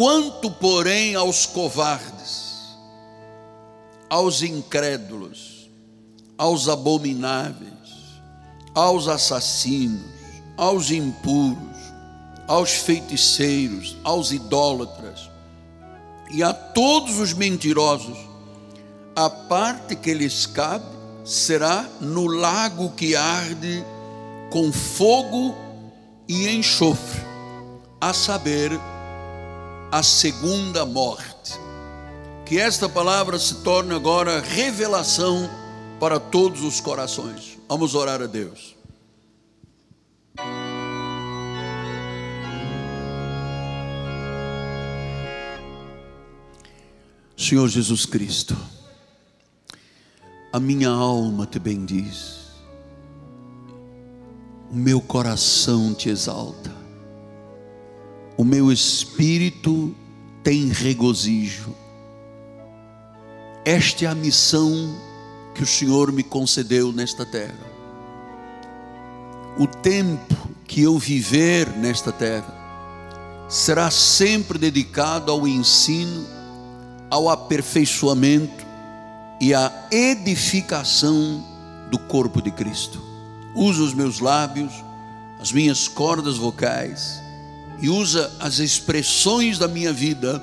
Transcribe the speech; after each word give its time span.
Quanto, 0.00 0.50
porém, 0.50 1.14
aos 1.14 1.44
covardes, 1.44 2.74
aos 4.08 4.40
incrédulos, 4.40 5.68
aos 6.38 6.70
abomináveis, 6.70 7.68
aos 8.74 9.08
assassinos, 9.08 10.00
aos 10.56 10.90
impuros, 10.90 11.76
aos 12.48 12.70
feiticeiros, 12.70 13.98
aos 14.02 14.32
idólatras 14.32 15.28
e 16.30 16.42
a 16.42 16.54
todos 16.54 17.18
os 17.18 17.34
mentirosos, 17.34 18.16
a 19.14 19.28
parte 19.28 19.94
que 19.94 20.14
lhes 20.14 20.46
cabe 20.46 20.96
será 21.26 21.86
no 22.00 22.26
lago 22.26 22.92
que 22.92 23.14
arde 23.14 23.84
com 24.48 24.72
fogo 24.72 25.54
e 26.26 26.48
enxofre, 26.48 27.20
a 28.00 28.14
saber, 28.14 28.80
a 29.90 30.02
segunda 30.02 30.86
morte. 30.86 31.58
Que 32.46 32.58
esta 32.58 32.88
palavra 32.88 33.38
se 33.38 33.56
torne 33.56 33.94
agora 33.94 34.40
revelação 34.40 35.48
para 35.98 36.18
todos 36.18 36.62
os 36.62 36.80
corações. 36.80 37.58
Vamos 37.68 37.94
orar 37.94 38.22
a 38.22 38.26
Deus. 38.26 38.76
Senhor 47.36 47.68
Jesus 47.68 48.04
Cristo, 48.04 48.56
a 50.52 50.60
minha 50.60 50.90
alma 50.90 51.46
te 51.46 51.58
bendiz, 51.58 52.50
o 54.70 54.76
meu 54.76 55.00
coração 55.00 55.94
te 55.94 56.10
exalta, 56.10 56.70
o 58.40 58.44
meu 58.44 58.72
espírito 58.72 59.94
tem 60.42 60.68
regozijo. 60.68 61.74
Esta 63.66 64.06
é 64.06 64.08
a 64.08 64.14
missão 64.14 64.96
que 65.54 65.62
o 65.62 65.66
Senhor 65.66 66.10
me 66.10 66.22
concedeu 66.22 66.90
nesta 66.90 67.26
terra. 67.26 67.70
O 69.58 69.66
tempo 69.66 70.34
que 70.66 70.80
eu 70.80 70.98
viver 70.98 71.68
nesta 71.76 72.10
terra 72.10 73.46
será 73.46 73.90
sempre 73.90 74.58
dedicado 74.58 75.30
ao 75.30 75.46
ensino, 75.46 76.26
ao 77.10 77.28
aperfeiçoamento 77.28 78.64
e 79.38 79.52
à 79.52 79.70
edificação 79.90 81.44
do 81.90 81.98
corpo 81.98 82.40
de 82.40 82.50
Cristo. 82.50 83.02
Usa 83.54 83.82
os 83.82 83.92
meus 83.92 84.18
lábios, 84.18 84.72
as 85.38 85.52
minhas 85.52 85.86
cordas 85.86 86.38
vocais 86.38 87.19
e 87.80 87.88
usa 87.88 88.30
as 88.38 88.58
expressões 88.58 89.58
da 89.58 89.66
minha 89.66 89.92
vida 89.92 90.42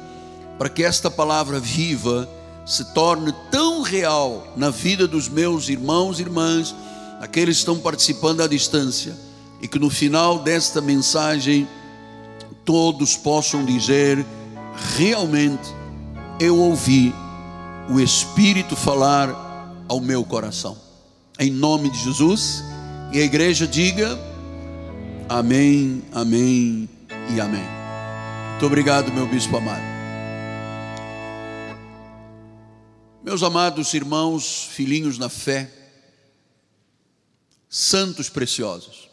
para 0.58 0.70
que 0.70 0.84
esta 0.84 1.10
palavra 1.10 1.60
viva 1.60 2.28
se 2.66 2.84
torne 2.94 3.34
tão 3.52 3.82
real 3.82 4.54
na 4.58 4.70
vida 4.70 5.08
dos 5.08 5.30
meus 5.30 5.70
irmãos 5.70 6.20
e 6.20 6.24
irmãs, 6.24 6.76
aqueles 7.22 7.58
que 7.58 7.60
estão 7.62 7.80
participando 7.80 8.42
à 8.42 8.48
distância, 8.48 9.16
e 9.62 9.68
que 9.68 9.80
no 9.80 9.90
final 9.90 10.40
desta 10.40 10.82
mensagem 10.82 11.68
todos 12.66 13.16
possam 13.16 13.64
dizer: 13.64 14.26
realmente 14.98 15.74
eu 16.40 16.58
ouvi 16.58 17.14
o 17.90 18.00
Espírito 18.00 18.76
falar 18.76 19.74
ao 19.88 20.02
meu 20.02 20.24
coração. 20.26 20.78
Em 21.40 21.52
nome 21.52 21.90
de 21.90 22.04
Jesus, 22.04 22.64
e 23.14 23.22
a 23.22 23.24
igreja 23.24 23.66
diga: 23.66 24.20
Amém, 25.30 26.04
Amém 26.12 26.97
e 27.30 27.40
Amém. 27.42 27.64
Muito 28.52 28.66
obrigado, 28.66 29.12
meu 29.12 29.28
bispo 29.28 29.58
amado. 29.58 29.84
Meus 33.24 33.44
amados 33.44 33.94
irmãos, 33.94 34.70
filhinhos 34.72 35.18
na 35.18 35.30
fé, 35.30 35.70
santos 37.70 38.30
preciosos, 38.30 39.10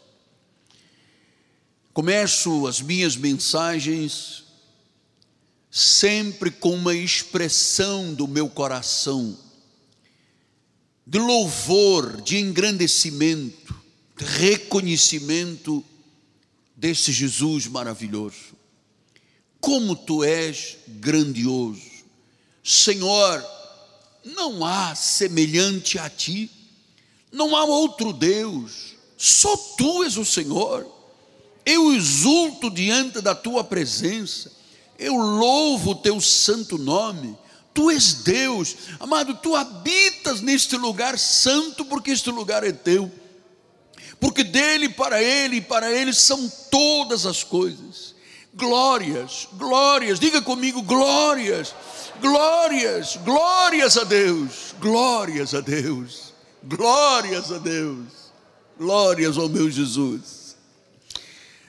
começo 1.92 2.66
as 2.66 2.80
minhas 2.80 3.16
mensagens 3.16 4.44
sempre 5.70 6.52
com 6.52 6.74
uma 6.74 6.94
expressão 6.94 8.14
do 8.14 8.28
meu 8.28 8.48
coração, 8.48 9.36
de 11.04 11.18
louvor, 11.18 12.22
de 12.22 12.38
engrandecimento, 12.38 13.74
de 14.16 14.24
reconhecimento 14.24 15.84
desse 16.84 17.12
Jesus 17.12 17.66
maravilhoso. 17.66 18.52
Como 19.58 19.96
tu 19.96 20.22
és 20.22 20.76
grandioso, 20.86 21.80
Senhor 22.62 23.42
não 24.22 24.62
há 24.62 24.94
semelhante 24.94 25.98
a 25.98 26.10
ti, 26.10 26.50
não 27.32 27.56
há 27.56 27.64
outro 27.64 28.12
Deus, 28.12 28.96
só 29.16 29.56
tu 29.78 30.04
és 30.04 30.18
o 30.18 30.26
Senhor. 30.26 30.86
Eu 31.64 31.94
exulto 31.94 32.68
diante 32.68 33.22
da 33.22 33.34
tua 33.34 33.64
presença, 33.64 34.52
eu 34.98 35.14
louvo 35.14 35.92
o 35.92 35.94
teu 35.94 36.20
santo 36.20 36.76
nome. 36.76 37.34
Tu 37.72 37.90
és 37.90 38.12
Deus, 38.12 38.76
amado, 39.00 39.34
tu 39.42 39.56
habitas 39.56 40.42
neste 40.42 40.76
lugar 40.76 41.18
santo, 41.18 41.82
porque 41.86 42.10
este 42.10 42.30
lugar 42.30 42.62
é 42.62 42.72
teu, 42.72 43.10
porque 44.20 44.44
dele, 44.44 44.88
para 44.88 45.22
ele 45.22 45.56
e 45.56 45.60
para 45.60 45.90
ele 45.90 46.12
são 46.12 46.48
todas 46.70 47.26
as 47.26 47.42
coisas. 47.44 48.14
Glórias, 48.54 49.48
glórias, 49.52 50.20
diga 50.20 50.40
comigo, 50.40 50.80
glórias 50.82 51.74
Glórias, 52.20 53.18
glórias 53.24 53.96
a 53.96 54.04
Deus, 54.04 54.74
glórias 54.80 55.52
a 55.54 55.60
Deus, 55.60 56.32
glórias 56.62 57.50
a 57.50 57.58
Deus, 57.58 58.06
glórias 58.78 59.36
ao 59.36 59.48
meu 59.48 59.70
Jesus. 59.70 60.56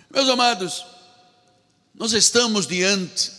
Meus 0.09 0.29
amados, 0.29 0.85
nós 1.93 2.13
estamos 2.13 2.67
diante 2.67 3.31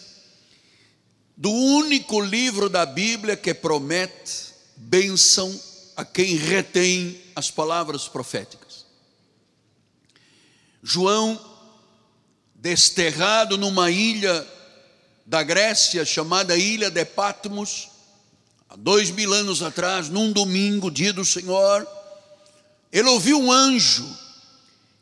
do 1.37 1.51
único 1.51 2.21
livro 2.21 2.69
da 2.69 2.85
Bíblia 2.85 3.37
que 3.37 3.55
promete 3.55 4.53
bênção 4.77 5.59
a 5.97 6.05
quem 6.05 6.37
retém 6.37 7.21
as 7.35 7.51
palavras 7.51 8.09
proféticas. 8.09 8.66
João, 10.89 11.37
desterrado 12.55 13.59
numa 13.59 13.91
ilha 13.91 14.47
da 15.27 15.43
Grécia, 15.43 16.05
chamada 16.05 16.57
Ilha 16.57 16.89
de 16.89 17.05
Patmos, 17.05 17.89
há 18.71 18.77
dois 18.77 19.11
mil 19.11 19.33
anos 19.33 19.65
atrás, 19.65 20.09
num 20.09 20.31
domingo, 20.31 20.89
dia 20.89 21.13
do 21.13 21.25
Senhor, 21.25 21.85
ele 22.93 23.09
ouviu 23.09 23.41
um 23.41 23.51
anjo, 23.51 24.09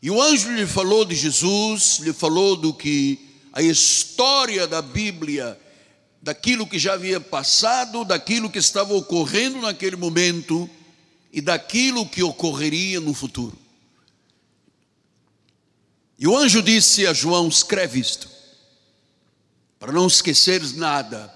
e 0.01 0.11
o 0.11 0.23
anjo 0.23 0.51
lhe 0.53 0.67
falou 0.67 1.05
de 1.05 1.15
Jesus, 1.15 1.99
lhe 2.01 2.15
falou 2.15 2.57
do 2.57 2.73
que 2.73 3.19
a 3.53 3.61
história 3.61 4.67
da 4.67 4.81
Bíblia, 4.81 5.61
daquilo 6.23 6.67
que 6.67 6.79
já 6.79 6.95
havia 6.95 7.21
passado, 7.21 8.07
daquilo 8.07 8.49
que 8.49 8.59
estava 8.59 8.95
ocorrendo 8.95 9.61
naquele 9.61 9.97
momento 9.97 10.69
e 11.31 11.43
daquilo 11.43 12.09
que 12.09 12.23
ocorreria 12.23 13.01
no 13.01 13.13
futuro. 13.13 13.64
E 16.19 16.27
o 16.27 16.37
anjo 16.37 16.63
disse 16.63 17.07
a 17.07 17.13
João: 17.13 17.49
escreve 17.49 18.01
isto 18.01 18.35
para 19.85 19.93
não 19.93 20.07
esqueceres 20.07 20.73
nada. 20.73 21.31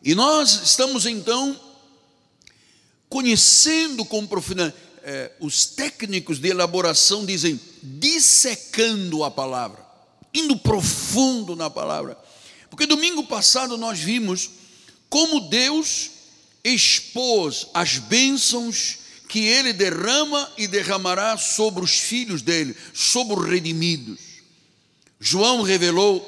E 0.00 0.14
nós 0.14 0.62
estamos 0.62 1.06
então 1.06 1.60
conhecendo 3.08 4.04
com 4.04 4.24
profundidade. 4.24 4.74
Eh, 5.02 5.32
os 5.40 5.66
técnicos 5.66 6.38
de 6.38 6.50
elaboração 6.50 7.26
dizem 7.26 7.60
dissecando 7.82 9.24
a 9.24 9.30
palavra, 9.30 9.84
indo 10.32 10.56
profundo 10.56 11.56
na 11.56 11.68
palavra. 11.68 12.16
Porque 12.70 12.86
domingo 12.86 13.24
passado 13.24 13.76
nós 13.76 13.98
vimos 13.98 14.50
como 15.10 15.40
Deus 15.40 16.10
expôs 16.62 17.66
as 17.74 17.98
bênçãos 17.98 18.98
que 19.28 19.40
ele 19.40 19.72
derrama 19.72 20.52
e 20.56 20.66
derramará 20.66 21.36
sobre 21.36 21.82
os 21.82 21.98
filhos 21.98 22.42
dele, 22.42 22.76
sobre 22.92 23.38
os 23.38 23.46
redimidos. 23.46 24.18
João 25.18 25.62
revelou 25.62 26.20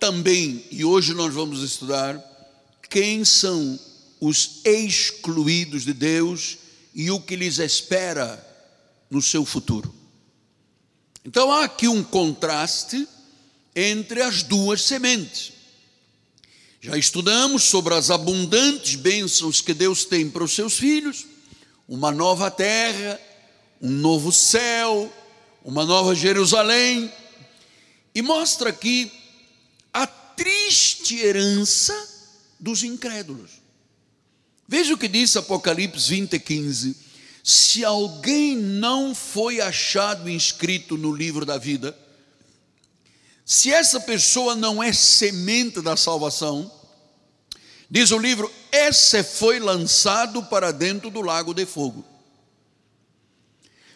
também, 0.00 0.64
e 0.70 0.84
hoje 0.84 1.14
nós 1.14 1.32
vamos 1.32 1.62
estudar, 1.62 2.20
quem 2.90 3.24
são 3.24 3.78
os 4.20 4.60
excluídos 4.64 5.84
de 5.84 5.92
Deus 5.92 6.58
e 6.94 7.10
o 7.10 7.20
que 7.20 7.36
lhes 7.36 7.58
espera 7.58 8.44
no 9.10 9.22
seu 9.22 9.44
futuro. 9.44 9.94
Então 11.24 11.50
há 11.50 11.64
aqui 11.64 11.88
um 11.88 12.02
contraste 12.02 13.06
entre 13.74 14.22
as 14.22 14.42
duas 14.42 14.82
sementes. 14.82 15.52
Já 16.80 16.96
estudamos 16.96 17.62
sobre 17.62 17.94
as 17.94 18.10
abundantes 18.10 18.96
bênçãos 18.96 19.60
que 19.60 19.72
Deus 19.72 20.04
tem 20.04 20.28
para 20.28 20.42
os 20.42 20.52
seus 20.52 20.74
filhos, 20.74 21.26
uma 21.92 22.10
nova 22.10 22.50
terra, 22.50 23.20
um 23.80 23.90
novo 23.90 24.32
céu, 24.32 25.12
uma 25.62 25.84
nova 25.84 26.14
Jerusalém, 26.14 27.12
e 28.14 28.22
mostra 28.22 28.70
aqui 28.70 29.12
triste 30.34 31.18
herança 31.18 31.94
dos 32.58 32.82
incrédulos. 32.82 33.50
Veja 34.66 34.94
o 34.94 34.98
que 34.98 35.06
diz 35.06 35.36
Apocalipse 35.36 36.08
20, 36.08 36.38
15. 36.38 36.96
Se 37.44 37.84
alguém 37.84 38.56
não 38.56 39.14
foi 39.14 39.60
achado 39.60 40.30
inscrito 40.30 40.96
no 40.96 41.12
livro 41.14 41.44
da 41.44 41.58
vida, 41.58 41.94
se 43.44 43.70
essa 43.70 44.00
pessoa 44.00 44.54
não 44.54 44.82
é 44.82 44.92
semente 44.94 45.82
da 45.82 45.94
salvação, 45.94 46.70
diz 47.92 48.10
o 48.10 48.16
livro, 48.16 48.50
esse 48.72 49.22
foi 49.22 49.60
lançado 49.60 50.42
para 50.44 50.72
dentro 50.72 51.10
do 51.10 51.20
lago 51.20 51.52
de 51.52 51.66
fogo. 51.66 52.02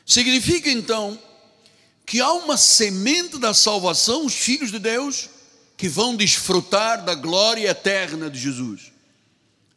Significa 0.05 0.71
então 0.71 1.19
que 2.05 2.21
há 2.21 2.31
uma 2.31 2.59
semente 2.59 3.39
da 3.39 3.55
salvação, 3.55 4.27
os 4.27 4.35
filhos 4.35 4.71
de 4.71 4.79
Deus, 4.79 5.31
que 5.79 5.89
vão 5.89 6.15
desfrutar 6.15 7.07
da 7.07 7.15
glória 7.15 7.71
eterna 7.71 8.29
de 8.29 8.39
Jesus. 8.39 8.93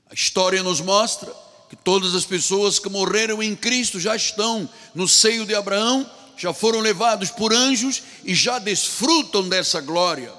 A 0.09 0.13
história 0.13 0.61
nos 0.61 0.81
mostra 0.81 1.33
que 1.69 1.77
todas 1.77 2.13
as 2.13 2.25
pessoas 2.25 2.77
que 2.77 2.89
morreram 2.89 3.41
em 3.41 3.55
Cristo 3.55 4.01
já 4.01 4.17
estão 4.17 4.67
no 4.93 5.07
seio 5.07 5.45
de 5.45 5.55
Abraão, 5.55 6.09
já 6.35 6.53
foram 6.53 6.81
levados 6.81 7.31
por 7.31 7.53
anjos 7.53 8.03
e 8.25 8.35
já 8.35 8.59
desfrutam 8.59 9.47
dessa 9.47 9.79
glória. 9.79 10.33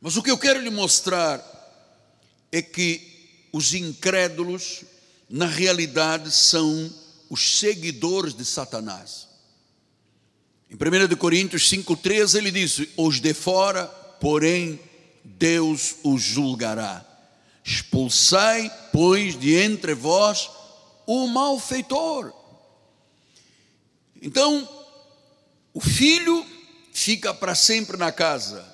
Mas 0.00 0.16
o 0.16 0.22
que 0.22 0.32
eu 0.32 0.38
quero 0.38 0.60
lhe 0.60 0.70
mostrar 0.70 1.55
é 2.56 2.62
que 2.62 3.48
os 3.52 3.74
incrédulos, 3.74 4.82
na 5.28 5.46
realidade, 5.46 6.30
são 6.30 6.92
os 7.28 7.58
seguidores 7.58 8.34
de 8.34 8.44
Satanás. 8.44 9.28
Em 10.70 10.74
1 10.74 11.16
Coríntios 11.16 11.70
5,13 11.70 12.36
ele 12.36 12.50
diz: 12.50 12.80
Os 12.96 13.20
de 13.20 13.34
fora, 13.34 13.86
porém, 14.20 14.80
Deus 15.22 15.96
os 16.02 16.22
julgará. 16.22 17.04
Expulsai, 17.62 18.72
pois, 18.92 19.38
de 19.38 19.54
entre 19.54 19.94
vós 19.94 20.48
o 21.06 21.26
malfeitor. 21.26 22.32
Então, 24.22 24.68
o 25.74 25.80
filho 25.80 26.44
fica 26.92 27.34
para 27.34 27.54
sempre 27.54 27.96
na 27.96 28.10
casa, 28.10 28.64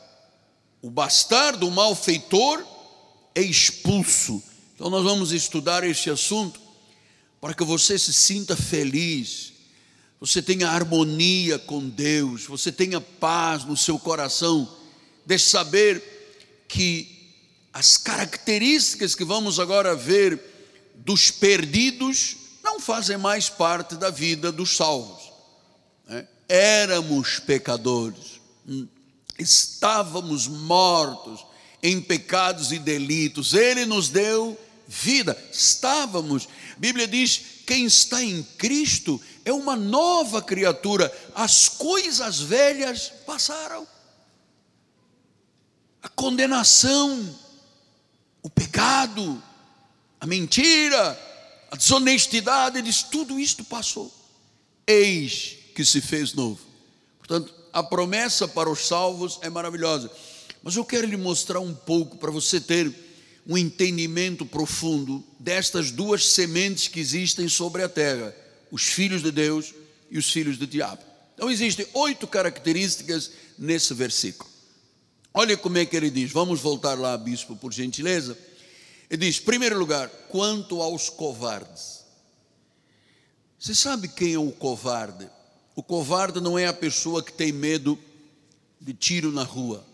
o 0.80 0.88
bastardo, 0.88 1.66
o 1.66 1.70
malfeitor, 1.70 2.64
expulso. 3.34 4.42
Então, 4.74 4.90
nós 4.90 5.04
vamos 5.04 5.32
estudar 5.32 5.84
este 5.84 6.10
assunto 6.10 6.60
para 7.40 7.54
que 7.54 7.64
você 7.64 7.98
se 7.98 8.12
sinta 8.12 8.56
feliz, 8.56 9.52
você 10.20 10.40
tenha 10.40 10.68
harmonia 10.68 11.58
com 11.58 11.88
Deus, 11.88 12.46
você 12.46 12.70
tenha 12.70 13.00
paz 13.00 13.64
no 13.64 13.76
seu 13.76 13.98
coração, 13.98 14.72
de 15.26 15.38
saber 15.38 16.64
que 16.68 17.32
as 17.72 17.96
características 17.96 19.14
que 19.14 19.24
vamos 19.24 19.58
agora 19.58 19.96
ver 19.96 20.40
dos 20.94 21.30
perdidos 21.30 22.36
não 22.62 22.78
fazem 22.78 23.16
mais 23.16 23.48
parte 23.48 23.96
da 23.96 24.10
vida 24.10 24.52
dos 24.52 24.76
salvos. 24.76 25.32
Né? 26.06 26.28
Éramos 26.48 27.40
pecadores, 27.40 28.40
hum, 28.66 28.86
estávamos 29.38 30.46
mortos 30.46 31.44
em 31.82 32.00
pecados 32.00 32.70
e 32.70 32.78
delitos, 32.78 33.54
Ele 33.54 33.84
nos 33.84 34.08
deu 34.08 34.58
vida, 34.86 35.36
estávamos. 35.50 36.48
A 36.76 36.78
Bíblia 36.78 37.08
diz: 37.08 37.40
quem 37.66 37.86
está 37.86 38.22
em 38.22 38.42
Cristo 38.42 39.20
é 39.44 39.52
uma 39.52 39.74
nova 39.74 40.40
criatura, 40.40 41.12
as 41.34 41.68
coisas 41.68 42.40
velhas 42.40 43.12
passaram. 43.26 43.86
A 46.02 46.08
condenação, 46.08 47.38
o 48.42 48.50
pecado, 48.50 49.42
a 50.20 50.26
mentira, 50.26 51.18
a 51.70 51.76
desonestidade, 51.76 52.82
diz: 52.82 53.02
tudo 53.02 53.40
isto 53.40 53.64
passou. 53.64 54.12
Eis 54.86 55.56
que 55.74 55.84
se 55.84 56.00
fez 56.00 56.34
novo. 56.34 56.60
Portanto, 57.18 57.54
a 57.72 57.82
promessa 57.82 58.46
para 58.46 58.68
os 58.68 58.86
salvos 58.86 59.38
é 59.42 59.48
maravilhosa. 59.48 60.10
Mas 60.62 60.76
eu 60.76 60.84
quero 60.84 61.06
lhe 61.06 61.16
mostrar 61.16 61.60
um 61.60 61.74
pouco 61.74 62.16
para 62.16 62.30
você 62.30 62.60
ter 62.60 62.92
um 63.46 63.58
entendimento 63.58 64.46
profundo 64.46 65.24
destas 65.38 65.90
duas 65.90 66.26
sementes 66.26 66.88
que 66.88 67.00
existem 67.00 67.48
sobre 67.48 67.82
a 67.82 67.88
terra: 67.88 68.34
os 68.70 68.84
filhos 68.84 69.22
de 69.22 69.30
Deus 69.30 69.74
e 70.10 70.18
os 70.18 70.30
filhos 70.30 70.56
do 70.56 70.66
diabo. 70.66 71.02
Então, 71.34 71.50
existem 71.50 71.86
oito 71.94 72.26
características 72.26 73.32
nesse 73.58 73.92
versículo. 73.94 74.48
Olha 75.34 75.56
como 75.56 75.78
é 75.78 75.86
que 75.86 75.96
ele 75.96 76.10
diz, 76.10 76.30
vamos 76.30 76.60
voltar 76.60 76.98
lá, 76.98 77.16
bispo, 77.16 77.56
por 77.56 77.72
gentileza. 77.72 78.38
Ele 79.10 79.26
diz: 79.26 79.40
primeiro 79.40 79.78
lugar, 79.78 80.08
quanto 80.28 80.80
aos 80.80 81.08
covardes. 81.08 82.02
Você 83.58 83.74
sabe 83.74 84.08
quem 84.08 84.34
é 84.34 84.38
o 84.38 84.50
covarde? 84.50 85.28
O 85.74 85.82
covarde 85.82 86.40
não 86.40 86.58
é 86.58 86.66
a 86.66 86.72
pessoa 86.72 87.22
que 87.22 87.32
tem 87.32 87.52
medo 87.52 87.98
de 88.80 88.92
tiro 88.92 89.32
na 89.32 89.44
rua. 89.44 89.86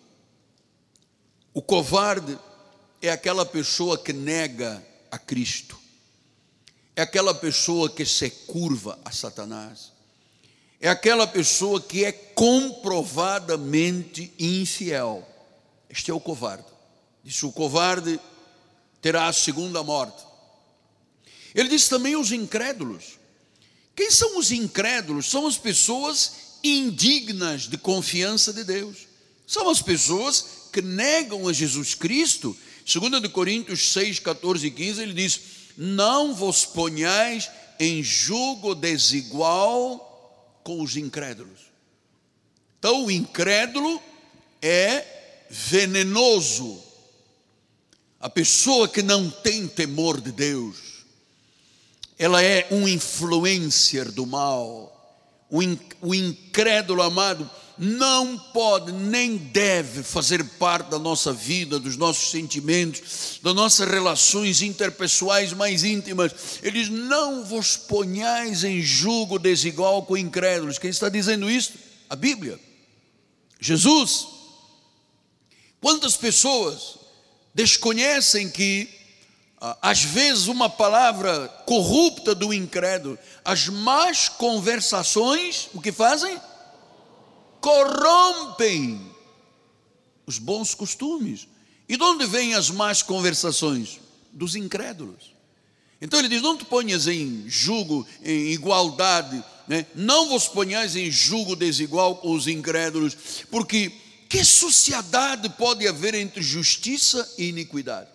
O 1.59 1.61
covarde 1.61 2.39
é 3.03 3.11
aquela 3.11 3.45
pessoa 3.45 3.99
que 3.99 4.13
nega 4.13 4.81
a 5.11 5.19
Cristo, 5.19 5.77
é 6.95 7.03
aquela 7.03 7.35
pessoa 7.35 7.91
que 7.91 8.07
se 8.07 8.31
curva 8.31 8.97
a 9.05 9.11
Satanás, 9.11 9.91
é 10.81 10.89
aquela 10.89 11.27
pessoa 11.27 11.81
que 11.81 12.05
é 12.05 12.13
comprovadamente 12.13 14.33
infiel. 14.39 15.27
Este 15.91 16.13
é 16.13 16.15
o 16.15 16.21
covarde. 16.21 16.67
Disse 17.25 17.45
o 17.45 17.51
covarde 17.51 18.21
terá 19.03 19.27
a 19.27 19.33
segunda 19.33 19.83
morte. 19.83 20.25
Ele 21.53 21.71
diz 21.71 21.89
também 21.89 22.15
os 22.15 22.31
incrédulos. 22.31 23.19
Quem 23.97 24.13
são 24.13 24.39
os 24.39 24.53
incrédulos? 24.53 25.29
São 25.29 25.45
as 25.45 25.59
pessoas 25.59 26.35
indignas 26.63 27.63
de 27.63 27.77
confiança 27.77 28.53
de 28.53 28.63
Deus. 28.63 29.09
São 29.45 29.69
as 29.69 29.83
pessoas 29.83 30.58
que 30.69 30.83
negam 30.83 31.49
a 31.49 31.53
Jesus 31.53 31.95
Cristo 31.95 32.57
2 32.97 33.21
de 33.21 33.29
Coríntios 33.29 33.93
6, 33.93 34.19
14 34.21 34.67
e 34.67 34.71
15, 34.71 35.03
ele 35.03 35.13
diz: 35.13 35.41
Não 35.77 36.35
vos 36.35 36.65
ponhais 36.65 37.51
em 37.79 38.03
julgo 38.03 38.75
desigual 38.75 40.61
com 40.65 40.81
os 40.83 40.97
incrédulos. 40.97 41.61
Então, 42.79 43.05
o 43.05 43.11
incrédulo 43.11 44.03
é 44.63 45.05
venenoso. 45.51 46.83
A 48.19 48.31
pessoa 48.31 48.89
que 48.89 49.03
não 49.03 49.31
tem 49.31 49.69
temor 49.69 50.21
de 50.21 50.33
Deus, 50.33 50.77
ela 52.19 52.43
é 52.43 52.67
um 52.71 52.89
influencer 52.89 54.11
do 54.11 54.25
mal. 54.27 54.95
O 56.01 56.15
incrédulo 56.15 57.03
amado 57.03 57.49
não 57.79 58.37
pode 58.37 58.91
nem 58.91 59.37
deve 59.37 60.03
fazer 60.03 60.43
parte 60.43 60.91
da 60.91 60.99
nossa 60.99 61.33
vida, 61.33 61.79
dos 61.79 61.97
nossos 61.97 62.31
sentimentos, 62.31 63.39
das 63.41 63.55
nossas 63.55 63.89
relações 63.89 64.63
interpessoais 64.63 65.53
mais 65.53 65.85
íntimas. 65.85 66.33
Ele 66.63 66.83
diz: 66.83 66.89
Não 66.89 67.45
vos 67.45 67.77
ponhais 67.77 68.65
em 68.65 68.83
julgo 68.83 69.39
desigual 69.39 70.03
com 70.03 70.17
incrédulos. 70.17 70.79
Quem 70.79 70.91
está 70.91 71.09
dizendo 71.09 71.49
isso? 71.49 71.75
A 72.11 72.17
Bíblia. 72.17 72.59
Jesus. 73.61 74.27
Quantas 75.81 76.17
pessoas 76.17 76.99
desconhecem 77.55 78.51
que, 78.51 78.89
ah, 79.61 79.79
às 79.81 80.03
vezes, 80.03 80.49
uma 80.49 80.69
palavra 80.69 81.49
corrupta 81.65 82.35
do 82.35 82.53
incrédulo, 82.53 83.17
as 83.45 83.69
más 83.69 84.29
conversações, 84.29 85.69
o 85.73 85.81
que 85.81 85.93
fazem? 85.93 86.41
Corrompem 87.61 89.01
os 90.27 90.39
bons 90.39 90.75
costumes. 90.75 91.49
E 91.89 91.97
de 91.97 92.03
onde 92.03 92.27
vêm 92.27 92.55
as 92.55 92.71
más 92.71 93.03
conversações? 93.03 94.01
Dos 94.33 94.55
incrédulos. 94.55 95.33
Então 96.01 96.19
ele 96.19 96.29
diz: 96.29 96.43
não 96.43 96.57
te 96.57 96.65
ponhas 96.65 97.07
em 97.07 97.49
julgo, 97.49 98.07
em 98.23 98.53
igualdade, 98.53 99.43
né? 99.67 99.87
não 99.95 100.29
vos 100.29 100.47
ponhais 100.47 100.97
em 100.97 101.11
julgo 101.11 101.57
desigual 101.57 102.17
com 102.17 102.33
os 102.33 102.47
incrédulos, 102.47 103.17
porque 103.51 103.91
que 104.29 104.45
sociedade 104.45 105.49
pode 105.51 105.89
haver 105.89 106.15
entre 106.15 106.43
justiça 106.43 107.35
e 107.39 107.49
iniquidade? 107.49 108.11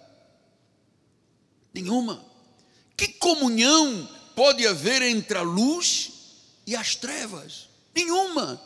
Nenhuma. 1.73 2.23
Que 2.95 3.07
comunhão 3.07 4.07
pode 4.35 4.65
haver 4.67 5.01
entre 5.01 5.37
a 5.37 5.41
luz 5.41 6.11
e 6.67 6.75
as 6.75 6.95
trevas? 6.95 7.67
Nenhuma. 7.95 8.61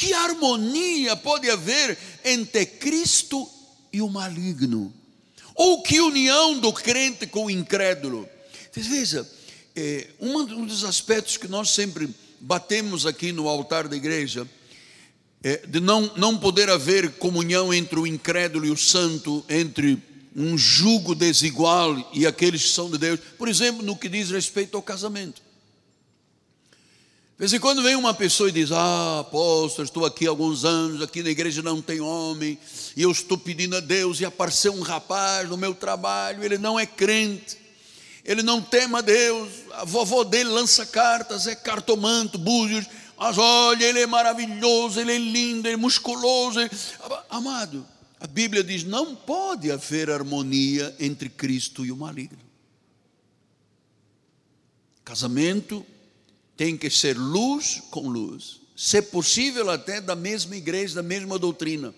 Que 0.00 0.14
harmonia 0.14 1.14
pode 1.14 1.50
haver 1.50 1.98
entre 2.24 2.64
Cristo 2.64 3.46
e 3.92 4.00
o 4.00 4.08
maligno? 4.08 4.90
Ou 5.54 5.82
que 5.82 6.00
união 6.00 6.58
do 6.58 6.72
crente 6.72 7.26
com 7.26 7.44
o 7.44 7.50
incrédulo? 7.50 8.26
Veja, 8.72 9.30
é, 9.76 10.06
um 10.18 10.64
dos 10.64 10.84
aspectos 10.84 11.36
que 11.36 11.46
nós 11.46 11.68
sempre 11.68 12.08
batemos 12.40 13.04
aqui 13.04 13.30
no 13.30 13.46
altar 13.46 13.88
da 13.88 13.94
igreja 13.94 14.48
é, 15.44 15.58
de 15.66 15.80
não, 15.80 16.10
não 16.16 16.38
poder 16.38 16.70
haver 16.70 17.16
comunhão 17.18 17.74
entre 17.74 17.98
o 17.98 18.06
incrédulo 18.06 18.64
e 18.64 18.70
o 18.70 18.78
santo, 18.78 19.44
entre 19.50 20.02
um 20.34 20.56
jugo 20.56 21.14
desigual 21.14 22.10
e 22.14 22.26
aqueles 22.26 22.62
que 22.62 22.70
são 22.70 22.90
de 22.90 22.96
Deus, 22.96 23.20
por 23.36 23.50
exemplo, 23.50 23.84
no 23.84 23.94
que 23.94 24.08
diz 24.08 24.30
respeito 24.30 24.78
ao 24.78 24.82
casamento. 24.82 25.42
Vez 27.40 27.54
em 27.54 27.58
quando 27.58 27.82
vem 27.82 27.96
uma 27.96 28.12
pessoa 28.12 28.50
e 28.50 28.52
diz: 28.52 28.70
Ah, 28.70 29.20
apóstolo, 29.20 29.86
estou 29.86 30.04
aqui 30.04 30.26
há 30.26 30.28
alguns 30.28 30.62
anos, 30.62 31.00
aqui 31.00 31.22
na 31.22 31.30
igreja 31.30 31.62
não 31.62 31.80
tem 31.80 31.98
homem, 31.98 32.58
e 32.94 33.00
eu 33.00 33.10
estou 33.10 33.38
pedindo 33.38 33.74
a 33.76 33.80
Deus, 33.80 34.20
e 34.20 34.26
apareceu 34.26 34.74
um 34.74 34.82
rapaz 34.82 35.48
no 35.48 35.56
meu 35.56 35.74
trabalho, 35.74 36.44
ele 36.44 36.58
não 36.58 36.78
é 36.78 36.84
crente, 36.84 37.56
ele 38.26 38.42
não 38.42 38.60
tema 38.60 38.98
a 38.98 39.00
Deus, 39.00 39.48
a 39.72 39.86
vovó 39.86 40.22
dele 40.22 40.50
lança 40.50 40.84
cartas, 40.84 41.46
é 41.46 41.54
cartomante, 41.54 42.36
búzios, 42.36 42.84
mas 43.18 43.38
olha, 43.38 43.86
ele 43.86 44.00
é 44.00 44.06
maravilhoso, 44.06 45.00
ele 45.00 45.14
é 45.14 45.18
lindo, 45.18 45.66
ele 45.66 45.76
é 45.76 45.78
musculoso. 45.78 46.60
Ele... 46.60 46.70
Amado, 47.30 47.86
a 48.20 48.26
Bíblia 48.26 48.62
diz: 48.62 48.84
não 48.84 49.16
pode 49.16 49.72
haver 49.72 50.10
harmonia 50.10 50.94
entre 51.00 51.30
Cristo 51.30 51.86
e 51.86 51.90
o 51.90 51.96
maligno. 51.96 52.36
Casamento 55.02 55.86
tem 56.60 56.76
que 56.76 56.90
ser 56.90 57.16
luz 57.16 57.80
com 57.90 58.06
luz, 58.06 58.60
se 58.76 59.00
possível 59.00 59.70
até 59.70 59.98
da 59.98 60.14
mesma 60.14 60.54
igreja, 60.54 60.96
da 60.96 61.02
mesma 61.02 61.38
doutrina. 61.38 61.94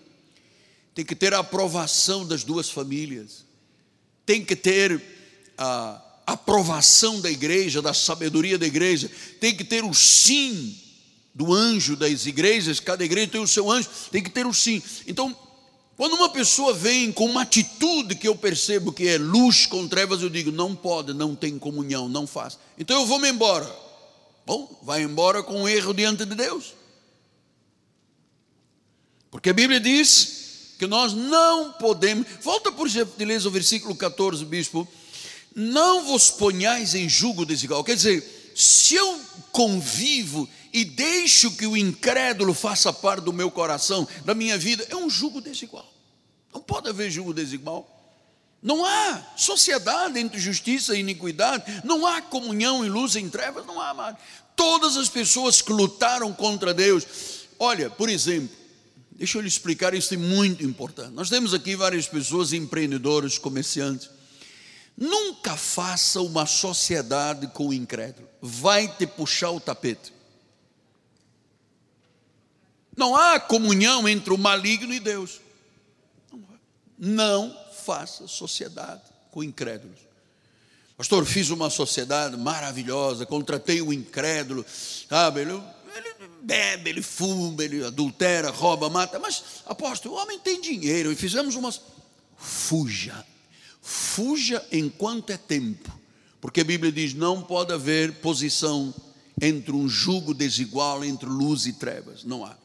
Tem 0.95 1.03
que 1.03 1.13
ter 1.13 1.33
a 1.33 1.39
aprovação 1.39 2.25
das 2.25 2.45
duas 2.45 2.69
famílias, 2.69 3.43
tem 4.25 4.41
que 4.41 4.55
ter 4.55 5.03
a 5.57 6.01
aprovação 6.25 7.19
da 7.19 7.29
igreja, 7.29 7.81
da 7.81 7.93
sabedoria 7.93 8.57
da 8.57 8.65
igreja, 8.65 9.11
tem 9.41 9.53
que 9.53 9.65
ter 9.65 9.83
o 9.83 9.93
sim 9.93 10.79
do 11.35 11.51
anjo 11.51 11.97
das 11.97 12.25
igrejas, 12.25 12.79
cada 12.79 13.03
igreja 13.03 13.31
tem 13.31 13.41
o 13.41 13.47
seu 13.49 13.69
anjo, 13.69 13.89
tem 14.13 14.23
que 14.23 14.29
ter 14.29 14.47
o 14.47 14.53
sim. 14.53 14.81
Então, 15.05 15.35
quando 15.97 16.13
uma 16.13 16.29
pessoa 16.29 16.73
vem 16.73 17.11
com 17.11 17.25
uma 17.25 17.41
atitude 17.41 18.15
que 18.15 18.29
eu 18.29 18.35
percebo 18.35 18.93
que 18.93 19.09
é 19.09 19.17
luz 19.17 19.65
com 19.65 19.89
trevas, 19.89 20.21
eu 20.21 20.29
digo: 20.29 20.53
não 20.53 20.73
pode, 20.73 21.13
não 21.13 21.35
tem 21.35 21.59
comunhão, 21.59 22.07
não 22.07 22.25
faz. 22.25 22.57
Então 22.77 23.01
eu 23.01 23.05
vou 23.05 23.19
me 23.19 23.29
embora. 23.29 23.82
Bom, 24.45 24.79
vai 24.83 25.03
embora 25.03 25.41
com 25.41 25.63
um 25.63 25.69
erro 25.69 25.93
diante 25.93 26.25
de 26.25 26.35
Deus. 26.35 26.73
Porque 29.31 29.49
a 29.49 29.53
Bíblia 29.53 29.79
diz 29.79 30.75
que 30.77 30.85
nós 30.85 31.13
não 31.13 31.73
podemos. 31.73 32.27
Volta, 32.41 32.71
por 32.71 32.87
gentileza, 32.87 33.47
o 33.47 33.51
versículo 33.51 33.95
14, 33.95 34.43
bispo. 34.45 34.87
Não 35.55 36.05
vos 36.05 36.29
ponhais 36.29 36.93
em 36.95 37.07
julgo 37.07 37.45
desigual. 37.45 37.83
Quer 37.83 37.95
dizer, 37.95 38.51
se 38.55 38.95
eu 38.95 39.21
convivo 39.51 40.49
e 40.71 40.83
deixo 40.83 41.51
que 41.51 41.65
o 41.65 41.77
incrédulo 41.77 42.53
faça 42.53 42.91
parte 42.91 43.23
do 43.23 43.31
meu 43.31 43.49
coração, 43.49 44.07
da 44.25 44.33
minha 44.33 44.57
vida, 44.57 44.85
é 44.89 44.95
um 44.95 45.09
julgo 45.09 45.39
desigual. 45.39 45.87
Não 46.53 46.61
pode 46.61 46.89
haver 46.89 47.09
julgo 47.09 47.33
desigual. 47.33 47.92
Não 48.63 48.85
há 48.85 49.21
sociedade 49.35 50.17
entre 50.17 50.39
justiça 50.39 50.95
e 50.95 51.01
iniquidade, 51.01 51.81
não 51.83 52.07
há 52.07 52.21
comunhão 52.21 52.85
e 52.85 52.87
luz 52.87 53.17
em 53.17 53.29
trevas, 53.29 53.65
não 53.65 53.79
há, 53.81 53.89
amado. 53.89 54.17
Todas 54.55 54.95
as 54.95 55.09
pessoas 55.09 55.61
que 55.61 55.73
lutaram 55.73 56.31
contra 56.31 56.73
Deus, 56.73 57.05
olha, 57.59 57.89
por 57.89 58.07
exemplo, 58.07 58.55
deixa 59.11 59.37
eu 59.37 59.41
lhe 59.41 59.49
explicar, 59.49 59.93
isso 59.93 60.13
é 60.13 60.17
muito 60.17 60.63
importante. 60.63 61.11
Nós 61.11 61.29
temos 61.29 61.53
aqui 61.53 61.75
várias 61.75 62.07
pessoas, 62.07 62.53
empreendedores, 62.53 63.37
comerciantes. 63.37 64.09
Nunca 64.95 65.57
faça 65.57 66.21
uma 66.21 66.45
sociedade 66.45 67.47
com 67.47 67.67
o 67.67 67.73
incrédulo, 67.73 68.29
vai 68.41 68.87
te 68.87 69.05
puxar 69.05 69.51
o 69.51 69.59
tapete. 69.59 70.13
Não 72.95 73.13
há 73.13 73.41
comunhão 73.41 74.07
entre 74.07 74.33
o 74.33 74.37
maligno 74.37 74.93
e 74.93 75.01
Deus. 75.01 75.41
Não 76.97 77.62
faça 77.83 78.27
sociedade 78.27 79.01
com 79.31 79.43
incrédulos. 79.43 79.99
Pastor, 80.95 81.25
fiz 81.25 81.49
uma 81.49 81.69
sociedade 81.69 82.37
maravilhosa, 82.37 83.25
contratei 83.25 83.81
um 83.81 83.91
incrédulo, 83.91 84.65
sabe? 85.09 85.41
Ele, 85.41 85.61
ele 85.95 86.29
bebe, 86.41 86.89
ele 86.89 87.01
fuma, 87.01 87.63
ele 87.63 87.83
adultera, 87.83 88.51
rouba, 88.51 88.89
mata, 88.89 89.19
mas, 89.19 89.43
apóstolo, 89.65 90.15
o 90.15 90.17
homem 90.17 90.39
tem 90.39 90.61
dinheiro 90.61 91.11
e 91.11 91.15
fizemos 91.15 91.55
umas. 91.55 91.81
Fuja, 92.37 93.25
fuja 93.81 94.63
enquanto 94.71 95.31
é 95.31 95.37
tempo, 95.37 95.91
porque 96.39 96.61
a 96.61 96.65
Bíblia 96.65 96.91
diz: 96.91 97.13
não 97.13 97.41
pode 97.41 97.73
haver 97.73 98.13
posição 98.15 98.93
entre 99.41 99.71
um 99.71 99.89
jugo 99.89 100.33
desigual 100.33 101.03
entre 101.03 101.27
luz 101.27 101.65
e 101.65 101.73
trevas, 101.73 102.23
não 102.23 102.45
há. 102.45 102.55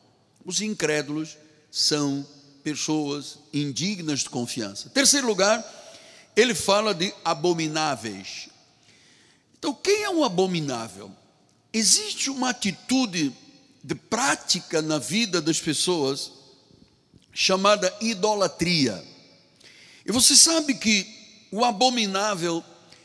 Os 0.45 0.61
incrédulos 0.61 1.37
são 1.71 2.27
pessoas 2.73 3.39
indignas 3.53 4.21
de 4.21 4.29
confiança. 4.29 4.91
Terceiro 4.91 5.27
lugar, 5.27 5.65
ele 6.37 6.55
fala 6.55 6.95
de 6.95 7.13
abomináveis. 7.25 8.49
Então, 9.59 9.73
quem 9.73 10.05
é 10.05 10.11
um 10.11 10.23
abominável? 10.23 11.11
Existe 11.73 12.31
uma 12.31 12.51
atitude 12.51 13.33
de 13.83 13.95
prática 13.95 14.83
na 14.83 14.99
vida 14.99 15.41
das 15.41 15.61
pessoas 15.61 16.33
chamada 17.33 17.95
idolatria. 18.01 19.03
E 20.05 20.13
você 20.13 20.37
sabe 20.37 20.75
que 20.75 21.07
o 21.51 21.65
abominável 21.65 22.63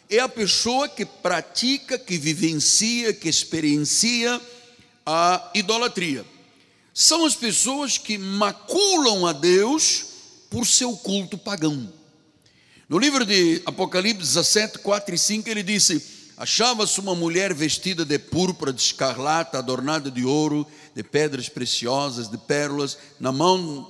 é 0.09 0.19
a 0.19 0.27
pessoa 0.27 0.89
que 0.89 1.05
pratica, 1.05 1.97
que 1.97 2.17
vivencia, 2.17 3.13
que 3.13 3.29
experiencia 3.29 4.41
a 5.05 5.51
idolatria 5.53 6.32
são 6.93 7.25
as 7.25 7.35
pessoas 7.35 7.97
que 7.97 8.17
maculam 8.17 9.25
a 9.25 9.33
Deus 9.33 10.05
por 10.49 10.67
seu 10.67 10.95
culto 10.95 11.37
pagão. 11.37 11.91
No 12.87 12.99
livro 12.99 13.25
de 13.25 13.61
Apocalipse 13.65 14.21
17, 14.21 14.79
4 14.79 15.15
e 15.15 15.17
5, 15.17 15.49
ele 15.49 15.63
disse: 15.63 16.05
Achava-se 16.37 16.99
uma 16.99 17.15
mulher 17.15 17.53
vestida 17.53 18.05
de 18.05 18.19
púrpura, 18.19 18.71
de 18.71 18.81
escarlata, 18.81 19.57
adornada 19.57 20.11
de 20.11 20.23
ouro, 20.23 20.67
de 20.93 21.01
pedras 21.01 21.49
preciosas, 21.49 22.29
de 22.29 22.37
pérolas, 22.37 22.97
na 23.19 23.31
mão 23.31 23.89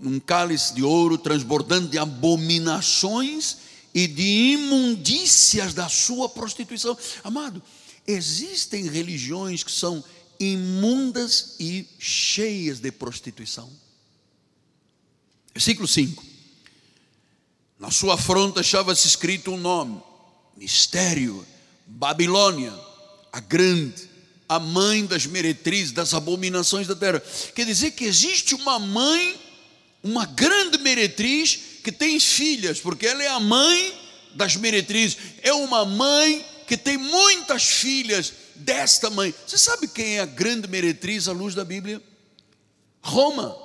um 0.00 0.20
cálice 0.20 0.74
de 0.74 0.82
ouro, 0.82 1.18
transbordando 1.18 1.88
de 1.88 1.98
abominações 1.98 3.56
e 3.94 4.06
de 4.06 4.52
imundícias 4.52 5.72
da 5.72 5.88
sua 5.88 6.28
prostituição. 6.28 6.96
Amado, 7.22 7.62
existem 8.06 8.86
religiões 8.86 9.64
que 9.64 9.72
são 9.72 10.04
imundas 10.38 11.56
e 11.58 11.86
cheias 11.98 12.80
de 12.80 12.90
prostituição. 12.90 13.70
Versículo 15.52 15.86
5. 15.86 16.24
Na 17.78 17.90
sua 17.90 18.16
fronte 18.16 18.58
achava-se 18.58 19.06
escrito 19.06 19.52
um 19.52 19.56
nome: 19.56 20.00
Mistério, 20.56 21.46
Babilônia, 21.86 22.72
a 23.32 23.40
grande, 23.40 24.08
a 24.48 24.58
mãe 24.58 25.04
das 25.04 25.26
meretrizes, 25.26 25.92
das 25.92 26.14
abominações 26.14 26.86
da 26.86 26.94
terra. 26.94 27.22
Quer 27.54 27.66
dizer 27.66 27.92
que 27.92 28.04
existe 28.04 28.54
uma 28.54 28.78
mãe, 28.78 29.40
uma 30.02 30.26
grande 30.26 30.78
meretriz, 30.78 31.58
que 31.82 31.92
tem 31.92 32.18
filhas, 32.18 32.80
porque 32.80 33.06
ela 33.06 33.22
é 33.22 33.28
a 33.28 33.40
mãe 33.40 33.94
das 34.34 34.56
meretrizes, 34.56 35.16
é 35.42 35.52
uma 35.52 35.84
mãe 35.84 36.44
que 36.66 36.76
tem 36.76 36.96
muitas 36.96 37.64
filhas 37.64 38.32
desta 38.56 39.10
mãe. 39.10 39.34
Você 39.46 39.58
sabe 39.58 39.88
quem 39.88 40.18
é 40.18 40.20
a 40.20 40.26
grande 40.26 40.68
meretriz 40.68 41.28
à 41.28 41.32
luz 41.32 41.54
da 41.54 41.64
Bíblia? 41.64 42.02
Roma. 43.02 43.56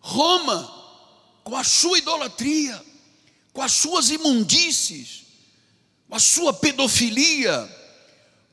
Roma, 0.00 0.74
com 1.44 1.56
a 1.56 1.64
sua 1.64 1.98
idolatria, 1.98 2.82
com 3.52 3.62
as 3.62 3.72
suas 3.72 4.10
imundícies, 4.10 5.24
com 6.08 6.16
a 6.16 6.18
sua 6.18 6.52
pedofilia, 6.52 7.68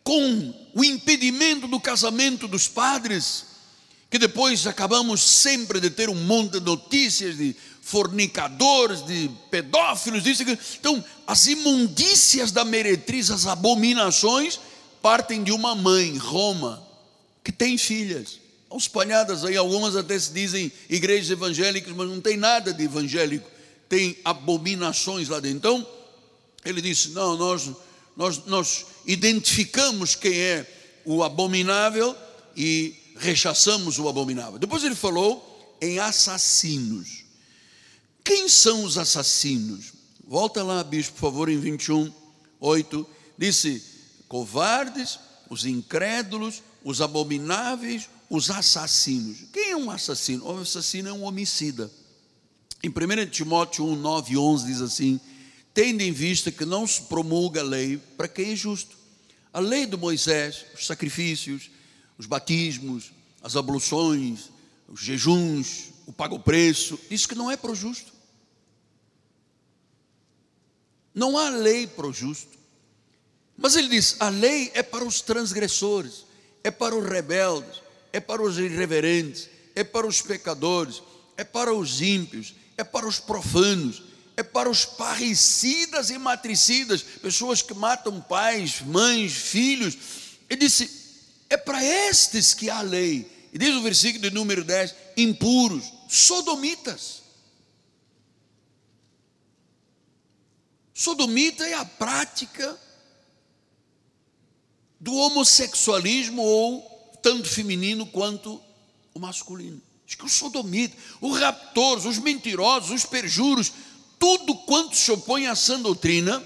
com 0.04 0.54
o 0.74 0.84
impedimento 0.84 1.68
do 1.68 1.80
casamento 1.80 2.48
dos 2.48 2.68
padres, 2.68 3.46
que 4.10 4.20
depois 4.20 4.68
acabamos 4.68 5.22
sempre 5.22 5.80
de 5.80 5.90
ter 5.90 6.10
um 6.10 6.16
monte 6.16 6.54
de 6.54 6.60
notícias 6.60 7.38
de 7.38 7.56
fornicadores, 7.86 9.06
de 9.06 9.30
pedófilos, 9.52 10.24
disso, 10.24 10.42
então 10.80 11.06
as 11.28 11.46
imundícias 11.46 12.52
da 12.52 12.66
meretriz, 12.66 13.30
as 13.30 13.46
abominações, 13.46 14.60
partem 15.04 15.44
de 15.44 15.52
uma 15.52 15.76
mãe, 15.76 16.18
Roma, 16.18 16.84
que 17.44 17.52
tem 17.52 17.78
filhas. 17.78 18.40
Espalhadas 18.76 19.46
aí, 19.46 19.56
algumas 19.56 19.96
até 19.96 20.18
se 20.18 20.34
dizem 20.34 20.72
igrejas 20.90 21.30
evangélicas, 21.30 21.96
mas 21.96 22.10
não 22.10 22.20
tem 22.20 22.36
nada 22.36 22.74
de 22.74 22.84
evangélico, 22.84 23.48
tem 23.88 24.18
abominações 24.26 25.30
lá 25.30 25.40
dentro. 25.40 25.58
Então, 25.58 25.88
ele 26.66 26.82
disse: 26.82 27.10
não, 27.10 27.38
nós, 27.38 27.70
nós, 28.18 28.46
nós 28.48 28.88
identificamos 29.06 30.16
quem 30.16 30.36
é 30.36 30.66
o 31.06 31.24
abominável 31.24 32.16
e 32.58 32.96
rechaçamos 33.16 34.00
o 34.00 34.10
abominável. 34.10 34.58
Depois 34.58 34.84
ele 34.84 34.96
falou 34.96 35.78
em 35.80 36.00
assassinos. 36.00 37.25
Quem 38.26 38.50
são 38.50 38.84
os 38.84 38.98
assassinos? 38.98 39.94
Volta 40.28 40.64
lá, 40.64 40.84
bispo, 40.84 41.14
por 41.14 41.22
favor, 41.22 41.48
em 41.48 41.60
21, 41.60 42.12
8. 42.60 43.08
Disse: 43.38 43.84
covardes, 44.28 45.20
os 45.48 45.64
incrédulos, 45.64 46.64
os 46.84 47.02
abomináveis, 47.02 48.10
os 48.28 48.50
assassinos. 48.50 49.38
Quem 49.54 49.70
é 49.70 49.78
um 49.78 49.92
assassino? 49.92 50.44
O 50.44 50.60
assassino 50.60 51.10
é 51.10 51.14
um 51.14 51.24
homicida. 51.24 51.92
Em 52.82 52.90
1 52.90 53.30
Timóteo 53.30 53.86
1, 53.86 53.96
9 53.96 54.34
e 54.34 54.38
11 54.38 54.66
diz 54.66 54.82
assim: 54.82 55.20
Tendo 55.72 56.02
em 56.02 56.12
vista 56.12 56.52
que 56.52 56.66
não 56.66 56.88
se 56.88 57.04
promulga 57.04 57.62
a 57.62 57.64
lei 57.64 57.98
para 58.18 58.28
quem 58.28 58.54
é 58.54 58.56
justo. 58.56 58.98
A 59.54 59.60
lei 59.60 59.86
de 59.86 59.96
Moisés, 59.96 60.66
os 60.74 60.88
sacrifícios, 60.88 61.70
os 62.18 62.26
batismos, 62.26 63.12
as 63.44 63.56
abluções, 63.56 64.50
os 64.88 65.00
jejuns, 65.00 65.92
o 66.08 66.12
pago 66.12 66.40
preço, 66.40 67.00
diz 67.08 67.28
que 67.28 67.36
não 67.36 67.52
é 67.52 67.56
para 67.56 67.72
o 67.72 67.76
justo. 67.76 68.15
Não 71.16 71.38
há 71.38 71.50
lei 71.50 71.88
para 71.88 72.08
o 72.08 72.14
justo. 72.14 72.56
Mas 73.58 73.78
ele 73.78 73.88
diz: 73.88 74.18
a 74.20 74.28
lei 74.28 74.70
é 74.74 74.84
para 74.84 75.06
os 75.06 75.22
transgressores, 75.22 76.26
é 76.62 76.70
para 76.70 76.94
os 76.94 77.08
rebeldes, 77.08 77.82
é 78.12 78.20
para 78.20 78.44
os 78.44 78.60
irreverentes, 78.60 79.50
é 79.74 79.84
para 79.84 80.06
os 80.06 80.22
pecadores, 80.22 81.02
é 81.38 81.44
para 81.46 81.74
os 81.74 82.02
ímpios, 82.02 82.54
é 82.78 82.84
para 82.84 83.08
os 83.08 83.20
profanos, 83.20 84.04
é 84.36 84.44
para 84.44 84.70
os 84.70 84.84
parricidas 84.84 86.10
e 86.10 86.18
matricidas, 86.18 87.02
pessoas 87.02 87.62
que 87.62 87.74
matam 87.74 88.20
pais, 88.20 88.82
mães, 88.82 89.32
filhos. 89.34 89.98
Ele 90.50 90.60
disse: 90.60 91.06
é 91.50 91.56
para 91.56 91.84
estes 91.84 92.54
que 92.54 92.70
há 92.70 92.82
lei. 92.82 93.32
E 93.54 93.58
diz 93.58 93.74
o 93.74 93.82
versículo 93.82 94.22
de 94.22 94.32
número 94.32 94.66
10: 94.66 94.94
impuros, 95.16 95.86
sodomitas. 96.10 97.25
Sodomita 100.98 101.68
é 101.68 101.74
a 101.74 101.84
prática 101.84 102.80
do 104.98 105.14
homossexualismo 105.14 106.42
ou 106.42 107.20
tanto 107.22 107.50
feminino 107.50 108.06
quanto 108.06 108.62
o 109.14 109.20
masculino. 109.20 109.82
Diz 110.06 110.16
que 110.16 110.24
os 110.24 110.32
sodomitas, 110.32 110.98
os 111.20 111.38
raptores, 111.38 112.06
os 112.06 112.18
mentirosos, 112.18 112.92
os 112.92 113.06
perjuros, 113.06 113.74
tudo 114.18 114.56
quanto 114.56 114.96
se 114.96 115.12
opõe 115.12 115.48
à 115.48 115.56
sã 115.56 115.82
doutrina, 115.82 116.42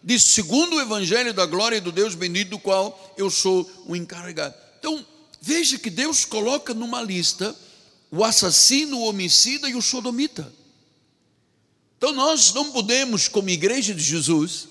diz, 0.00 0.22
segundo 0.22 0.76
o 0.76 0.80
evangelho 0.80 1.34
da 1.34 1.44
glória 1.44 1.80
do 1.80 1.90
Deus 1.90 2.14
bendito, 2.14 2.50
do 2.50 2.58
qual 2.60 3.14
eu 3.18 3.28
sou 3.28 3.68
o 3.84 3.96
encarregado. 3.96 4.54
Então, 4.78 5.04
veja 5.40 5.76
que 5.76 5.90
Deus 5.90 6.24
coloca 6.24 6.72
numa 6.72 7.02
lista 7.02 7.52
o 8.12 8.22
assassino, 8.22 8.98
o 8.98 9.08
homicida 9.08 9.68
e 9.68 9.74
o 9.74 9.82
sodomita. 9.82 10.56
Então, 11.98 12.12
nós 12.12 12.54
não 12.54 12.70
podemos, 12.70 13.26
como 13.26 13.50
igreja 13.50 13.92
de 13.92 14.02
Jesus, 14.02 14.68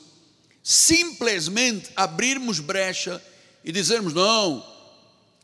simplesmente 0.63 1.89
abrirmos 1.93 2.59
brecha 2.59 3.21
e 3.65 3.71
dizermos: 3.71 4.13
não, 4.13 4.65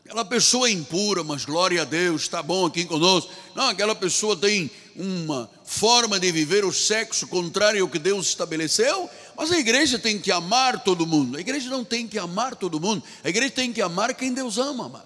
aquela 0.05 0.23
pessoa 0.23 0.69
é 0.69 0.71
impura, 0.71 1.25
mas 1.25 1.43
glória 1.43 1.81
a 1.81 1.85
Deus, 1.85 2.21
está 2.21 2.41
bom 2.41 2.65
aqui 2.65 2.85
conosco. 2.85 3.29
Não, 3.53 3.67
aquela 3.67 3.93
pessoa 3.93 4.37
tem 4.37 4.71
uma 4.95 5.49
forma 5.65 6.17
de 6.19 6.31
viver 6.31 6.63
o 6.63 6.71
sexo 6.71 7.27
contrário 7.27 7.83
ao 7.83 7.89
que 7.89 7.99
Deus 7.99 8.27
estabeleceu, 8.27 9.09
mas 9.35 9.51
a 9.51 9.59
igreja 9.59 9.99
tem 9.99 10.17
que 10.17 10.31
amar 10.31 10.83
todo 10.85 11.05
mundo. 11.05 11.37
A 11.37 11.41
igreja 11.41 11.69
não 11.69 11.83
tem 11.83 12.07
que 12.07 12.17
amar 12.17 12.55
todo 12.55 12.79
mundo, 12.79 13.03
a 13.25 13.29
igreja 13.29 13.51
tem 13.51 13.73
que 13.73 13.81
amar 13.81 14.13
quem 14.13 14.33
Deus 14.33 14.57
ama. 14.57 14.85
Amar. 14.85 15.05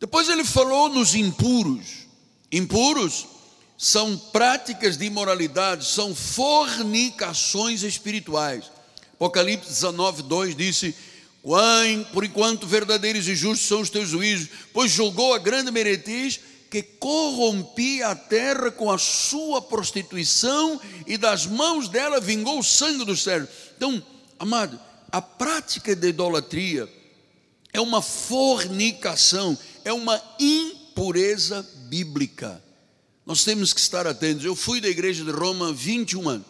Depois 0.00 0.28
ele 0.28 0.44
falou 0.44 0.88
nos 0.88 1.14
impuros. 1.14 2.06
Impuros 2.50 3.26
são 3.76 4.16
práticas 4.16 4.96
de 4.96 5.04
imoralidade, 5.04 5.84
são 5.84 6.14
fornicações 6.14 7.82
espirituais. 7.82 8.70
Apocalipse 9.14 9.68
19, 9.68 10.22
2 10.22 10.56
disse: 10.56 10.94
Por 12.12 12.24
enquanto 12.24 12.66
verdadeiros 12.66 13.28
e 13.28 13.34
justos 13.34 13.68
são 13.68 13.80
os 13.80 13.90
teus 13.90 14.08
juízos, 14.08 14.48
pois 14.72 14.90
julgou 14.90 15.34
a 15.34 15.38
grande 15.38 15.70
meretriz 15.70 16.40
que 16.70 16.82
corrompia 16.82 18.08
a 18.08 18.14
terra 18.14 18.70
com 18.70 18.90
a 18.90 18.98
sua 18.98 19.62
prostituição 19.62 20.80
e 21.06 21.16
das 21.16 21.46
mãos 21.46 21.88
dela 21.88 22.20
vingou 22.20 22.58
o 22.58 22.64
sangue 22.64 23.04
dos 23.04 23.22
servos. 23.22 23.48
Então, 23.76 24.02
amado, 24.38 24.78
a 25.10 25.22
prática 25.22 25.94
da 25.94 26.08
idolatria 26.08 26.88
é 27.72 27.80
uma 27.80 28.02
fornicação, 28.02 29.56
é 29.84 29.92
uma 29.92 30.20
impureza 30.38 31.66
bíblica. 31.88 32.65
Nós 33.26 33.42
temos 33.42 33.72
que 33.72 33.80
estar 33.80 34.06
atentos. 34.06 34.44
Eu 34.44 34.54
fui 34.54 34.80
da 34.80 34.88
igreja 34.88 35.24
de 35.24 35.32
Roma 35.32 35.72
21 35.72 36.28
anos. 36.28 36.46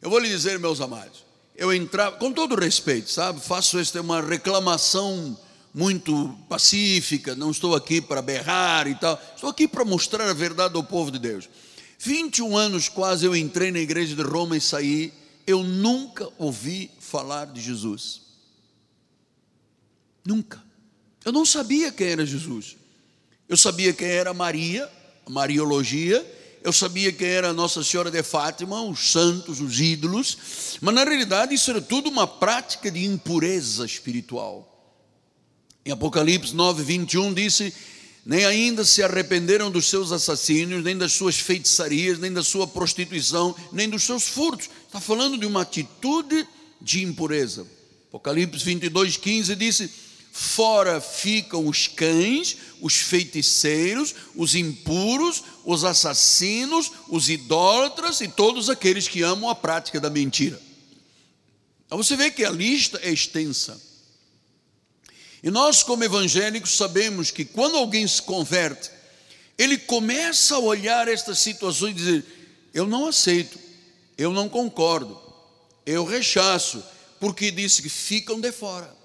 Eu 0.00 0.08
vou 0.08 0.20
lhe 0.20 0.28
dizer, 0.28 0.58
meus 0.58 0.80
amados, 0.80 1.24
eu 1.56 1.74
entrava, 1.74 2.16
com 2.16 2.32
todo 2.32 2.54
respeito, 2.54 3.10
sabe? 3.10 3.40
Faço 3.40 3.78
esta 3.78 4.00
uma 4.00 4.22
reclamação 4.22 5.36
muito 5.74 6.34
pacífica, 6.48 7.34
não 7.34 7.50
estou 7.50 7.74
aqui 7.74 8.00
para 8.00 8.22
berrar 8.22 8.86
e 8.88 8.94
tal, 8.94 9.20
estou 9.34 9.50
aqui 9.50 9.68
para 9.68 9.84
mostrar 9.84 10.28
a 10.28 10.32
verdade 10.32 10.74
ao 10.76 10.82
povo 10.82 11.10
de 11.10 11.18
Deus. 11.18 11.48
21 11.98 12.56
anos 12.56 12.88
quase 12.88 13.26
eu 13.26 13.36
entrei 13.36 13.70
na 13.70 13.78
igreja 13.78 14.16
de 14.16 14.22
Roma 14.22 14.56
e 14.56 14.60
saí, 14.60 15.12
eu 15.46 15.62
nunca 15.62 16.28
ouvi 16.38 16.90
falar 16.98 17.46
de 17.46 17.60
Jesus. 17.60 18.22
Nunca. 20.24 20.62
Eu 21.24 21.32
não 21.32 21.44
sabia 21.44 21.92
quem 21.92 22.08
era 22.08 22.24
Jesus. 22.24 22.76
Eu 23.48 23.56
sabia 23.56 23.92
quem 23.92 24.08
era 24.08 24.32
Maria, 24.32 24.90
Mariologia, 25.30 26.26
eu 26.62 26.72
sabia 26.72 27.10
quem 27.10 27.28
era 27.28 27.52
Nossa 27.52 27.82
Senhora 27.82 28.10
de 28.10 28.22
Fátima, 28.22 28.82
os 28.82 29.12
santos, 29.12 29.60
os 29.60 29.80
ídolos, 29.80 30.76
mas 30.80 30.94
na 30.94 31.04
realidade 31.04 31.54
isso 31.54 31.70
era 31.70 31.80
tudo 31.80 32.10
uma 32.10 32.26
prática 32.26 32.90
de 32.90 33.04
impureza 33.04 33.86
espiritual. 33.86 34.66
Em 35.86 35.90
Apocalipse 35.90 36.54
9, 36.54 36.82
21 36.82 37.32
disse: 37.32 37.72
Nem 38.26 38.44
ainda 38.44 38.84
se 38.84 39.02
arrependeram 39.02 39.70
dos 39.70 39.86
seus 39.86 40.12
assassínios, 40.12 40.84
nem 40.84 40.98
das 40.98 41.12
suas 41.12 41.38
feitiçarias, 41.38 42.18
nem 42.18 42.32
da 42.32 42.42
sua 42.42 42.66
prostituição, 42.66 43.56
nem 43.72 43.88
dos 43.88 44.02
seus 44.02 44.24
furtos. 44.24 44.68
Está 44.86 45.00
falando 45.00 45.38
de 45.38 45.46
uma 45.46 45.62
atitude 45.62 46.46
de 46.80 47.02
impureza. 47.02 47.66
Apocalipse 48.08 48.62
22, 48.62 49.16
15 49.16 49.56
disse: 49.56 49.90
Fora 50.32 51.00
ficam 51.00 51.66
os 51.66 51.88
cães, 51.88 52.56
os 52.80 52.94
feiticeiros, 52.94 54.14
os 54.34 54.54
impuros, 54.54 55.42
os 55.64 55.84
assassinos, 55.84 56.90
os 57.08 57.28
idólatras 57.28 58.20
e 58.20 58.28
todos 58.28 58.70
aqueles 58.70 59.08
que 59.08 59.22
amam 59.22 59.50
a 59.50 59.54
prática 59.54 60.00
da 60.00 60.08
mentira. 60.08 60.60
Então 61.86 61.98
você 61.98 62.16
vê 62.16 62.30
que 62.30 62.44
a 62.44 62.50
lista 62.50 63.00
é 63.02 63.10
extensa. 63.10 63.80
E 65.42 65.50
nós, 65.50 65.82
como 65.82 66.04
evangélicos, 66.04 66.76
sabemos 66.76 67.30
que 67.30 67.44
quando 67.44 67.76
alguém 67.76 68.06
se 68.06 68.22
converte, 68.22 68.90
ele 69.58 69.76
começa 69.76 70.54
a 70.54 70.60
olhar 70.60 71.08
estas 71.08 71.38
situações 71.40 71.92
e 71.92 71.94
dizer: 71.94 72.24
Eu 72.72 72.86
não 72.86 73.06
aceito, 73.06 73.58
eu 74.16 74.32
não 74.32 74.48
concordo, 74.48 75.20
eu 75.84 76.04
rechaço, 76.04 76.82
porque 77.18 77.50
disse 77.50 77.82
que 77.82 77.88
ficam 77.88 78.40
de 78.40 78.52
fora. 78.52 78.99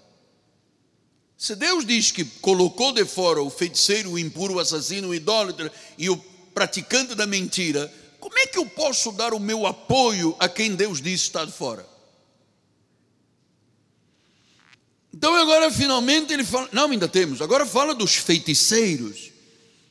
Se 1.38 1.56
Deus 1.56 1.86
diz 1.86 2.12
que 2.12 2.24
colocou 2.24 2.94
de 2.94 3.04
fora 3.06 3.42
o 3.42 3.50
feiticeiro, 3.50 4.12
o 4.12 4.20
impuro, 4.20 4.56
o 4.56 4.60
assassino, 4.60 5.10
o 5.10 5.16
idólatra 5.16 5.72
e 5.98 6.10
o 6.10 6.18
praticante 6.54 7.14
da 7.14 7.28
mentira, 7.28 7.94
como 8.20 8.40
é 8.40 8.48
que 8.48 8.58
eu 8.58 8.66
posso 8.66 9.12
dar 9.12 9.34
o 9.34 9.40
meu 9.40 9.68
apoio 9.68 10.36
a 10.40 10.48
quem 10.48 10.76
Deus 10.76 11.02
disse 11.02 11.26
está 11.26 11.44
de 11.44 11.52
fora? 11.52 11.86
Então 15.14 15.36
agora 15.36 15.72
finalmente 15.72 16.34
ele 16.34 16.44
fala, 16.44 16.70
não, 16.72 16.90
ainda 16.90 17.08
temos, 17.08 17.42
agora 17.42 17.66
fala 17.66 17.94
dos 17.94 18.16
feiticeiros. 18.16 19.32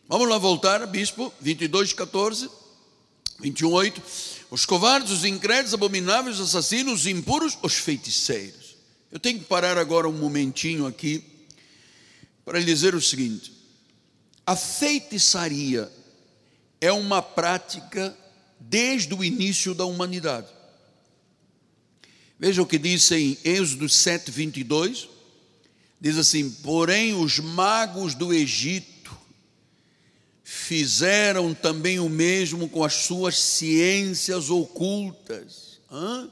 Vamos 0.08 0.28
lá 0.28 0.36
voltar, 0.36 0.86
bispo, 0.86 1.32
22, 1.40 1.92
14, 1.92 2.50
21, 3.40 3.70
8. 3.70 4.02
Os 4.50 4.66
covardes, 4.66 5.10
os 5.10 5.24
incrédulos, 5.24 5.74
abomináveis, 5.74 6.38
os 6.38 6.48
assassinos, 6.48 7.00
os 7.00 7.06
impuros, 7.06 7.58
os 7.62 7.74
feiticeiros. 7.74 8.76
Eu 9.10 9.18
tenho 9.18 9.38
que 9.38 9.44
parar 9.44 9.78
agora 9.78 10.08
um 10.08 10.12
momentinho 10.12 10.86
aqui 10.86 11.33
para 12.44 12.58
lhe 12.58 12.64
dizer 12.64 12.94
o 12.94 13.00
seguinte: 13.00 13.52
a 14.46 14.54
feitiçaria 14.54 15.90
é 16.80 16.92
uma 16.92 17.22
prática 17.22 18.16
desde 18.60 19.14
o 19.14 19.24
início 19.24 19.74
da 19.74 19.84
humanidade. 19.84 20.48
Veja 22.38 22.62
o 22.62 22.66
que 22.66 22.78
diz 22.78 23.10
em 23.12 23.38
Êxodo 23.44 23.88
7, 23.88 24.30
22. 24.30 25.08
Diz 26.00 26.18
assim: 26.18 26.50
Porém, 26.50 27.14
os 27.14 27.38
magos 27.38 28.14
do 28.14 28.34
Egito 28.34 29.16
fizeram 30.42 31.54
também 31.54 31.98
o 31.98 32.08
mesmo 32.08 32.68
com 32.68 32.84
as 32.84 32.94
suas 32.94 33.38
ciências 33.38 34.50
ocultas. 34.50 35.80
Hã? 35.90 36.30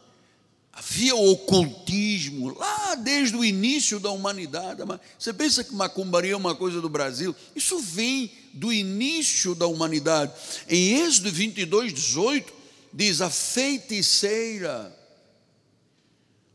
Havia 0.72 1.14
o 1.14 1.32
ocultismo 1.32 2.56
lá 2.58 2.94
desde 2.94 3.36
o 3.36 3.44
início 3.44 4.00
da 4.00 4.10
humanidade. 4.10 4.82
Você 5.18 5.32
pensa 5.32 5.62
que 5.62 5.74
macumbaria 5.74 6.32
é 6.32 6.36
uma 6.36 6.54
coisa 6.54 6.80
do 6.80 6.88
Brasil? 6.88 7.36
Isso 7.54 7.78
vem 7.78 8.32
do 8.54 8.72
início 8.72 9.54
da 9.54 9.66
humanidade. 9.66 10.32
Em 10.68 11.02
Êxodo 11.02 11.30
22, 11.30 11.92
18, 11.92 12.52
diz: 12.92 13.20
A 13.20 13.28
feiticeira 13.28 14.96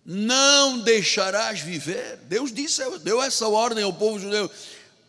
não 0.03 0.79
deixarás 0.79 1.59
viver. 1.59 2.17
Deus 2.29 2.53
disse, 2.53 2.81
deu 2.99 3.21
essa 3.21 3.45
ordem 3.49 3.83
ao 3.83 3.91
povo 3.91 4.17
judeu. 4.17 4.49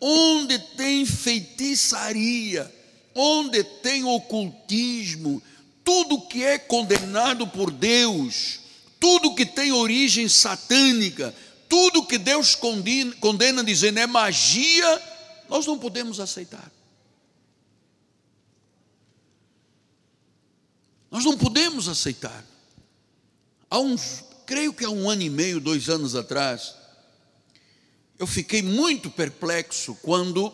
Onde 0.00 0.58
tem 0.76 1.06
feitiçaria, 1.06 2.70
onde 3.14 3.62
tem 3.62 4.04
ocultismo, 4.04 5.40
tudo 5.84 6.22
que 6.22 6.44
é 6.44 6.58
condenado 6.58 7.46
por 7.46 7.70
Deus, 7.70 8.60
tudo 9.00 9.34
que 9.34 9.46
tem 9.46 9.72
origem 9.72 10.28
satânica, 10.28 11.34
tudo 11.68 12.06
que 12.06 12.18
Deus 12.18 12.54
condena, 12.54 13.14
condena 13.16 13.62
dizendo 13.62 13.98
é 13.98 14.06
magia, 14.06 15.02
nós 15.48 15.66
não 15.66 15.78
podemos 15.78 16.20
aceitar. 16.20 16.70
Nós 21.10 21.24
não 21.24 21.36
podemos 21.36 21.88
aceitar. 21.88 22.44
Há 23.70 23.78
uns, 23.78 24.24
creio 24.46 24.72
que 24.72 24.84
há 24.84 24.90
um 24.90 25.08
ano 25.08 25.22
e 25.22 25.30
meio, 25.30 25.60
dois 25.60 25.88
anos 25.88 26.14
atrás, 26.14 26.74
eu 28.18 28.26
fiquei 28.26 28.62
muito 28.62 29.10
perplexo 29.10 29.96
quando 30.02 30.52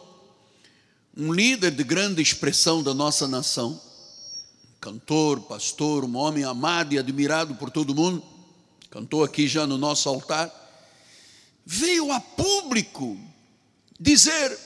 um 1.17 1.33
líder 1.33 1.71
de 1.71 1.85
grande 1.85 2.21
expressão 2.21 2.83
da 2.83 2.93
nossa 2.93 3.27
nação, 3.27 3.81
cantor, 4.81 5.41
pastor, 5.43 6.05
um 6.05 6.17
homem 6.17 6.45
amado 6.45 6.93
e 6.93 6.99
admirado 6.99 7.55
por 7.55 7.71
todo 7.71 7.95
mundo, 7.95 8.23
cantou 8.95 9.25
aqui 9.25 9.49
já 9.49 9.67
no 9.67 9.77
nosso 9.77 10.09
altar, 10.09 10.49
veio 11.67 12.13
a 12.13 12.21
público 12.21 13.19
dizer: 13.99 14.57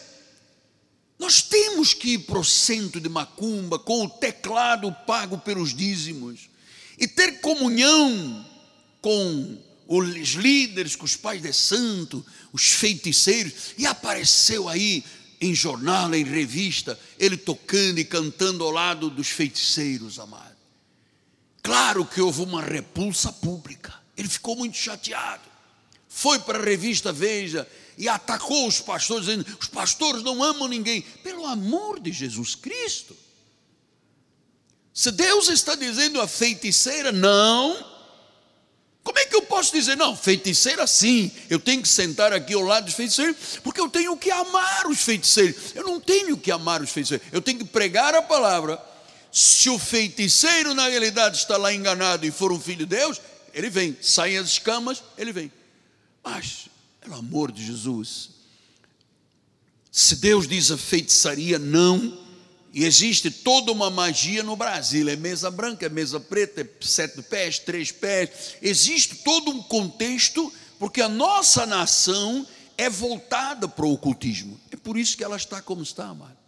nós 1.19 1.41
temos 1.41 1.95
que 1.95 2.11
ir 2.11 2.19
para 2.19 2.39
o 2.39 2.45
centro 2.45 3.01
de 3.01 3.09
Macumba 3.09 3.79
com 3.79 4.05
o 4.05 4.11
teclado 4.11 4.93
pago 5.07 5.39
pelos 5.39 5.75
dízimos 5.75 6.51
e 6.99 7.09
ter 7.09 7.41
comunhão 7.41 8.45
com 9.01 9.59
os 9.87 10.33
líderes, 10.33 10.95
com 10.95 11.07
os 11.07 11.17
pais 11.17 11.41
de 11.41 11.51
santo, 11.55 12.25
os 12.53 12.73
feiticeiros, 12.73 13.73
e 13.79 13.87
apareceu 13.87 14.69
aí 14.69 15.03
em 15.41 15.55
jornal, 15.55 16.15
em 16.15 16.25
revista, 16.25 17.01
ele 17.19 17.39
tocando 17.39 17.99
e 17.99 18.05
cantando 18.05 18.63
ao 18.63 18.71
lado 18.71 19.09
dos 19.09 19.29
feiticeiros, 19.29 20.19
amado. 20.19 20.59
Claro 21.63 22.05
que 22.05 22.21
houve 22.21 22.43
uma 22.43 22.61
repulsa 22.61 23.33
pública, 23.33 23.95
ele 24.19 24.29
ficou 24.29 24.57
muito 24.57 24.77
chateado. 24.77 25.49
Foi 26.09 26.41
para 26.41 26.59
a 26.59 26.63
revista 26.63 27.13
Veja 27.13 27.67
e 27.97 28.09
atacou 28.09 28.67
os 28.67 28.81
pastores, 28.81 29.27
dizendo: 29.27 29.47
os 29.61 29.69
pastores 29.69 30.23
não 30.25 30.43
amam 30.43 30.67
ninguém, 30.67 31.03
pelo 31.23 31.47
amor 31.47 32.01
de 32.01 32.11
Jesus 32.11 32.57
Cristo. 32.57 33.17
Se 34.93 35.13
Deus 35.13 35.49
está 35.49 35.77
dizendo 35.77 36.21
a 36.21 36.27
feiticeira, 36.27 37.13
não, 37.13 37.77
como 39.05 39.21
é 39.21 39.25
que 39.25 39.37
eu 39.37 39.43
posso 39.43 39.73
dizer, 39.73 39.97
não, 39.97 40.17
feiticeira 40.17 40.85
sim, 40.87 41.31
eu 41.49 41.61
tenho 41.61 41.81
que 41.81 41.89
sentar 41.89 42.33
aqui 42.33 42.55
ao 42.55 42.63
lado 42.63 42.87
dos 42.87 42.95
feiticeiros, 42.95 43.37
porque 43.63 43.81
eu 43.81 43.89
tenho 43.89 44.17
que 44.17 44.31
amar 44.33 44.89
os 44.89 45.01
feiticeiros. 45.01 45.77
Eu 45.77 45.85
não 45.85 46.01
tenho 46.01 46.37
que 46.37 46.51
amar 46.51 46.83
os 46.83 46.91
feiticeiros, 46.91 47.27
eu 47.31 47.41
tenho 47.41 47.59
que 47.61 47.65
pregar 47.65 48.15
a 48.17 48.23
palavra. 48.23 48.83
Se 49.31 49.71
o 49.71 49.79
feiticeiro 49.79 50.75
na 50.75 50.89
realidade 50.89 51.37
está 51.37 51.57
lá 51.57 51.73
enganado 51.73 52.27
e 52.27 52.33
for 52.33 52.51
um 52.51 52.61
filho 52.61 52.79
de 52.79 52.97
Deus, 52.97 53.21
ele 53.59 53.71
vem, 53.71 53.99
saem 54.01 54.39
as 54.39 54.51
escamas, 54.51 55.03
ele 55.17 55.33
vem. 55.33 55.51
Mas, 56.23 56.69
pelo 57.01 57.17
amor 57.17 57.51
de 57.51 57.67
Jesus, 57.67 58.31
se 59.91 60.15
Deus 60.15 60.47
diz 60.47 60.71
a 60.71 60.79
feitiçaria, 60.79 61.59
não 61.59 62.17
e 62.73 62.85
existe 62.85 63.33
toda 63.33 63.73
uma 63.73 63.91
magia 63.91 64.45
no 64.45 64.55
Brasil: 64.55 65.09
é 65.09 65.17
mesa 65.17 65.51
branca, 65.51 65.87
é 65.87 65.89
mesa 65.89 66.21
preta, 66.21 66.61
é 66.61 66.69
sete 66.81 67.21
pés, 67.21 67.59
três 67.59 67.91
pés. 67.91 68.55
Existe 68.63 69.17
todo 69.25 69.51
um 69.51 69.61
contexto, 69.61 70.53
porque 70.79 71.01
a 71.01 71.09
nossa 71.09 71.67
nação 71.67 72.47
é 72.77 72.89
voltada 72.89 73.67
para 73.67 73.85
o 73.85 73.93
ocultismo. 73.93 74.61
É 74.71 74.77
por 74.77 74.97
isso 74.97 75.17
que 75.17 75.25
ela 75.25 75.37
está 75.37 75.61
como 75.61 75.83
está, 75.83 76.07
amado. 76.07 76.39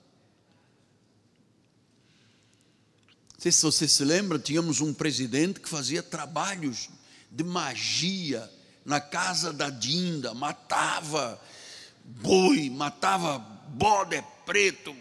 Não 3.32 3.40
sei 3.40 3.50
se 3.50 3.62
você 3.62 3.88
se 3.88 4.04
lembra, 4.04 4.38
tínhamos 4.38 4.80
um 4.80 4.94
presidente 4.94 5.58
que 5.58 5.68
fazia 5.68 6.04
trabalhos 6.04 6.88
de 7.30 7.44
magia 7.44 8.50
na 8.84 9.00
casa 9.00 9.52
da 9.52 9.70
Dinda, 9.70 10.34
matava 10.34 11.40
boi, 12.04 12.70
matava 12.70 13.38
bode 13.38 14.22
preto, 14.44 14.94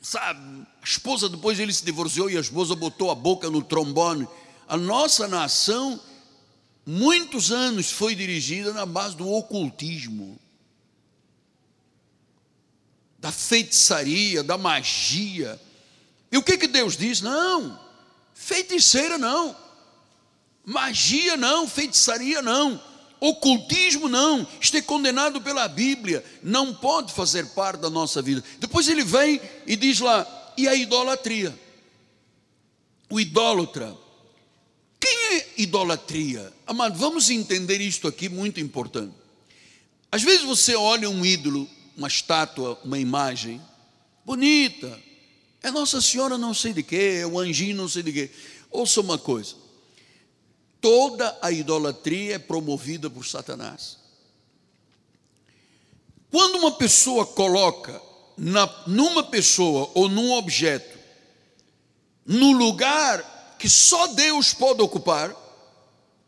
sabe? 0.00 0.66
A 0.80 0.84
esposa, 0.84 1.28
depois 1.28 1.58
ele 1.58 1.72
se 1.72 1.84
divorciou 1.84 2.30
e 2.30 2.36
a 2.36 2.40
esposa 2.40 2.74
botou 2.74 3.10
a 3.10 3.14
boca 3.14 3.50
no 3.50 3.62
trombone. 3.62 4.28
A 4.68 4.76
nossa 4.76 5.26
nação, 5.26 6.00
muitos 6.86 7.50
anos, 7.50 7.90
foi 7.90 8.14
dirigida 8.14 8.72
na 8.72 8.86
base 8.86 9.16
do 9.16 9.28
ocultismo, 9.28 10.38
da 13.18 13.32
feitiçaria, 13.32 14.42
da 14.42 14.56
magia. 14.56 15.60
E 16.30 16.36
o 16.36 16.42
que, 16.42 16.58
que 16.58 16.68
Deus 16.68 16.96
diz? 16.96 17.20
Não, 17.20 17.80
feiticeira 18.34 19.18
não, 19.18 19.56
magia 20.64 21.36
não, 21.36 21.68
feitiçaria 21.68 22.40
não 22.40 22.80
Ocultismo 23.24 24.06
não, 24.06 24.46
isto 24.60 24.76
é 24.76 24.82
condenado 24.82 25.40
pela 25.40 25.66
Bíblia, 25.66 26.22
não 26.42 26.74
pode 26.74 27.10
fazer 27.10 27.46
parte 27.54 27.80
da 27.80 27.88
nossa 27.88 28.20
vida. 28.20 28.44
Depois 28.58 28.86
ele 28.86 29.02
vem 29.02 29.40
e 29.66 29.76
diz 29.76 29.98
lá, 29.98 30.52
e 30.58 30.68
a 30.68 30.74
idolatria? 30.74 31.58
O 33.08 33.18
idólatra. 33.18 33.96
Quem 35.00 35.38
é 35.38 35.46
idolatria? 35.56 36.52
Amado, 36.66 36.98
vamos 36.98 37.30
entender 37.30 37.80
isto 37.80 38.06
aqui 38.06 38.28
muito 38.28 38.60
importante. 38.60 39.14
Às 40.12 40.22
vezes 40.22 40.42
você 40.42 40.74
olha 40.74 41.08
um 41.08 41.24
ídolo, 41.24 41.66
uma 41.96 42.08
estátua, 42.08 42.78
uma 42.84 42.98
imagem, 42.98 43.58
bonita, 44.22 45.00
é 45.62 45.70
Nossa 45.70 45.98
Senhora 46.02 46.36
não 46.36 46.52
sei 46.52 46.74
de 46.74 46.82
quê, 46.82 47.20
é 47.22 47.26
o 47.26 47.38
anjinho 47.38 47.74
não 47.74 47.88
sei 47.88 48.02
de 48.02 48.12
quê. 48.12 48.30
Ouça 48.70 49.00
uma 49.00 49.16
coisa, 49.16 49.54
toda 50.84 51.34
a 51.40 51.50
idolatria 51.50 52.34
é 52.34 52.38
promovida 52.38 53.08
por 53.08 53.24
Satanás. 53.24 53.96
Quando 56.30 56.56
uma 56.56 56.72
pessoa 56.72 57.24
coloca 57.24 58.02
na, 58.36 58.68
numa 58.86 59.22
pessoa 59.22 59.90
ou 59.94 60.10
num 60.10 60.32
objeto, 60.32 60.98
no 62.26 62.52
lugar 62.52 63.56
que 63.58 63.66
só 63.66 64.08
Deus 64.08 64.52
pode 64.52 64.82
ocupar, 64.82 65.34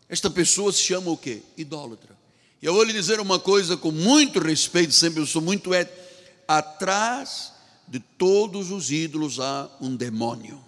esta 0.08 0.30
pessoa 0.30 0.72
se 0.72 0.78
chama 0.78 1.10
o 1.10 1.18
quê? 1.18 1.42
Idólatra. 1.54 2.16
E 2.62 2.64
eu 2.64 2.72
vou 2.72 2.82
lhe 2.82 2.94
dizer 2.94 3.20
uma 3.20 3.38
coisa 3.38 3.76
com 3.76 3.92
muito 3.92 4.38
respeito, 4.38 4.94
sempre 4.94 5.20
eu 5.20 5.26
sou 5.26 5.42
muito 5.42 5.74
ético. 5.74 5.98
Atrás 6.48 7.52
de 7.86 8.00
todos 8.00 8.70
os 8.70 8.90
ídolos 8.90 9.38
há 9.38 9.68
um 9.82 9.94
demônio. 9.94 10.64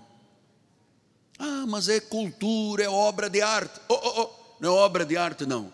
Ah, 1.38 1.64
mas 1.66 1.88
é 1.88 2.00
cultura, 2.00 2.82
é 2.82 2.88
obra 2.88 3.30
de 3.30 3.40
arte. 3.40 3.80
Oh, 3.88 3.94
oh, 3.94 4.22
oh. 4.22 4.30
Não 4.60 4.76
é 4.76 4.80
obra 4.80 5.04
de 5.04 5.16
arte, 5.16 5.46
não. 5.46 5.72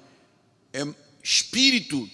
É 0.72 0.86
espírito 1.22 2.08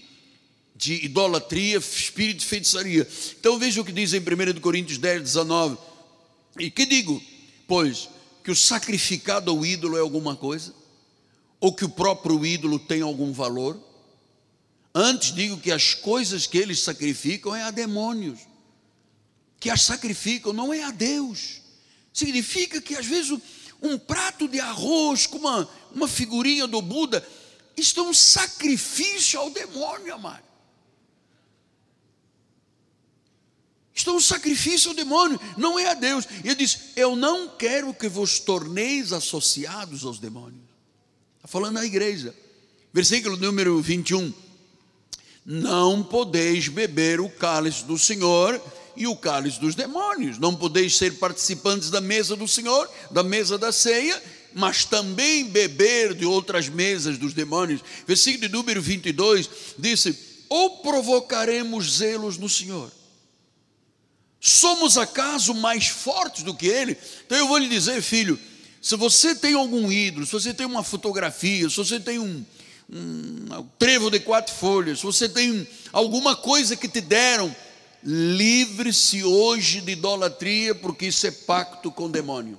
de 0.77 1.05
idolatria, 1.05 1.79
espírito 1.79 2.39
de 2.39 2.47
feitiçaria. 2.47 3.07
Então 3.39 3.59
veja 3.59 3.81
o 3.81 3.85
que 3.85 3.93
diz 3.93 4.15
em 4.15 4.21
1 4.21 4.61
Coríntios 4.61 4.99
10, 4.99 5.23
19. 5.23 5.77
E 6.59 6.71
que 6.71 6.87
digo? 6.87 7.21
Pois 7.67 8.09
que 8.43 8.51
o 8.51 8.57
sacrificado 8.57 9.51
ao 9.51 9.67
ídolo 9.67 9.97
é 9.97 10.01
alguma 10.01 10.35
coisa? 10.37 10.75
Ou 11.61 11.75
que 11.75 11.85
o 11.85 11.89
próprio 11.89 12.45
ídolo 12.47 12.79
tem 12.79 13.03
algum 13.03 13.33
valor? 13.33 13.79
Antes 14.95 15.35
digo 15.35 15.59
que 15.59 15.71
as 15.71 15.95
coisas 15.95 16.47
que 16.47 16.59
eles 16.59 16.81
sacrificam 16.81 17.55
é 17.55 17.63
a 17.63 17.71
demônios, 17.71 18.41
que 19.59 19.71
as 19.71 19.83
sacrificam 19.83 20.53
não 20.53 20.73
é 20.73 20.83
a 20.83 20.91
Deus. 20.91 21.61
Significa 22.13 22.81
que 22.81 22.97
às 22.97 23.07
vezes 23.07 23.39
um 23.83 23.99
prato 23.99 24.47
de 24.49 24.61
arroz 24.61 25.27
com 25.27 25.39
uma, 25.39 25.69
uma 25.95 26.09
figurinha 26.09 26.67
do 26.67 26.83
Buda, 26.83 27.27
isto 27.77 28.01
é 28.01 28.03
um 28.03 28.15
sacrifício 28.15 29.39
ao 29.39 29.51
demônio, 29.51 30.15
amado. 30.15 30.51
Isto 33.95 34.11
é 34.11 34.13
um 34.15 34.21
sacrifício 34.21 34.91
ao 34.91 34.97
demônio, 34.97 35.39
não 35.59 35.79
é 35.79 35.91
a 35.91 35.95
Deus. 35.95 36.27
E 36.43 36.49
ele 36.49 36.55
diz: 36.55 36.79
Eu 36.97 37.15
não 37.15 37.49
quero 37.49 37.93
que 37.93 38.09
vos 38.09 38.39
torneis 38.39 39.13
associados 39.13 40.05
aos 40.05 40.19
demônios. 40.19 40.63
Está 41.37 41.49
falando 41.49 41.79
a 41.79 41.85
igreja. 41.85 42.35
Versículo 42.93 43.37
número 43.37 43.81
21. 43.81 44.33
Não 45.45 46.03
podeis 46.03 46.69
beber 46.69 47.21
o 47.21 47.29
cálice 47.29 47.85
do 47.85 47.99
Senhor 47.99 48.61
e 49.01 49.07
o 49.07 49.17
cálice 49.17 49.59
dos 49.59 49.75
demônios. 49.75 50.39
Não 50.39 50.55
podeis 50.55 50.95
ser 50.95 51.15
participantes 51.15 51.89
da 51.91 52.03
mesa 52.03 52.37
do 52.37 52.47
Senhor, 52.47 52.87
da 53.11 53.23
mesa 53.23 53.57
da 53.57 53.73
ceia, 53.73 54.23
mas 54.53 54.85
também 54.85 55.47
beber 55.47 56.13
de 56.15 56.27
outras 56.27 56.69
mesas 56.69 57.17
dos 57.17 57.33
demônios. 57.33 57.81
Versículo 58.07 58.47
de 58.47 58.53
número 58.53 58.83
22 58.83 59.49
disse: 59.79 60.15
Ou 60.51 60.83
provocaremos 60.83 61.97
zelos 61.97 62.37
no 62.37 62.47
Senhor? 62.47 62.93
Somos 64.39 64.99
acaso 64.99 65.55
mais 65.55 65.89
fortes 65.89 66.43
do 66.43 66.55
que 66.55 66.67
Ele? 66.67 66.95
Então 67.25 67.39
eu 67.39 67.49
vou 67.49 67.57
lhe 67.57 67.69
dizer, 67.69 68.03
filho, 68.03 68.39
se 68.83 68.97
você 68.97 69.35
tem 69.35 69.55
algum 69.55 69.91
ídolo, 69.91 70.27
se 70.27 70.33
você 70.33 70.53
tem 70.53 70.67
uma 70.67 70.85
fotografia, 70.85 71.71
se 71.71 71.77
você 71.77 71.99
tem 71.99 72.19
um, 72.19 72.45
um 72.91 73.67
trevo 73.79 74.11
de 74.11 74.21
quatro 74.21 74.55
folhas, 74.55 74.99
se 74.99 75.07
você 75.07 75.27
tem 75.27 75.67
alguma 75.91 76.37
coisa 76.37 76.77
que 76.77 76.89
te 76.89 77.01
deram, 77.01 77.55
livre-se 78.03 79.23
hoje 79.23 79.81
de 79.81 79.93
idolatria, 79.93 80.75
porque 80.75 81.07
isso 81.07 81.27
é 81.27 81.31
pacto 81.31 81.91
com 81.91 82.05
o 82.05 82.09
demônio. 82.09 82.59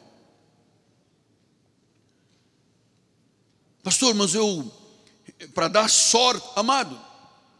Pastor, 3.84 4.14
mas 4.14 4.36
eu, 4.36 4.72
para 5.54 5.68
dar 5.68 5.90
sorte, 5.90 6.48
amado, 6.56 7.00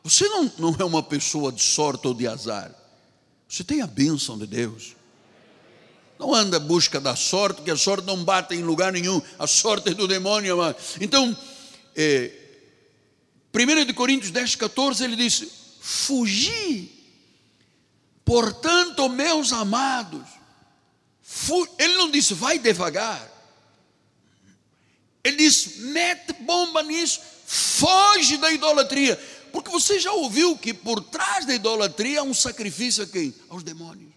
você 0.04 0.28
não, 0.30 0.52
não 0.58 0.76
é 0.78 0.84
uma 0.84 1.02
pessoa 1.02 1.52
de 1.52 1.64
sorte 1.64 2.08
ou 2.08 2.14
de 2.14 2.28
azar, 2.28 2.74
você 3.48 3.64
tem 3.64 3.82
a 3.82 3.88
bênção 3.88 4.38
de 4.38 4.46
Deus. 4.46 4.96
Não 6.20 6.36
anda 6.36 6.58
em 6.58 6.60
busca 6.60 7.02
da 7.02 7.16
sorte, 7.16 7.64
que 7.64 7.72
a 7.72 7.76
sorte 7.76 8.06
não 8.06 8.24
bate 8.24 8.54
em 8.54 8.62
lugar 8.62 8.94
nenhum, 8.94 9.20
a 9.40 9.48
sorte 9.48 9.90
é 9.90 9.94
do 9.94 10.08
demônio. 10.08 10.54
Amado. 10.54 10.78
Então, 11.00 11.36
é, 11.96 12.32
1 13.54 13.94
Coríntios 13.94 14.32
10, 14.32 14.56
14, 14.56 15.04
ele 15.04 15.16
disse: 15.16 15.52
Fugi, 15.82 17.01
portanto, 18.32 19.10
meus 19.10 19.52
amados, 19.52 20.26
ele 21.78 21.98
não 21.98 22.10
disse, 22.10 22.34
vai 22.34 22.58
devagar, 22.58 23.30
ele 25.22 25.36
disse, 25.36 25.82
mete 25.82 26.32
bomba 26.40 26.82
nisso, 26.82 27.20
foge 27.46 28.38
da 28.38 28.50
idolatria, 28.50 29.18
porque 29.52 29.70
você 29.70 30.00
já 30.00 30.14
ouviu 30.14 30.58
que 30.58 30.74
por 30.74 31.02
trás 31.02 31.46
da 31.46 31.54
idolatria 31.54 32.22
há 32.22 32.24
um 32.24 32.34
sacrifício 32.34 33.04
a 33.04 33.08
quem? 33.08 33.36
Aos 33.50 33.64
demônios. 33.64 34.14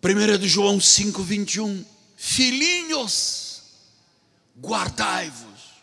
1 0.00 0.38
de 0.38 0.46
João 0.46 0.80
5, 0.80 1.24
21, 1.24 1.84
filhinhos, 2.16 3.62
guardai-vos. 4.56 5.82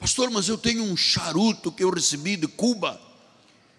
Pastor, 0.00 0.30
mas 0.32 0.48
eu 0.48 0.58
tenho 0.58 0.82
um 0.82 0.96
charuto 0.96 1.70
que 1.70 1.84
eu 1.84 1.90
recebi 1.90 2.36
de 2.36 2.48
Cuba, 2.48 3.05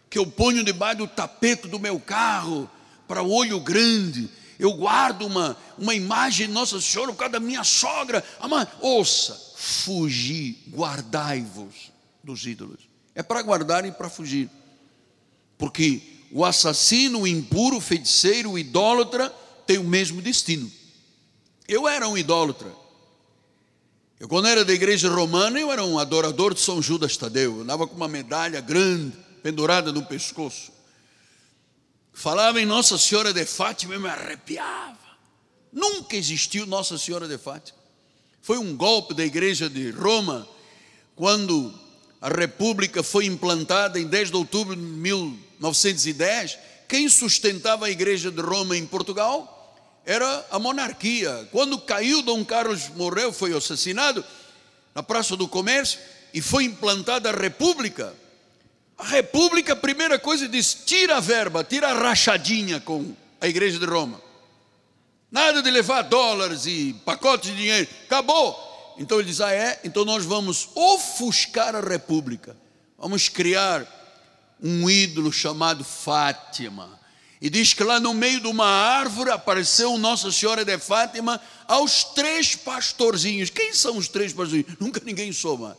que 0.10 0.18
eu 0.18 0.26
ponho 0.26 0.64
debaixo 0.64 1.00
do 1.00 1.08
tapete 1.08 1.68
do 1.68 1.80
meu 1.80 2.00
carro, 2.00 2.70
para 3.08 3.22
o 3.22 3.32
olho 3.32 3.60
grande. 3.60 4.30
Eu 4.60 4.74
guardo 4.74 5.24
uma, 5.24 5.56
uma 5.78 5.94
imagem 5.94 6.48
de 6.48 6.54
Nossa 6.54 6.82
Senhora 6.82 7.12
por 7.12 7.20
causa 7.20 7.34
da 7.34 7.40
minha 7.40 7.64
sogra. 7.64 8.24
Ama, 8.40 8.68
ouça, 8.82 9.40
fugir, 9.56 10.58
guardai-vos 10.70 11.92
dos 12.24 12.46
ídolos. 12.46 12.90
É 13.14 13.22
para 13.24 13.42
guardar 13.42 13.86
e 13.86 13.92
para 13.92 14.10
fugir. 14.10 14.50
Porque 15.58 16.02
o 16.32 16.44
assassino, 16.44 17.22
o 17.22 17.28
impuro, 17.28 17.78
o 17.78 17.82
feiticeiro, 17.82 18.52
o 18.52 18.60
idólatra 18.60 19.34
tem 19.66 19.78
o 19.78 19.84
mesmo 19.84 20.22
destino. 20.22 20.72
Eu 21.68 21.88
era 21.88 22.08
um 22.08 22.18
idólatra. 22.18 22.72
Eu, 24.20 24.28
quando 24.28 24.48
era 24.48 24.66
da 24.66 24.74
igreja 24.74 25.10
romana, 25.10 25.60
eu 25.60 25.72
era 25.72 25.84
um 25.84 26.00
adorador 26.00 26.54
de 26.54 26.60
São 26.60 26.82
Judas 26.82 27.16
Tadeu. 27.18 27.58
Eu 27.58 27.62
andava 27.62 27.86
com 27.86 27.96
uma 27.96 28.08
medalha 28.08 28.60
grande, 28.62 29.14
pendurada 29.42 29.92
no 29.92 30.06
pescoço. 30.06 30.72
Falava 32.14 32.60
em 32.60 32.66
Nossa 32.66 32.98
Senhora 32.98 33.34
de 33.34 33.46
Fátima 33.46 33.96
e 33.96 34.00
me 34.00 34.08
arrepiava. 34.08 34.98
Nunca 35.72 36.16
existiu 36.16 36.66
Nossa 36.66 36.98
Senhora 36.98 37.28
de 37.28 37.38
Fátima. 37.38 37.78
Foi 38.42 38.58
um 38.58 38.76
golpe 38.76 39.14
da 39.14 39.26
igreja 39.26 39.70
de 39.70 39.92
Roma, 39.92 40.48
quando 41.16 41.74
a 42.22 42.30
República 42.30 43.04
foi 43.04 43.26
implantada 43.26 44.00
em 44.00 44.08
10 44.08 44.32
de 44.32 44.38
outubro 44.38 44.76
de 44.76 44.82
1910. 44.82 46.58
Quem 46.88 47.10
sustentava 47.10 47.86
a 47.86 47.90
igreja 47.90 48.32
de 48.32 48.42
Roma 48.42 48.76
em 48.76 48.86
Portugal? 48.86 49.58
era 50.08 50.48
a 50.50 50.58
monarquia. 50.58 51.50
Quando 51.52 51.78
caiu, 51.78 52.22
Dom 52.22 52.44
Carlos 52.46 52.88
morreu, 52.96 53.34
foi 53.34 53.56
assassinado 53.56 54.24
na 54.96 55.04
Praça 55.04 55.36
do 55.36 55.50
Comércio 55.50 56.00
e 56.34 56.42
foi 56.42 56.64
implantada 56.64 57.30
a 57.30 57.36
República. 57.36 58.16
A 58.98 59.06
República, 59.06 59.76
primeira 59.76 60.18
coisa, 60.18 60.48
diz: 60.48 60.74
tira 60.86 61.18
a 61.18 61.20
verba, 61.20 61.64
tira 61.64 61.90
a 61.90 61.94
rachadinha 61.94 62.80
com 62.80 63.16
a 63.40 63.48
Igreja 63.48 63.78
de 63.78 63.86
Roma. 63.86 64.20
Nada 65.32 65.62
de 65.62 65.70
levar 65.70 66.04
dólares 66.04 66.66
e 66.66 66.96
pacotes 67.06 67.52
de 67.52 67.58
dinheiro. 67.58 67.88
Acabou. 68.06 68.96
Então 68.98 69.20
ele 69.20 69.30
diz: 69.30 69.40
ah, 69.42 69.52
é? 69.52 69.80
Então 69.84 70.04
nós 70.04 70.26
vamos 70.26 70.70
ofuscar 70.74 71.76
a 71.76 71.82
República. 71.82 72.58
Vamos 72.98 73.30
criar 73.30 73.86
um 74.62 74.90
ídolo 74.90 75.32
chamado 75.32 75.84
Fátima. 75.84 76.98
E 77.40 77.52
diz 77.52 77.72
que 77.74 77.84
lá 77.84 78.00
no 78.00 78.16
meio 78.16 78.40
de 78.40 78.48
uma 78.48 78.66
árvore 78.66 79.30
apareceu 79.30 79.96
Nossa 80.00 80.32
Senhora 80.32 80.66
de 80.66 80.76
Fátima 80.80 81.40
aos 81.68 82.04
três 82.04 82.56
pastorzinhos. 82.56 83.52
Quem 83.52 83.74
são 83.74 83.98
os 83.98 84.08
três 84.08 84.34
pastorzinhos? 84.34 84.76
Nunca 84.80 85.00
ninguém 85.06 85.32
soube. 85.32 85.76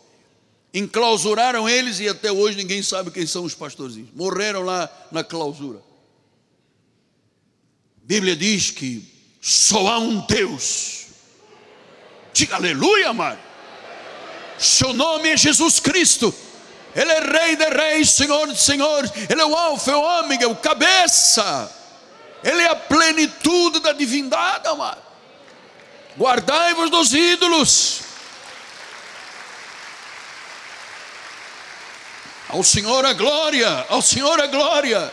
Enclausuraram 0.73 1.69
eles 1.69 1.99
e 1.99 2.09
até 2.09 2.31
hoje 2.31 2.57
ninguém 2.57 2.83
sabe 2.83 3.11
quem 3.11 3.27
são 3.27 3.45
os 3.45 3.55
pastorzinhos. 3.55 4.11
Morreram 4.15 4.63
lá 4.63 4.89
na 5.11 5.25
clausura. 5.25 5.79
A 5.79 8.07
Bíblia 8.07 8.37
diz 8.37 8.71
que 8.71 9.03
só 9.41 9.89
há 9.89 9.99
um 9.99 10.21
Deus. 10.27 11.07
Diga 12.33 12.57
aleluia, 12.57 13.09
amado. 13.09 13.41
Seu 14.59 14.93
nome 14.93 15.31
é 15.31 15.37
Jesus 15.37 15.81
Cristo. 15.81 16.35
Ele 16.95 17.13
é 17.13 17.21
Rei 17.21 17.57
de 17.57 17.65
Reis, 17.65 18.11
Senhor 18.11 18.49
de 18.49 18.59
Senhores, 18.59 19.11
Ele 19.29 19.41
é 19.41 19.47
o 19.47 19.55
Alfa, 19.55 19.91
é 19.91 19.95
o 19.95 20.01
Ômega, 20.01 20.45
é 20.45 20.49
o 20.49 20.57
cabeça, 20.57 21.71
Ele 22.43 22.63
é 22.63 22.71
a 22.71 22.77
plenitude 22.77 23.81
da 23.81 23.93
divindade, 23.93 24.67
amado. 24.67 25.03
Guardai-vos 26.19 26.91
dos 26.91 27.13
ídolos. 27.13 28.01
Ao 32.49 32.65
Senhor 32.65 33.05
a 33.05 33.13
glória, 33.13 33.69
ao 33.89 34.01
Senhor 34.01 34.41
a 34.41 34.47
glória. 34.47 35.13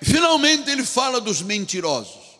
E 0.00 0.04
finalmente 0.04 0.70
ele 0.70 0.84
fala 0.84 1.20
dos 1.20 1.40
mentirosos. 1.40 2.38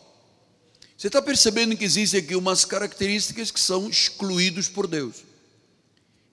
Você 0.95 1.07
está 1.07 1.21
percebendo 1.21 1.75
que 1.75 1.83
existem 1.83 2.19
aqui 2.19 2.35
umas 2.35 2.63
características 2.63 3.51
que 3.51 3.59
são 3.59 3.89
excluídos 3.89 4.67
por 4.67 4.85
Deus. 4.85 5.23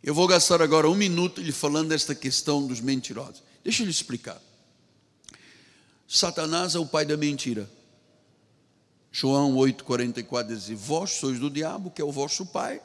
Eu 0.03 0.15
vou 0.15 0.27
gastar 0.27 0.61
agora 0.61 0.89
um 0.89 0.95
minuto 0.95 1.41
lhe 1.41 1.53
falando 1.53 1.89
desta 1.89 2.15
questão 2.15 2.67
dos 2.67 2.81
mentirosos. 2.81 3.43
Deixa 3.65 3.83
eu 3.83 3.87
lhe 3.87 3.91
explicar. 3.91 4.41
Satanás 6.07 6.75
é 6.75 6.79
o 6.79 6.87
pai 6.87 7.05
da 7.05 7.17
mentira. 7.17 7.69
João 9.11 9.55
8,44 9.55 10.47
diz: 10.49 10.69
Vós 10.79 11.13
sois 11.13 11.39
do 11.39 11.49
diabo, 11.49 11.91
que 11.91 12.03
é 12.03 12.05
o 12.05 12.13
vosso 12.13 12.45
pai. 12.45 12.81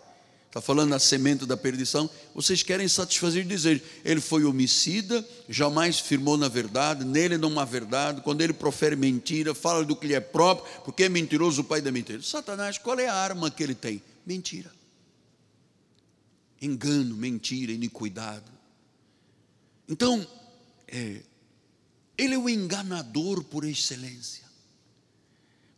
Está 0.52 0.60
falando 0.60 0.90
da 0.90 1.00
semente 1.00 1.46
da 1.46 1.56
perdição. 1.56 2.10
Vocês 2.36 2.62
querem 2.62 2.88
satisfazer 2.88 3.46
dizer: 3.46 3.82
Ele 4.04 4.20
foi 4.20 4.44
homicida, 4.44 5.26
jamais 5.48 6.00
firmou 6.00 6.36
na 6.36 6.50
verdade, 6.50 7.06
nele 7.06 7.38
não 7.38 7.58
há 7.58 7.64
verdade. 7.64 8.22
Quando 8.22 8.42
ele 8.42 8.52
profere 8.52 8.98
mentira, 8.98 9.56
fala 9.56 9.86
do 9.86 9.96
que 9.96 10.08
lhe 10.08 10.14
é 10.14 10.20
próprio, 10.20 10.70
porque 10.84 11.04
é 11.04 11.10
mentiroso 11.10 11.62
o 11.62 11.64
pai 11.64 11.82
da 11.82 11.92
mentira. 11.92 12.22
Satanás, 12.22 12.78
qual 12.78 13.00
é 13.00 13.08
a 13.08 13.16
arma 13.16 13.50
que 13.50 13.64
ele 13.64 13.76
tem? 13.76 14.04
Mentira 14.26 14.72
engano, 16.62 17.16
mentira, 17.16 17.72
iniquidade. 17.72 18.46
Então, 19.90 20.26
é, 20.88 21.22
ele 22.18 22.36
é 22.36 22.38
o 22.38 22.48
enganador 22.48 23.44
por 23.44 23.66
excelência. 23.66 24.44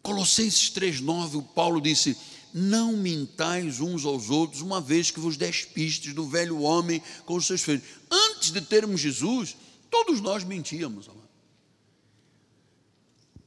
Colossenses 0.01 0.69
3,9, 0.71 1.35
o 1.35 1.41
Paulo 1.41 1.79
disse: 1.79 2.17
Não 2.53 2.93
mintais 2.93 3.79
uns 3.79 4.05
aos 4.05 4.29
outros, 4.29 4.61
uma 4.61 4.79
vez 4.79 5.09
que 5.09 5.19
vos 5.19 5.35
despistes 5.35 6.13
do 6.13 6.27
velho 6.27 6.61
homem 6.61 7.01
com 7.25 7.35
os 7.35 7.47
seus 7.47 7.61
filhos. 7.61 7.83
Antes 8.11 8.51
de 8.51 8.61
termos 8.61 9.01
Jesus, 9.01 9.55
todos 9.89 10.21
nós 10.21 10.43
mentíamos. 10.43 11.09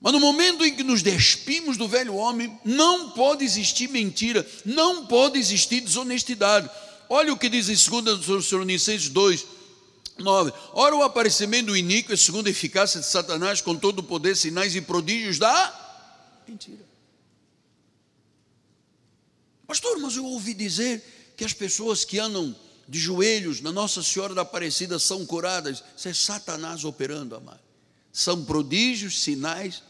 Mas 0.00 0.12
no 0.12 0.20
momento 0.20 0.64
em 0.64 0.74
que 0.74 0.82
nos 0.82 1.02
despimos 1.02 1.76
do 1.76 1.88
velho 1.88 2.14
homem, 2.14 2.58
não 2.64 3.10
pode 3.10 3.44
existir 3.44 3.88
mentira, 3.88 4.46
não 4.64 5.06
pode 5.06 5.38
existir 5.38 5.80
desonestidade. 5.80 6.68
Olha 7.08 7.32
o 7.32 7.38
que 7.38 7.48
diz 7.48 7.68
em 7.68 8.02
2 8.02 8.24
Tessalonicenses 8.24 9.08
2, 9.08 9.46
9. 10.18 10.52
Ora, 10.72 10.96
o 10.96 11.02
aparecimento 11.02 11.66
do 11.66 11.76
iníquo 11.76 12.12
é 12.12 12.16
segundo 12.16 12.46
a 12.46 12.50
eficácia 12.50 13.00
de 13.00 13.06
Satanás, 13.06 13.60
com 13.60 13.74
todo 13.74 14.00
o 14.00 14.02
poder, 14.02 14.36
sinais 14.36 14.74
e 14.74 14.80
prodígios 14.80 15.38
da 15.38 16.42
mentira. 16.46 16.85
Pastor, 19.66 19.98
mas 19.98 20.16
eu 20.16 20.24
ouvi 20.24 20.54
dizer 20.54 21.02
que 21.36 21.44
as 21.44 21.52
pessoas 21.52 22.04
que 22.04 22.18
andam 22.18 22.54
de 22.88 22.98
joelhos 22.98 23.60
na 23.60 23.72
Nossa 23.72 24.02
Senhora 24.02 24.34
da 24.34 24.42
Aparecida 24.42 24.98
são 24.98 25.26
curadas. 25.26 25.82
Isso 25.96 26.08
é 26.08 26.14
Satanás 26.14 26.84
operando, 26.84 27.34
amado. 27.34 27.60
São 28.12 28.44
prodígios, 28.44 29.20
sinais 29.20 29.82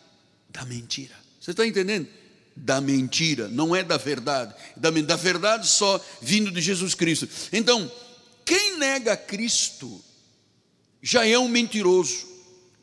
da 0.49 0.65
mentira. 0.65 1.15
Você 1.41 1.51
está 1.51 1.67
entendendo? 1.67 2.09
da 2.57 2.81
mentira, 2.81 3.49
não 3.49 3.77
é 3.77 3.85
da 3.85 3.99
verdade, 3.99 4.55
da, 4.75 4.91
da 4.91 5.17
verdade 5.17 5.69
só 5.69 6.03
vindo 6.23 6.51
de 6.51 6.63
Jesus 6.63 6.95
Cristo. 6.95 7.29
Então, 7.53 7.93
quem 8.47 8.79
nega 8.79 9.15
Cristo 9.15 10.03
já 11.03 11.27
é 11.27 11.39
um 11.39 11.49
mentiroso, 11.49 12.27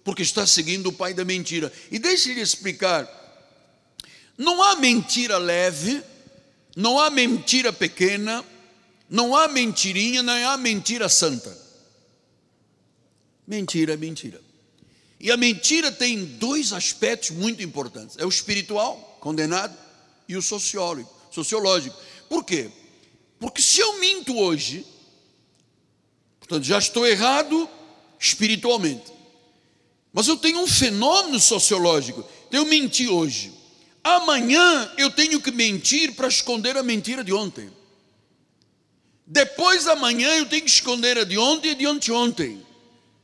porque 0.04 0.22
está 0.22 0.46
seguindo 0.46 0.88
o 0.88 0.94
pai 0.94 1.14
da 1.14 1.26
mentira. 1.26 1.74
E 1.90 1.98
deixe-lhe 1.98 2.40
explicar: 2.40 3.10
não 4.38 4.62
há 4.62 4.76
mentira 4.76 5.38
leve, 5.38 6.04
não 6.76 7.00
há 7.00 7.10
mentira 7.10 7.72
pequena, 7.72 8.44
Não 9.10 9.36
há 9.36 9.48
mentirinha, 9.48 10.24
não 10.24 10.50
há 10.50 10.58
mentira 10.58 11.08
santa. 11.08 11.56
Mentira 13.46 13.94
é 13.94 13.98
mentira. 13.98 14.42
E 15.20 15.32
a 15.32 15.38
mentira 15.38 15.92
tem 15.92 16.26
dois 16.26 16.74
aspectos 16.74 17.30
muito 17.30 17.62
importantes: 17.62 18.18
é 18.18 18.26
o 18.26 18.30
espiritual, 18.30 19.18
condenado, 19.20 19.78
e 20.28 20.36
o 20.36 20.42
sociólogo, 20.42 21.10
sociológico. 21.30 21.96
Por 22.28 22.44
quê? 22.44 22.72
Porque 23.40 23.62
se 23.62 23.80
eu 23.82 24.00
minto 24.00 24.36
hoje, 24.38 24.86
portanto 26.40 26.64
já 26.64 26.80
estou 26.80 27.06
errado 27.06 27.70
espiritualmente. 28.20 29.12
Mas 30.12 30.28
eu 30.28 30.38
tenho 30.38 30.60
um 30.60 30.68
fenômeno 30.68 31.40
sociológico. 31.40 32.24
Eu 32.52 32.66
menti 32.66 33.08
hoje. 33.08 33.52
Amanhã 34.04 34.92
eu 34.98 35.10
tenho 35.10 35.42
que 35.42 35.52
mentir 35.52 36.14
para 36.14 36.28
esconder 36.28 36.76
a 36.76 36.84
mentira 36.84 37.24
de 37.24 37.32
ontem. 37.32 37.72
Depois 39.26 39.86
da 39.86 39.96
manhã 39.96 40.36
eu 40.36 40.46
tenho 40.46 40.64
que 40.64 40.70
esconder 40.70 41.18
a 41.18 41.24
de 41.24 41.38
ontem 41.38 41.72
e 41.72 41.76
de 41.76 41.86
anteontem. 41.86 42.62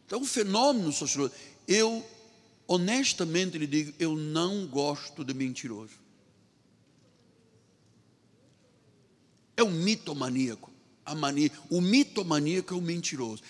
Então, 0.05 0.21
um 0.21 0.25
fenômeno 0.25 0.91
sociológico. 0.91 1.37
Eu, 1.67 2.03
honestamente, 2.65 3.57
lhe 3.57 3.67
digo, 3.67 3.93
eu 3.99 4.15
não 4.15 4.65
gosto 4.65 5.23
de 5.23 5.33
mentiroso. 5.33 5.93
É 9.57 9.63
um 9.63 9.69
mitomaníaco. 9.69 10.71
A 11.05 11.13
mania, 11.13 11.51
o 11.69 11.81
mitomaníaco 11.81 12.73
é 12.73 12.77
o 12.77 12.81
mentiroso. 12.81 13.43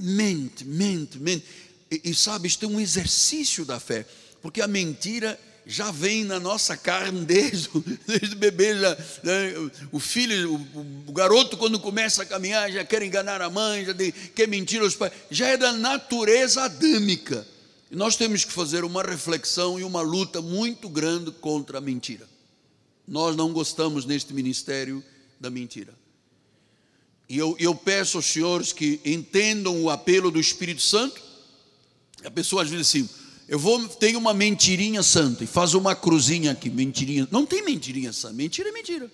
Mente, 0.00 0.64
mente, 0.64 1.18
mente. 1.18 1.44
E, 1.90 2.00
e 2.04 2.14
sabe, 2.14 2.46
isto 2.46 2.64
é 2.64 2.68
um 2.68 2.78
exercício 2.78 3.64
da 3.64 3.80
fé, 3.80 4.06
porque 4.40 4.60
a 4.60 4.68
mentira 4.68 5.38
já 5.68 5.90
vem 5.90 6.24
na 6.24 6.38
nossa 6.38 6.76
carne 6.76 7.24
desde, 7.24 7.68
desde 8.06 8.36
o 8.36 8.38
bebê, 8.38 8.78
já, 8.78 8.94
né? 9.24 9.52
o 9.90 9.98
filho, 9.98 10.54
o, 10.54 11.08
o, 11.08 11.12
garoto 11.12 11.56
quando 11.56 11.80
começa 11.80 12.22
a 12.22 12.26
caminhar 12.26 12.70
já 12.70 12.84
quer 12.84 13.02
enganar 13.02 13.42
a 13.42 13.50
mãe, 13.50 13.84
já 13.84 13.92
quer 14.32 14.46
mentir 14.46 14.80
aos 14.80 14.94
pais, 14.94 15.12
já 15.28 15.48
é 15.48 15.56
da 15.56 15.72
natureza 15.72 16.62
adâmica. 16.62 17.44
E 17.90 17.96
nós 17.96 18.14
temos 18.14 18.44
que 18.44 18.52
fazer 18.52 18.84
uma 18.84 19.02
reflexão 19.02 19.78
e 19.78 19.82
uma 19.82 20.00
luta 20.02 20.40
muito 20.40 20.88
grande 20.88 21.32
contra 21.32 21.78
a 21.78 21.80
mentira. 21.80 22.28
Nós 23.06 23.34
não 23.34 23.52
gostamos 23.52 24.04
neste 24.04 24.32
ministério 24.32 25.02
da 25.40 25.50
mentira. 25.50 25.92
E 27.28 27.36
eu, 27.36 27.56
eu 27.58 27.74
peço 27.74 28.18
aos 28.18 28.26
senhores 28.26 28.72
que 28.72 29.00
entendam 29.04 29.82
o 29.82 29.90
apelo 29.90 30.30
do 30.30 30.38
Espírito 30.38 30.82
Santo. 30.82 31.20
A 32.24 32.30
pessoa 32.30 32.62
às 32.62 32.70
vezes 32.70 32.88
assim, 32.88 33.08
eu 33.48 33.58
vou 33.58 33.88
tenho 33.88 34.18
uma 34.18 34.34
mentirinha 34.34 35.02
santa 35.02 35.44
e 35.44 35.46
faz 35.46 35.74
uma 35.74 35.94
cruzinha 35.94 36.52
aqui, 36.52 36.68
mentirinha. 36.68 37.28
Não 37.30 37.46
tem 37.46 37.62
mentirinha 37.64 38.12
santa, 38.12 38.34
mentira 38.34 38.68
é 38.68 38.72
mentira. 38.72 39.10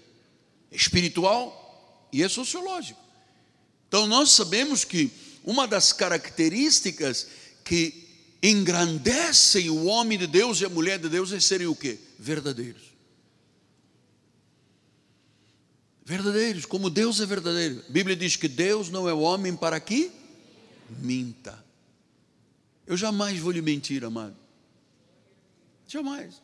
É 0.70 0.76
espiritual 0.76 2.08
e 2.12 2.22
é 2.22 2.28
sociológico. 2.28 3.00
Então 3.88 4.06
nós 4.06 4.30
sabemos 4.30 4.84
que 4.84 5.10
uma 5.44 5.66
das 5.68 5.92
características 5.92 7.26
que 7.62 8.08
engrandecem 8.42 9.68
o 9.68 9.84
homem 9.84 10.18
de 10.18 10.26
Deus 10.26 10.60
e 10.60 10.64
a 10.64 10.68
mulher 10.68 10.98
de 10.98 11.08
Deus 11.08 11.30
é 11.30 11.38
serem 11.38 11.66
o 11.66 11.76
quê? 11.76 11.98
Verdadeiros. 12.18 12.82
Verdadeiros, 16.04 16.64
como 16.64 16.90
Deus 16.90 17.20
é 17.20 17.26
verdadeiro. 17.26 17.84
A 17.88 17.92
Bíblia 17.92 18.16
diz 18.16 18.34
que 18.34 18.48
Deus 18.48 18.88
não 18.88 19.08
é 19.08 19.12
homem 19.12 19.54
para 19.54 19.78
que 19.78 20.10
minta. 20.88 21.61
Eu 22.92 22.96
jamais 22.98 23.38
vou 23.38 23.50
lhe 23.50 23.62
mentir, 23.62 24.04
amado. 24.04 24.36
Jamais. 25.88 26.42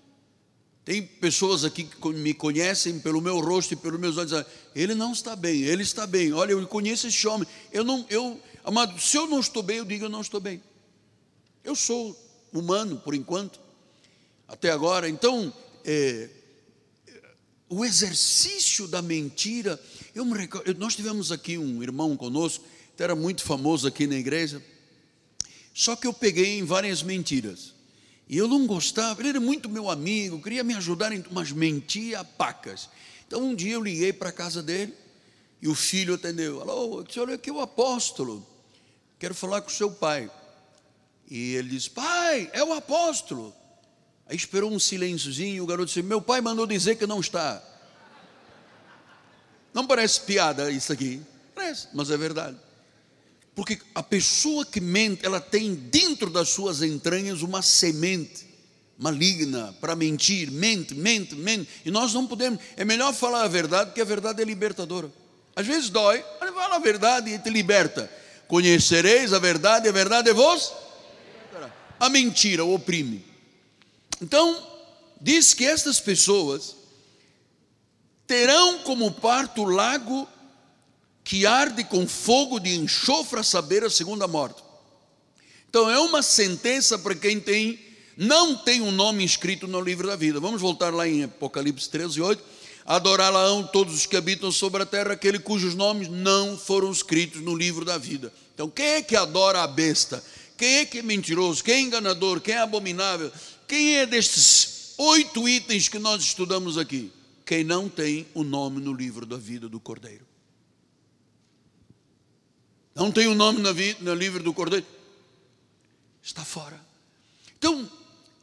Tem 0.82 1.02
pessoas 1.06 1.62
aqui 1.62 1.84
que 1.84 2.08
me 2.08 2.32
conhecem 2.32 2.98
pelo 3.00 3.20
meu 3.20 3.38
rosto 3.38 3.74
e 3.74 3.76
pelos 3.76 4.00
meus 4.00 4.16
olhos. 4.16 4.46
Ele 4.74 4.94
não 4.94 5.12
está 5.12 5.36
bem, 5.36 5.60
ele 5.60 5.82
está 5.82 6.06
bem. 6.06 6.32
Olha, 6.32 6.52
eu 6.52 6.66
conheço 6.66 7.06
esse 7.06 7.28
homem. 7.28 7.46
Eu 7.70 7.84
não, 7.84 8.06
eu, 8.08 8.40
amado, 8.64 8.98
se 8.98 9.14
eu 9.14 9.26
não 9.26 9.40
estou 9.40 9.62
bem, 9.62 9.76
eu 9.76 9.84
digo 9.84 10.06
eu 10.06 10.08
não 10.08 10.22
estou 10.22 10.40
bem. 10.40 10.62
Eu 11.62 11.76
sou 11.76 12.18
humano 12.50 12.96
por 12.96 13.14
enquanto, 13.14 13.60
até 14.48 14.70
agora. 14.70 15.06
Então, 15.06 15.52
é, 15.84 16.30
o 17.68 17.84
exercício 17.84 18.88
da 18.88 19.02
mentira. 19.02 19.78
Eu 20.14 20.24
me 20.24 20.32
recordo, 20.32 20.74
nós 20.78 20.96
tivemos 20.96 21.30
aqui 21.30 21.58
um 21.58 21.82
irmão 21.82 22.16
conosco, 22.16 22.64
que 22.96 23.02
era 23.02 23.14
muito 23.14 23.42
famoso 23.42 23.86
aqui 23.86 24.06
na 24.06 24.16
igreja. 24.16 24.64
Só 25.78 25.94
que 25.94 26.08
eu 26.08 26.12
peguei 26.12 26.58
em 26.58 26.64
várias 26.64 27.04
mentiras. 27.04 27.72
E 28.28 28.36
eu 28.36 28.48
não 28.48 28.66
gostava, 28.66 29.20
ele 29.20 29.28
era 29.28 29.40
muito 29.40 29.68
meu 29.68 29.88
amigo, 29.88 30.42
queria 30.42 30.64
me 30.64 30.74
ajudar, 30.74 31.12
mas 31.30 31.52
mentia 31.52 32.24
pacas. 32.24 32.88
Então 33.24 33.40
um 33.44 33.54
dia 33.54 33.74
eu 33.74 33.80
liguei 33.80 34.12
para 34.12 34.30
a 34.30 34.32
casa 34.32 34.60
dele 34.60 34.92
e 35.62 35.68
o 35.68 35.76
filho 35.76 36.14
atendeu. 36.14 36.60
Alô, 36.60 37.04
senhor, 37.08 37.30
aqui 37.30 37.48
é 37.48 37.52
o 37.52 37.60
apóstolo. 37.60 38.44
Quero 39.20 39.36
falar 39.36 39.60
com 39.60 39.68
o 39.68 39.72
seu 39.72 39.88
pai. 39.88 40.28
E 41.30 41.54
ele 41.54 41.68
disse: 41.68 41.90
Pai, 41.90 42.50
é 42.52 42.64
o 42.64 42.72
apóstolo. 42.72 43.54
Aí 44.26 44.34
esperou 44.36 44.72
um 44.72 44.80
silênciozinho 44.80 45.54
e 45.54 45.60
o 45.60 45.66
garoto 45.66 45.86
disse: 45.86 46.02
Meu 46.02 46.20
pai 46.20 46.40
mandou 46.40 46.66
dizer 46.66 46.96
que 46.96 47.06
não 47.06 47.20
está. 47.20 47.62
Não 49.72 49.86
parece 49.86 50.22
piada 50.22 50.72
isso 50.72 50.92
aqui? 50.92 51.22
Parece, 51.54 51.86
mas 51.94 52.10
é 52.10 52.16
verdade. 52.16 52.58
Porque 53.58 53.76
a 53.92 54.04
pessoa 54.04 54.64
que 54.64 54.80
mente, 54.80 55.26
ela 55.26 55.40
tem 55.40 55.74
dentro 55.74 56.30
das 56.30 56.48
suas 56.48 56.80
entranhas 56.80 57.42
uma 57.42 57.60
semente 57.60 58.46
maligna 58.96 59.74
para 59.80 59.96
mentir, 59.96 60.48
mente, 60.48 60.94
mente, 60.94 61.34
mente. 61.34 61.68
E 61.84 61.90
nós 61.90 62.14
não 62.14 62.24
podemos. 62.24 62.60
É 62.76 62.84
melhor 62.84 63.12
falar 63.12 63.42
a 63.42 63.48
verdade, 63.48 63.86
porque 63.86 64.00
a 64.00 64.04
verdade 64.04 64.40
é 64.40 64.44
libertadora. 64.44 65.10
Às 65.56 65.66
vezes 65.66 65.90
dói, 65.90 66.24
mas 66.40 66.54
fala 66.54 66.76
a 66.76 66.78
verdade 66.78 67.32
e 67.32 67.38
te 67.40 67.50
liberta. 67.50 68.08
Conhecereis 68.46 69.32
a 69.32 69.40
verdade, 69.40 69.88
a 69.88 69.92
verdade 69.92 70.30
é 70.30 70.32
vós. 70.32 70.72
A 71.98 72.08
mentira 72.08 72.64
oprime. 72.64 73.24
Então, 74.22 74.64
diz 75.20 75.52
que 75.52 75.64
estas 75.64 75.98
pessoas 75.98 76.76
terão 78.24 78.78
como 78.84 79.10
parto 79.10 79.62
o 79.62 79.68
lago 79.68 80.28
que 81.28 81.44
arde 81.44 81.84
com 81.84 82.08
fogo 82.08 82.58
de 82.58 82.74
enxofre 82.74 83.40
a 83.40 83.42
saber 83.42 83.84
a 83.84 83.90
segunda 83.90 84.26
morte. 84.26 84.62
Então 85.68 85.90
é 85.90 86.00
uma 86.00 86.22
sentença 86.22 86.98
para 86.98 87.14
quem 87.14 87.38
tem 87.38 87.78
não 88.16 88.56
tem 88.56 88.80
um 88.80 88.90
nome 88.90 89.22
inscrito 89.22 89.68
no 89.68 89.78
livro 89.78 90.08
da 90.08 90.16
vida. 90.16 90.40
Vamos 90.40 90.58
voltar 90.58 90.92
lá 90.92 91.06
em 91.06 91.24
Apocalipse 91.24 91.90
13, 91.90 92.22
8. 92.22 92.42
Adorá-la-ão 92.86 93.62
todos 93.62 93.94
os 93.94 94.06
que 94.06 94.16
habitam 94.16 94.50
sobre 94.50 94.82
a 94.82 94.86
terra, 94.86 95.12
aquele 95.12 95.38
cujos 95.38 95.74
nomes 95.74 96.08
não 96.08 96.56
foram 96.56 96.90
escritos 96.90 97.42
no 97.42 97.54
livro 97.54 97.84
da 97.84 97.98
vida. 97.98 98.32
Então, 98.54 98.70
quem 98.70 98.86
é 98.86 99.02
que 99.02 99.14
adora 99.14 99.62
a 99.62 99.66
besta? 99.66 100.24
Quem 100.56 100.76
é 100.76 100.86
que 100.86 101.00
é 101.00 101.02
mentiroso? 101.02 101.62
Quem 101.62 101.74
é 101.74 101.80
enganador? 101.80 102.40
Quem 102.40 102.54
é 102.54 102.58
abominável? 102.58 103.30
Quem 103.68 103.98
é 103.98 104.06
destes 104.06 104.94
oito 104.96 105.46
itens 105.46 105.90
que 105.90 105.98
nós 105.98 106.22
estudamos 106.22 106.78
aqui? 106.78 107.12
Quem 107.44 107.64
não 107.64 107.86
tem 107.86 108.26
o 108.32 108.42
nome 108.42 108.80
no 108.80 108.94
livro 108.94 109.26
da 109.26 109.36
vida 109.36 109.68
do 109.68 109.78
Cordeiro. 109.78 110.27
Não 112.98 113.12
tem 113.12 113.28
o 113.28 113.30
um 113.30 113.34
nome 113.34 113.60
no, 114.00 114.14
livro 114.14 114.42
do 114.42 114.52
Cordeiro. 114.52 114.84
Está 116.20 116.44
fora. 116.44 116.78
Então, 117.56 117.88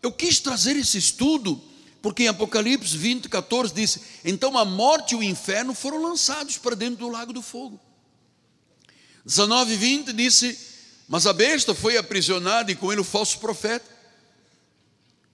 eu 0.02 0.14
quis 0.14 0.40
trazer 0.40 0.78
esse 0.78 0.98
estudo, 0.98 1.62
porque 2.02 2.24
em 2.24 2.30
Apocalipse 2.30 2.96
20, 2.96 3.28
14 3.28 3.74
diz: 3.74 4.00
Então 4.24 4.58
a 4.58 4.64
morte 4.64 5.12
e 5.12 5.18
o 5.18 5.24
inferno 5.24 5.76
foram 5.76 6.02
lançados 6.02 6.58
para 6.58 6.74
dentro 6.74 7.06
do 7.06 7.10
lago 7.10 7.34
do 7.34 7.42
fogo. 7.42 7.78
19, 9.26 9.76
20 9.76 10.14
disse: 10.14 10.58
Mas 11.06 11.28
a 11.28 11.34
besta 11.34 11.76
foi 11.76 11.98
aprisionada 11.98 12.72
e 12.72 12.76
com 12.76 12.94
ele 12.94 13.02
o 13.02 13.06
falso 13.06 13.40
profeta, 13.40 13.94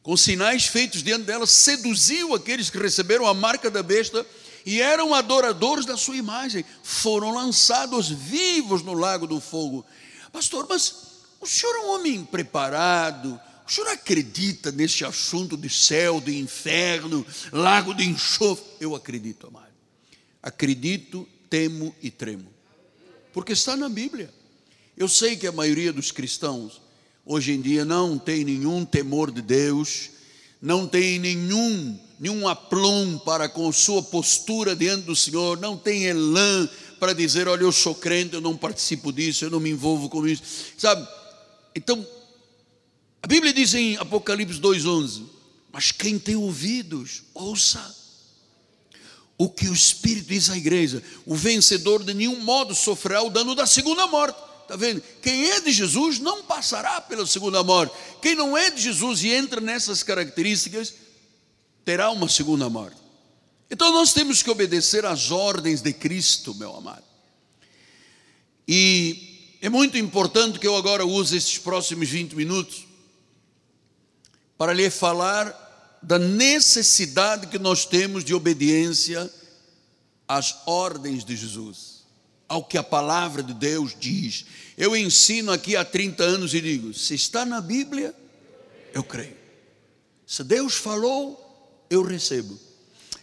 com 0.02 0.18
sinais 0.18 0.66
feitos 0.66 1.04
diante 1.04 1.26
dela, 1.26 1.46
seduziu 1.46 2.34
aqueles 2.34 2.72
que 2.72 2.80
receberam 2.80 3.28
a 3.28 3.36
marca 3.36 3.70
da 3.70 3.84
besta 3.84 4.26
e 4.66 4.82
eram 4.82 5.14
adoradores 5.14 5.86
da 5.86 5.98
sua 5.98 6.16
imagem, 6.16 6.66
foram 6.84 7.34
lançados 7.34 8.10
vivos 8.10 8.84
no 8.84 8.94
lago 8.94 9.26
do 9.26 9.40
fogo. 9.40 9.86
Pastor, 10.32 10.66
mas 10.70 10.94
o 11.40 11.48
senhor 11.48 11.76
é 11.76 11.80
um 11.80 11.90
homem 11.96 12.24
preparado, 12.24 13.40
o 13.68 13.72
senhor 13.72 13.90
acredita 13.90 14.72
nesse 14.72 15.06
assunto 15.06 15.58
de 15.58 15.70
céu, 15.70 16.20
de 16.20 16.38
inferno, 16.38 17.26
lago 17.52 17.94
de 17.94 18.04
enxofre? 18.04 18.66
Eu 18.80 18.96
acredito, 18.96 19.48
amado. 19.48 19.72
Acredito, 20.42 21.28
temo 21.50 21.96
e 22.02 22.12
tremo. 22.12 22.52
Porque 23.34 23.54
está 23.54 23.76
na 23.76 23.90
Bíblia. 23.90 24.34
Eu 24.98 25.08
sei 25.08 25.36
que 25.36 25.48
a 25.48 25.52
maioria 25.52 25.94
dos 25.94 26.12
cristãos 26.12 26.82
hoje 27.26 27.54
em 27.54 27.62
dia 27.62 27.86
não 27.86 28.18
tem 28.18 28.44
nenhum 28.44 28.84
temor 28.84 29.32
de 29.32 29.42
Deus, 29.42 30.10
não 30.62 30.88
tem 30.88 31.18
nenhum 31.18 31.98
nenhum 32.22 32.48
aplom 32.48 33.18
para 33.18 33.50
com 33.50 33.72
sua 33.72 34.04
postura 34.04 34.76
diante 34.76 35.06
do 35.06 35.16
Senhor, 35.16 35.60
não 35.60 35.76
tem 35.76 36.04
elan 36.04 36.70
para 37.00 37.14
dizer, 37.14 37.48
olha, 37.48 37.64
eu 37.64 37.72
sou 37.72 37.96
crente, 37.96 38.36
eu 38.36 38.42
não 38.42 38.56
participo 38.56 39.12
disso, 39.12 39.44
eu 39.44 39.50
não 39.50 39.60
me 39.60 39.72
envolvo 39.72 40.08
com 40.08 40.28
isso, 40.28 40.44
sabe? 40.78 41.06
Então, 41.74 42.06
a 43.24 43.28
Bíblia 43.28 43.52
diz 43.52 43.74
em 43.74 43.98
Apocalipse 43.98 44.60
2,11: 44.60 45.24
Mas 45.72 45.92
quem 45.92 46.20
tem 46.20 46.36
ouvidos, 46.36 47.24
ouça. 47.34 48.00
o 49.36 49.50
que 49.50 49.68
o 49.68 49.74
Espírito 49.74 50.28
diz 50.28 50.52
à 50.52 50.58
igreja: 50.58 51.02
o 51.26 51.36
vencedor 51.36 52.04
de 52.04 52.14
nenhum 52.14 52.40
modo 52.40 52.76
sofrerá 52.76 53.24
o 53.24 53.32
dano 53.32 53.56
da 53.56 53.66
segunda 53.66 54.06
morte. 54.06 54.38
Está 54.62 54.76
vendo? 54.76 55.02
Quem 55.24 55.50
é 55.50 55.60
de 55.60 55.72
Jesus 55.72 56.20
não 56.20 56.44
passará 56.44 57.02
pela 57.02 57.26
segunda 57.26 57.64
morte. 57.64 57.96
Quem 58.22 58.36
não 58.36 58.56
é 58.56 58.70
de 58.70 58.80
Jesus 58.80 59.24
e 59.24 59.30
entra 59.30 59.60
nessas 59.60 60.04
características, 60.04 60.94
terá 61.84 62.12
uma 62.12 62.28
segunda 62.28 62.70
morte. 62.70 63.02
Então 63.70 63.92
nós 63.92 64.14
temos 64.14 64.44
que 64.44 64.50
obedecer 64.50 65.06
às 65.06 65.32
ordens 65.32 65.82
de 65.82 65.94
Cristo, 65.94 66.54
meu 66.56 66.76
amado. 66.76 67.04
E 68.68 69.58
é 69.62 69.70
muito 69.70 69.98
importante 69.98 70.60
que 70.60 70.68
eu 70.68 70.76
agora 70.76 71.06
use 71.06 71.38
esses 71.38 71.58
próximos 71.58 72.10
20 72.10 72.36
minutos 72.36 72.86
para 74.58 74.74
lhe 74.74 74.90
falar 74.90 76.00
da 76.02 76.18
necessidade 76.18 77.48
que 77.48 77.60
nós 77.60 77.86
temos 77.86 78.24
de 78.24 78.34
obediência 78.34 79.32
às 80.28 80.56
ordens 80.66 81.24
de 81.24 81.36
Jesus, 81.36 82.04
ao 82.48 82.64
que 82.64 82.78
a 82.78 82.84
palavra 82.84 83.44
de 83.44 83.54
Deus 83.54 83.96
diz. 84.00 84.46
Eu 84.78 84.96
ensino 84.96 85.52
aqui 85.52 85.76
há 85.76 85.86
30 85.86 86.24
anos 86.24 86.54
e 86.54 86.62
digo: 86.62 86.94
se 86.94 87.16
está 87.16 87.46
na 87.46 87.62
Bíblia, 87.62 88.16
eu 88.94 89.04
creio. 89.04 89.38
Se 90.26 90.44
Deus 90.44 90.76
falou, 90.76 91.51
eu 91.92 92.02
recebo. 92.02 92.58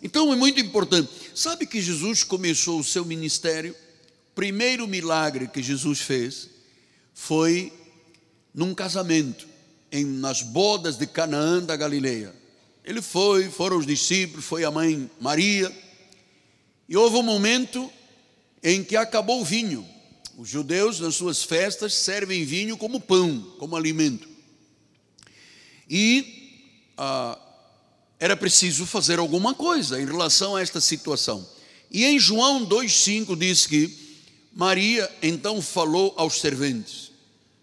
Então 0.03 0.31
é 0.31 0.37
muito 0.37 0.61
importante. 0.61 1.11
Sabe 1.35 1.67
que 1.67 1.81
Jesus 1.81 2.23
começou 2.23 2.79
o 2.79 2.85
seu 2.85 3.05
ministério? 3.05 3.75
Primeiro 4.35 4.87
milagre 4.87 5.49
que 5.49 5.63
Jesus 5.63 6.01
fez 6.01 6.51
foi 7.15 7.73
num 8.55 8.75
casamento 8.75 9.49
em, 9.91 10.05
nas 10.05 10.43
bodas 10.43 10.97
de 10.97 11.07
Canaã 11.07 11.61
da 11.61 11.75
Galileia. 11.75 12.33
Ele 12.85 13.01
foi, 13.01 13.51
foram 13.51 13.79
os 13.79 13.87
discípulos, 13.87 14.45
foi 14.45 14.65
a 14.65 14.71
mãe 14.71 15.11
Maria, 15.19 15.75
e 16.89 16.97
houve 16.97 17.17
um 17.17 17.23
momento 17.23 17.91
em 18.63 18.85
que 18.85 18.97
acabou 18.97 19.41
o 19.41 19.45
vinho. 19.45 19.87
Os 20.37 20.49
judeus, 20.49 21.01
nas 21.01 21.17
suas 21.17 21.43
festas, 21.43 21.95
servem 21.95 22.45
vinho 22.45 22.77
como 22.77 23.01
pão, 23.01 23.41
como 23.59 23.77
alimento. 23.77 24.29
E 25.91 26.93
ah, 26.97 27.39
era 28.19 28.37
preciso 28.37 28.85
fazer 28.85 29.19
alguma 29.19 29.55
coisa 29.55 30.01
em 30.01 30.05
relação 30.05 30.57
a 30.57 30.61
esta 30.61 30.81
situação. 30.81 31.47
E 31.91 32.05
em 32.05 32.19
João 32.19 32.67
2,5 32.67 33.37
diz 33.37 33.67
que 33.67 34.09
Maria 34.53 35.11
então 35.23 35.63
falou 35.63 36.15
aos 36.17 36.41
serventes: 36.41 37.13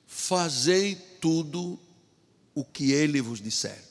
Fazei 0.08 0.96
tudo 1.20 1.80
o 2.54 2.64
que 2.64 2.92
ele 2.92 3.22
vos 3.22 3.42
disser. 3.42 3.84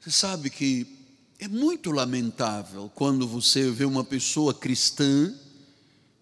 Você 0.00 0.10
sabe 0.10 0.48
que 0.48 0.86
é 1.40 1.48
muito 1.48 1.90
lamentável 1.90 2.90
quando 2.94 3.26
você 3.26 3.70
vê 3.70 3.84
uma 3.84 4.04
pessoa 4.04 4.54
cristã 4.54 5.34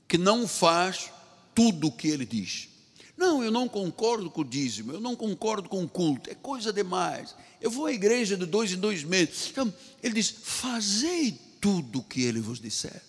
que 0.08 0.18
não 0.18 0.48
faz 0.48 1.10
tudo 1.54 1.88
o 1.88 1.92
que 1.92 2.08
ele 2.08 2.24
diz. 2.24 2.68
Não, 3.16 3.42
eu 3.42 3.50
não 3.50 3.66
concordo 3.66 4.30
com 4.30 4.42
o 4.42 4.44
dízimo, 4.44 4.92
eu 4.92 5.00
não 5.00 5.16
concordo 5.16 5.68
com 5.68 5.82
o 5.82 5.88
culto, 5.88 6.28
é 6.28 6.34
coisa 6.34 6.72
demais. 6.72 7.34
Eu 7.60 7.70
vou 7.70 7.86
à 7.86 7.92
igreja 7.92 8.36
de 8.36 8.44
dois 8.44 8.72
em 8.72 8.76
dois 8.76 9.02
meses. 9.02 9.48
Então, 9.50 9.72
ele 10.02 10.14
diz: 10.14 10.34
fazei 10.42 11.38
tudo 11.60 12.00
o 12.00 12.02
que 12.02 12.22
ele 12.22 12.40
vos 12.40 12.60
disser, 12.60 13.02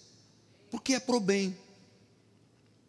porque 0.71 0.93
é 0.93 0.99
pro 0.99 1.19
bem. 1.19 1.55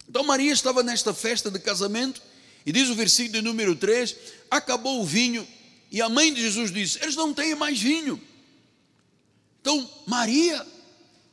Então, 0.08 0.22
Maria 0.22 0.52
estava 0.52 0.82
nesta 0.82 1.12
festa 1.12 1.50
de 1.50 1.58
casamento 1.58 2.22
e 2.64 2.70
diz 2.70 2.88
o 2.88 2.94
versículo 2.94 3.42
número 3.42 3.74
3: 3.74 4.16
acabou 4.48 5.00
o 5.00 5.04
vinho, 5.04 5.46
e 5.90 6.00
a 6.00 6.08
mãe 6.08 6.32
de 6.32 6.40
Jesus 6.40 6.70
disse: 6.70 7.00
eles 7.02 7.16
não 7.16 7.34
têm 7.34 7.56
mais 7.56 7.80
vinho. 7.80 8.20
Então, 9.60 9.90
Maria 10.06 10.64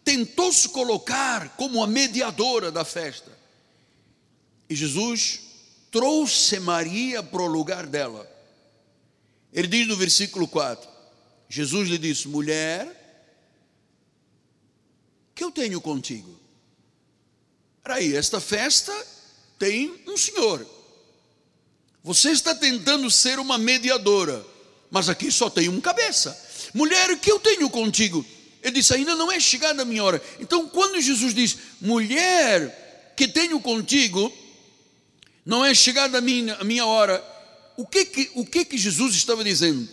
tentou 0.04 0.52
se 0.52 0.68
colocar 0.70 1.50
como 1.58 1.84
a 1.84 1.88
mediadora 1.88 2.72
da 2.72 2.84
festa. 2.84 3.32
E 4.68 4.76
Jesus 4.76 5.45
trouxe 5.96 6.60
Maria 6.60 7.24
para 7.24 7.42
o 7.42 7.48
lugar 7.48 7.86
dela. 7.86 8.30
Ele 9.54 9.66
diz 9.66 9.88
no 9.88 9.96
versículo 9.96 10.46
4: 10.46 10.90
Jesus 11.48 11.88
lhe 11.88 11.98
disse: 11.98 12.28
mulher, 12.28 12.86
que 15.34 15.42
eu 15.42 15.52
tenho 15.52 15.80
contigo? 15.80 16.38
Aí, 17.86 18.14
esta 18.14 18.42
festa 18.42 18.92
tem 19.58 20.04
um 20.06 20.18
senhor. 20.18 20.68
Você 22.04 22.32
está 22.32 22.54
tentando 22.54 23.10
ser 23.10 23.40
uma 23.40 23.58
mediadora, 23.58 24.46
mas 24.92 25.08
aqui 25.08 25.32
só 25.32 25.50
tem 25.50 25.70
um 25.70 25.80
cabeça. 25.80 26.38
Mulher, 26.74 27.10
o 27.12 27.18
que 27.18 27.32
eu 27.32 27.40
tenho 27.40 27.70
contigo? 27.70 28.26
Ele 28.62 28.74
disse: 28.74 28.94
Ainda 28.94 29.16
não 29.16 29.32
é 29.32 29.40
chegada 29.40 29.84
a 29.84 29.86
minha 29.86 30.04
hora. 30.04 30.22
Então, 30.42 30.68
quando 30.68 31.00
Jesus 31.00 31.34
diz, 31.34 31.58
mulher, 31.80 33.14
que 33.16 33.30
tenho 33.30 33.62
contigo, 33.62 34.30
não 35.46 35.64
é 35.64 35.76
chegada 35.76 36.18
a 36.18 36.22
minha, 36.22 36.56
a 36.56 36.64
minha 36.64 36.86
hora, 36.86 37.24
o 37.78 37.86
que, 37.86 38.06
que, 38.06 38.32
o 38.34 38.46
que 38.46 38.66
que 38.66 38.78
Jesus 38.78 39.16
estava 39.16 39.44
dizendo? 39.44 39.88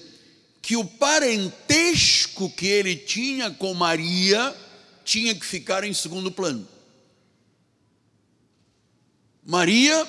Que 0.62 0.76
o 0.76 0.84
parentesco 0.84 2.48
que 2.50 2.66
ele 2.66 2.96
tinha 2.96 3.50
com 3.50 3.74
Maria 3.74 4.56
tinha 5.04 5.34
que 5.34 5.44
ficar 5.44 5.84
em 5.84 5.92
segundo 5.92 6.30
plano. 6.30 6.66
Maria 9.44 10.06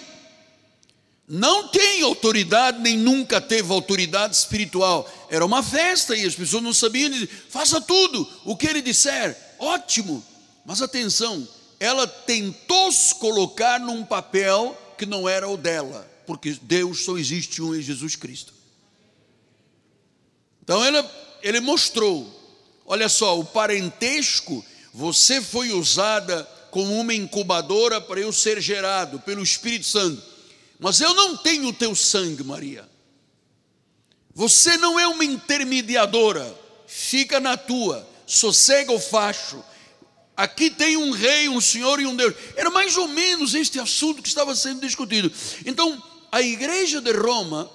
não 1.27 1.67
tem 1.67 2.03
autoridade, 2.03 2.79
nem 2.79 2.97
nunca 2.97 3.41
teve 3.41 3.71
autoridade 3.73 4.35
espiritual. 4.35 5.11
Era 5.29 5.45
uma 5.45 5.63
festa 5.63 6.15
e 6.15 6.25
as 6.25 6.35
pessoas 6.35 6.63
não 6.63 6.73
sabiam 6.73 7.09
dizer, 7.09 7.27
faça 7.49 7.81
tudo 7.81 8.29
o 8.45 8.55
que 8.55 8.67
ele 8.67 8.81
disser, 8.81 9.35
ótimo. 9.57 10.23
Mas 10.63 10.81
atenção, 10.81 11.45
ela 11.79 12.07
tentou 12.07 12.91
se 12.91 13.15
colocar 13.15 13.79
num 13.79 14.05
papel 14.05 14.77
que 14.97 15.05
não 15.05 15.27
era 15.27 15.47
o 15.47 15.57
dela, 15.57 16.09
porque 16.25 16.57
Deus 16.61 17.03
só 17.03 17.17
existe 17.17 17.61
um 17.61 17.75
em 17.75 17.81
Jesus 17.81 18.15
Cristo. 18.15 18.53
Então 20.63 20.85
ele, 20.85 21.03
ele 21.41 21.59
mostrou, 21.59 22.27
olha 22.85 23.09
só, 23.09 23.39
o 23.39 23.45
parentesco, 23.45 24.63
você 24.93 25.41
foi 25.41 25.71
usada 25.71 26.43
como 26.71 26.99
uma 26.99 27.13
incubadora 27.13 27.99
para 27.99 28.19
eu 28.19 28.31
ser 28.31 28.61
gerado 28.61 29.19
pelo 29.19 29.43
Espírito 29.43 29.85
Santo 29.85 30.33
mas 30.83 30.99
eu 30.99 31.13
não 31.13 31.37
tenho 31.37 31.69
o 31.69 31.73
teu 31.73 31.95
sangue, 31.95 32.43
Maria. 32.43 32.85
Você 34.35 34.75
não 34.75 34.99
é 34.99 35.07
uma 35.07 35.23
intermediadora, 35.23 36.53
fica 36.85 37.39
na 37.39 37.55
tua, 37.55 38.05
sossega 38.27 38.91
o 38.91 38.99
facho. 38.99 39.63
Aqui 40.35 40.69
tem 40.69 40.97
um 40.97 41.11
rei, 41.11 41.47
um 41.47 41.61
senhor 41.61 41.99
e 41.99 42.07
um 42.07 42.15
Deus. 42.15 42.33
Era 42.55 42.71
mais 42.71 42.97
ou 42.97 43.07
menos 43.07 43.53
este 43.53 43.79
assunto 43.79 44.21
que 44.21 44.27
estava 44.27 44.55
sendo 44.55 44.81
discutido. 44.81 45.31
Então, 45.65 46.01
a 46.31 46.41
igreja 46.41 46.99
de 46.99 47.11
Roma, 47.11 47.69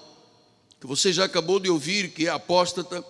que 0.80 0.86
você 0.86 1.12
já 1.12 1.24
acabou 1.24 1.60
de 1.60 1.70
ouvir, 1.70 2.10
que 2.10 2.26
é 2.26 2.30
apóstata, 2.30 3.04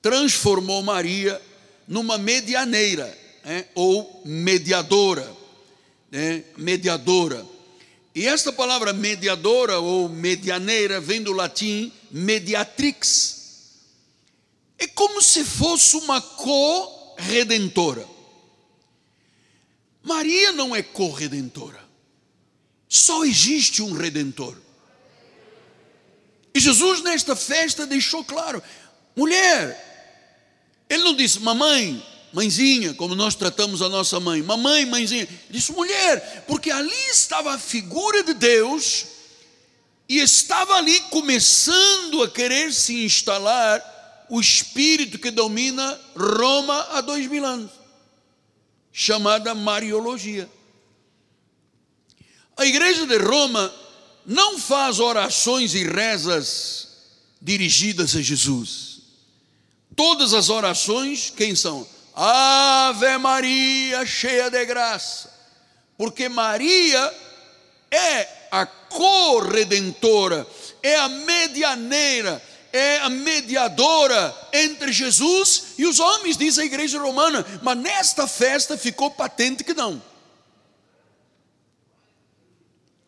transformou 0.00 0.82
Maria 0.82 1.40
numa 1.86 2.16
medianeira, 2.16 3.18
né, 3.44 3.66
ou 3.74 4.22
mediadora, 4.24 5.30
né, 6.10 6.42
mediadora. 6.56 7.46
E 8.14 8.26
esta 8.26 8.52
palavra 8.52 8.92
mediadora 8.94 9.78
ou 9.78 10.08
medianeira 10.08 11.00
vem 11.00 11.22
do 11.22 11.32
latim 11.32 11.92
mediatrix. 12.10 13.40
É 14.78 14.86
como 14.86 15.20
se 15.20 15.44
fosse 15.44 15.96
uma 15.96 16.20
corredentora. 16.20 18.11
Maria 20.02 20.52
não 20.52 20.74
é 20.74 20.82
corredentora. 20.82 21.80
Só 22.88 23.24
existe 23.24 23.82
um 23.82 23.92
redentor. 23.92 24.56
E 26.54 26.60
Jesus 26.60 27.02
nesta 27.02 27.34
festa 27.34 27.86
deixou 27.86 28.24
claro: 28.24 28.62
mulher, 29.16 29.92
ele 30.88 31.02
não 31.02 31.14
disse, 31.14 31.40
mamãe, 31.40 32.04
mãezinha, 32.32 32.94
como 32.94 33.14
nós 33.14 33.34
tratamos 33.34 33.80
a 33.80 33.88
nossa 33.88 34.18
mãe, 34.20 34.42
mamãe, 34.42 34.84
mãezinha, 34.84 35.28
disse 35.48 35.72
mulher, 35.72 36.44
porque 36.46 36.70
ali 36.70 37.10
estava 37.10 37.54
a 37.54 37.58
figura 37.58 38.22
de 38.22 38.34
Deus 38.34 39.06
e 40.08 40.18
estava 40.18 40.74
ali 40.74 41.00
começando 41.08 42.22
a 42.22 42.30
querer 42.30 42.72
se 42.72 43.04
instalar 43.04 44.26
o 44.28 44.40
espírito 44.40 45.18
que 45.18 45.30
domina 45.30 45.98
Roma 46.16 46.88
há 46.92 47.00
dois 47.00 47.26
mil 47.26 47.44
anos, 47.44 47.70
chamada 48.92 49.54
Mariologia. 49.54 50.48
A 52.56 52.66
igreja 52.66 53.06
de 53.06 53.16
Roma 53.16 53.72
não 54.26 54.58
faz 54.58 55.00
orações 55.00 55.74
e 55.74 55.84
rezas 55.84 56.88
dirigidas 57.40 58.14
a 58.14 58.20
Jesus. 58.20 59.00
Todas 59.96 60.32
as 60.32 60.48
orações, 60.48 61.30
quem 61.30 61.54
são? 61.54 61.86
Ave 62.14 63.16
Maria, 63.18 64.04
cheia 64.04 64.50
de 64.50 64.64
graça, 64.66 65.32
porque 65.96 66.28
Maria 66.28 67.14
é 67.90 68.28
a 68.50 68.66
corredentora, 68.66 70.46
é 70.82 70.96
a 70.96 71.08
medianeira, 71.08 72.42
é 72.72 72.98
a 72.98 73.10
mediadora 73.10 74.34
entre 74.52 74.92
Jesus 74.92 75.74
e 75.76 75.86
os 75.86 76.00
homens, 76.00 76.36
diz 76.36 76.58
a 76.58 76.64
igreja 76.64 76.98
romana. 76.98 77.44
Mas 77.62 77.76
nesta 77.78 78.26
festa 78.26 78.78
ficou 78.78 79.10
patente 79.10 79.62
que 79.62 79.74
não. 79.74 80.02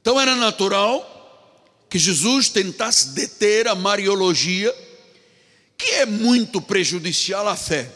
Então 0.00 0.20
era 0.20 0.36
natural 0.36 1.10
que 1.88 1.98
Jesus 1.98 2.48
tentasse 2.48 3.10
deter 3.10 3.66
a 3.66 3.74
Mariologia, 3.74 4.74
que 5.78 5.90
é 5.92 6.04
muito 6.06 6.60
prejudicial 6.60 7.48
à 7.48 7.56
fé. 7.56 7.90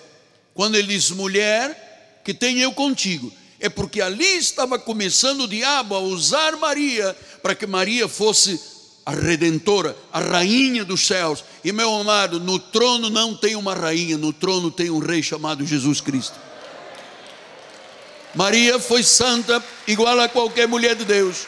Quando 0.55 0.77
ele 0.77 0.89
diz, 0.89 1.11
mulher, 1.11 2.23
que 2.25 2.33
tenho 2.33 2.61
eu 2.61 2.73
contigo, 2.73 3.31
é 3.61 3.69
porque 3.69 4.01
ali 4.01 4.37
estava 4.37 4.79
começando 4.79 5.43
o 5.43 5.49
diabo 5.49 5.95
a 5.95 6.01
usar 6.01 6.57
Maria 6.57 7.15
para 7.43 7.55
que 7.55 7.67
Maria 7.67 8.09
fosse 8.09 8.78
a 9.09 9.13
redentora, 9.13 9.97
a 10.13 10.21
rainha 10.21 10.85
dos 10.85 11.07
céus. 11.07 11.43
E 11.65 11.73
meu 11.73 11.95
amado, 11.95 12.39
no 12.39 12.59
trono 12.59 13.09
não 13.09 13.35
tem 13.35 13.57
uma 13.57 13.75
rainha, 13.75 14.19
no 14.19 14.35
trono 14.35 14.71
tem 14.71 14.91
um 14.91 14.99
rei 14.99 15.23
chamado 15.23 15.65
Jesus 15.65 15.99
Cristo. 16.03 16.39
Maria 18.35 18.79
foi 18.79 19.03
santa, 19.03 19.65
igual 19.87 20.21
a 20.21 20.29
qualquer 20.29 20.69
mulher 20.69 20.95
de 20.95 21.07
Deus. 21.07 21.47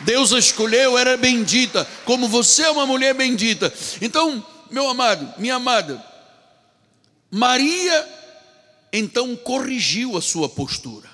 Deus 0.00 0.34
a 0.34 0.38
escolheu, 0.38 0.98
era 0.98 1.16
bendita, 1.16 1.88
como 2.04 2.28
você 2.28 2.64
é 2.64 2.70
uma 2.70 2.84
mulher 2.84 3.14
bendita. 3.14 3.72
Então, 4.02 4.44
meu 4.70 4.86
amado, 4.86 5.32
minha 5.38 5.54
amada, 5.54 6.04
Maria 7.30 8.06
então 8.92 9.34
corrigiu 9.34 10.14
a 10.14 10.20
sua 10.20 10.46
postura. 10.46 11.08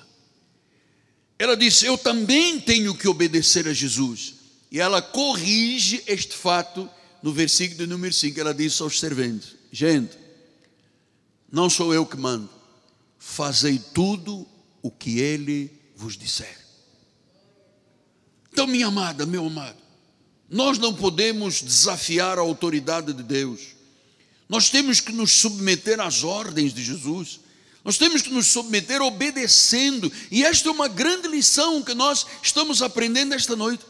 Ela 1.37 1.55
disse: 1.55 1.85
Eu 1.85 1.97
também 1.97 2.59
tenho 2.59 2.93
que 2.93 3.07
obedecer 3.07 3.65
a 3.65 3.71
Jesus. 3.71 4.38
E 4.71 4.79
ela 4.79 5.01
corrige 5.01 6.03
este 6.05 6.35
fato 6.35 6.89
no 7.23 7.33
versículo 7.33 7.87
número 7.87 8.13
5. 8.13 8.39
Ela 8.39 8.53
disse 8.53 8.81
aos 8.81 8.99
serventes: 8.99 9.55
Gente, 9.71 10.17
não 11.51 11.69
sou 11.69 11.93
eu 11.93 12.05
que 12.05 12.17
mando, 12.17 12.49
fazei 13.17 13.79
tudo 13.93 14.47
o 14.81 14.91
que 14.91 15.19
ele 15.19 15.71
vos 15.95 16.15
disser. 16.17 16.57
Então, 18.51 18.67
minha 18.67 18.87
amada, 18.87 19.25
meu 19.25 19.45
amado, 19.45 19.77
nós 20.49 20.77
não 20.77 20.93
podemos 20.93 21.61
desafiar 21.61 22.37
a 22.37 22.41
autoridade 22.41 23.13
de 23.13 23.23
Deus, 23.23 23.75
nós 24.47 24.69
temos 24.69 24.99
que 24.99 25.11
nos 25.11 25.31
submeter 25.31 25.99
às 25.99 26.23
ordens 26.23 26.73
de 26.73 26.83
Jesus. 26.83 27.39
Nós 27.83 27.97
temos 27.97 28.21
que 28.21 28.29
nos 28.29 28.47
submeter 28.47 29.01
obedecendo, 29.01 30.11
e 30.29 30.43
esta 30.43 30.67
é 30.67 30.71
uma 30.71 30.87
grande 30.87 31.27
lição 31.27 31.81
que 31.81 31.93
nós 31.93 32.25
estamos 32.43 32.81
aprendendo 32.81 33.33
esta 33.33 33.55
noite. 33.55 33.85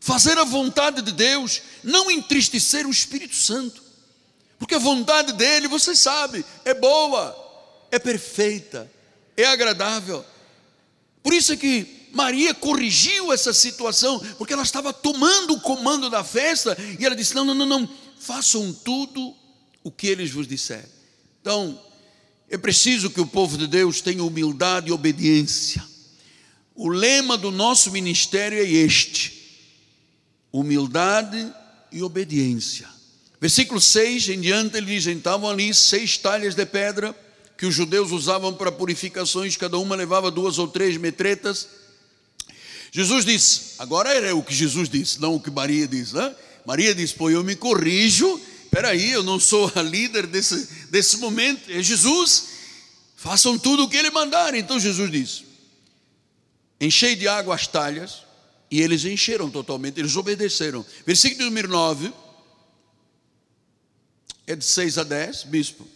Fazer 0.00 0.38
a 0.38 0.44
vontade 0.44 1.02
de 1.02 1.12
Deus, 1.12 1.62
não 1.82 2.10
entristecer 2.10 2.86
o 2.86 2.90
Espírito 2.90 3.34
Santo, 3.34 3.82
porque 4.58 4.74
a 4.74 4.78
vontade 4.78 5.32
dele, 5.32 5.68
você 5.68 5.94
sabe, 5.94 6.44
é 6.64 6.72
boa, 6.72 7.36
é 7.90 7.98
perfeita, 7.98 8.90
é 9.36 9.44
agradável. 9.44 10.24
Por 11.22 11.34
isso 11.34 11.52
é 11.52 11.56
que 11.56 12.08
Maria 12.12 12.54
corrigiu 12.54 13.32
essa 13.32 13.52
situação, 13.52 14.18
porque 14.38 14.52
ela 14.52 14.62
estava 14.62 14.92
tomando 14.92 15.54
o 15.54 15.60
comando 15.60 16.08
da 16.08 16.24
festa, 16.24 16.76
e 16.98 17.04
ela 17.04 17.14
disse: 17.14 17.34
Não, 17.34 17.44
não, 17.44 17.54
não, 17.54 17.66
não, 17.66 17.88
façam 18.18 18.72
tudo 18.72 19.34
o 19.84 19.90
que 19.90 20.06
eles 20.06 20.30
vos 20.30 20.48
disserem. 20.48 20.88
Então, 21.40 21.78
é 22.48 22.56
preciso 22.56 23.10
que 23.10 23.20
o 23.20 23.26
povo 23.26 23.58
de 23.58 23.66
Deus 23.66 24.00
tenha 24.00 24.24
humildade 24.24 24.88
e 24.88 24.92
obediência. 24.92 25.84
O 26.74 26.88
lema 26.88 27.36
do 27.36 27.50
nosso 27.50 27.90
ministério 27.90 28.58
é 28.58 28.64
este: 28.64 29.35
humildade 30.52 31.52
e 31.92 32.02
obediência. 32.02 32.88
Versículo 33.40 33.80
6 33.80 34.30
em 34.30 34.40
diante, 34.40 34.76
ele 34.76 34.86
diz: 34.86 35.06
Estavam 35.06 35.50
ali 35.50 35.72
seis 35.74 36.16
talhas 36.16 36.54
de 36.54 36.64
pedra 36.64 37.14
que 37.56 37.66
os 37.66 37.74
judeus 37.74 38.10
usavam 38.10 38.52
para 38.52 38.70
purificações, 38.70 39.56
cada 39.56 39.78
uma 39.78 39.96
levava 39.96 40.30
duas 40.30 40.58
ou 40.58 40.68
três 40.68 40.96
metretas. 40.96 41.68
Jesus 42.92 43.24
disse, 43.24 43.74
agora 43.78 44.12
era 44.12 44.34
o 44.34 44.42
que 44.42 44.54
Jesus 44.54 44.88
disse, 44.88 45.20
não 45.20 45.34
o 45.34 45.40
que 45.40 45.50
Maria 45.50 45.88
disse. 45.88 46.14
Né? 46.14 46.34
Maria 46.64 46.94
disse: 46.94 47.14
Pô, 47.14 47.30
eu 47.30 47.42
me 47.42 47.56
corrijo 47.56 48.40
espera 48.76 48.90
aí, 48.90 49.10
eu 49.10 49.22
não 49.22 49.40
sou 49.40 49.72
a 49.74 49.80
líder 49.80 50.26
desse, 50.26 50.68
desse 50.90 51.16
momento, 51.16 51.70
é 51.70 51.82
Jesus, 51.82 52.48
façam 53.16 53.58
tudo 53.58 53.84
o 53.84 53.88
que 53.88 53.96
ele 53.96 54.10
mandar. 54.10 54.54
Então 54.54 54.78
Jesus 54.78 55.10
disse: 55.10 55.44
enchei 56.78 57.16
de 57.16 57.26
água 57.26 57.54
as 57.54 57.66
talhas, 57.66 58.25
e 58.70 58.80
eles 58.80 59.04
encheram 59.04 59.50
totalmente, 59.50 59.98
eles 59.98 60.16
obedeceram. 60.16 60.84
Versículo 61.04 61.44
número 61.44 61.68
9, 61.68 62.12
é 64.46 64.56
de 64.56 64.64
6 64.64 64.98
a 64.98 65.02
10, 65.04 65.44
bispo. 65.44 65.86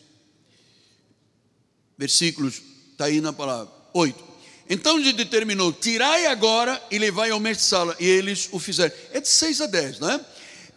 Versículos, 1.97 2.63
está 2.93 3.07
aí 3.07 3.21
na 3.21 3.33
palavra, 3.33 3.73
8. 3.93 4.31
Então 4.69 4.99
ele 4.99 5.13
determinou: 5.13 5.73
tirai 5.73 6.27
agora 6.27 6.83
e 6.91 6.99
levai 6.99 7.31
ao 7.31 7.41
mestre-sala, 7.41 7.97
e 7.99 8.07
eles 8.07 8.49
o 8.53 8.59
fizeram. 8.59 8.95
É 9.13 9.21
de 9.21 9.29
6 9.29 9.61
a 9.61 9.67
10, 9.67 9.99
não 9.99 10.11
é? 10.11 10.25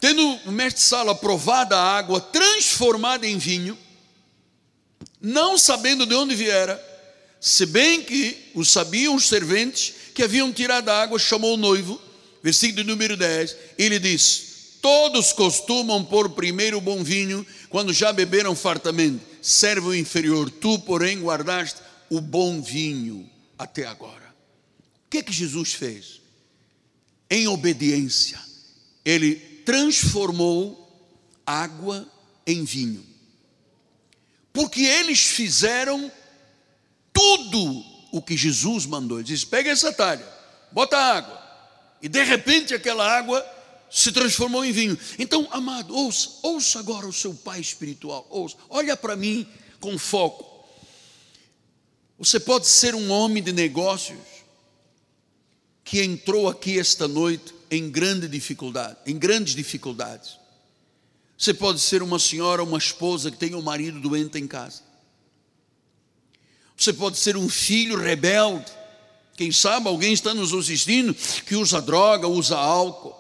tendo 0.04 0.22
o 0.46 0.52
mestre-sala 0.52 1.16
provado 1.16 1.74
a 1.74 1.82
água 1.82 2.20
transformada 2.20 3.26
em 3.26 3.38
vinho, 3.38 3.80
não 5.22 5.58
sabendo 5.58 6.06
de 6.06 6.14
onde 6.14 6.36
viera, 6.36 6.78
se 7.40 7.66
bem 7.66 8.02
que 8.04 8.52
o 8.54 8.66
sabiam 8.66 9.16
os 9.16 9.30
serventes 9.30 9.94
que 10.14 10.24
haviam 10.24 10.52
tirado 10.52 10.90
a 10.90 11.02
água, 11.02 11.18
chamou 11.18 11.56
o 11.56 11.58
noivo, 11.58 12.00
versículo 12.42 12.84
número 12.84 13.18
10, 13.18 13.56
ele 13.78 14.00
diz: 14.00 14.78
Todos 14.82 15.34
costumam 15.34 16.04
pôr 16.04 16.30
primeiro 16.30 16.78
o 16.78 16.82
bom 16.82 17.04
vinho, 17.04 17.46
quando 17.70 17.94
já 17.94 18.14
beberam 18.14 18.56
fartamente, 18.56 19.24
serve 19.42 19.88
o 19.88 19.96
inferior, 19.96 20.50
tu, 20.50 20.78
porém, 20.80 21.22
guardaste 21.22 21.82
o 22.10 22.22
bom 22.22 22.62
vinho 22.62 23.30
até 23.58 23.86
agora. 23.86 24.34
O 25.06 25.10
que 25.10 25.20
é 25.20 25.24
que 25.24 25.34
Jesus 25.34 25.74
fez? 25.74 26.22
Em 27.30 27.48
obediência, 27.48 28.40
ele 29.04 29.36
transformou 29.66 30.80
água 31.46 32.08
em 32.46 32.64
vinho. 32.64 33.06
Porque 34.52 34.82
eles 34.82 35.20
fizeram 35.20 36.12
tudo 37.12 37.93
o 38.14 38.22
que 38.22 38.38
Jesus 38.38 38.86
mandou. 38.86 39.18
Ele 39.18 39.28
disse: 39.28 39.46
pega 39.48 39.72
essa 39.72 39.92
talha, 39.92 40.26
bota 40.72 40.96
água. 40.96 41.42
E 42.00 42.08
de 42.08 42.24
repente 42.24 42.74
aquela 42.74 43.06
água 43.06 43.44
se 43.90 44.12
transformou 44.12 44.64
em 44.64 44.72
vinho. 44.72 44.98
Então, 45.18 45.48
amado, 45.52 45.96
ouça, 45.96 46.30
ouça 46.44 46.80
agora 46.80 47.08
o 47.08 47.14
seu 47.14 47.34
pai 47.34 47.60
espiritual. 47.60 48.28
Ouça, 48.30 48.56
olha 48.70 48.96
para 48.96 49.16
mim 49.16 49.48
com 49.80 49.98
foco. 49.98 50.46
Você 52.20 52.40
pode 52.40 52.68
ser 52.68 52.94
um 52.94 53.10
homem 53.12 53.42
de 53.42 53.52
negócios 53.52 54.20
que 55.84 56.02
entrou 56.02 56.48
aqui 56.48 56.80
esta 56.80 57.08
noite 57.08 57.54
em 57.72 57.90
grande 57.90 58.28
dificuldade, 58.28 58.98
em 59.08 59.18
grandes 59.18 59.56
dificuldades. 59.56 60.38
Você 61.36 61.54
pode 61.54 61.80
ser 61.80 62.04
uma 62.04 62.20
senhora, 62.20 62.64
uma 62.64 62.78
esposa 62.78 63.32
que 63.32 63.38
tem 63.38 63.56
um 63.56 63.62
marido 63.62 64.00
doente 64.00 64.38
em 64.38 64.48
casa. 64.48 64.93
Você 66.78 66.94
pode 66.94 67.18
ser 67.18 67.38
um 67.38 67.48
filho 67.50 67.98
rebelde. 67.98 68.72
Quem 69.36 69.52
sabe 69.52 69.88
alguém 69.88 70.14
está 70.14 70.34
nos 70.34 70.54
assistindo 70.54 71.14
que 71.46 71.56
usa 71.56 71.82
droga, 71.82 72.28
usa 72.28 72.58
álcool. 72.58 73.16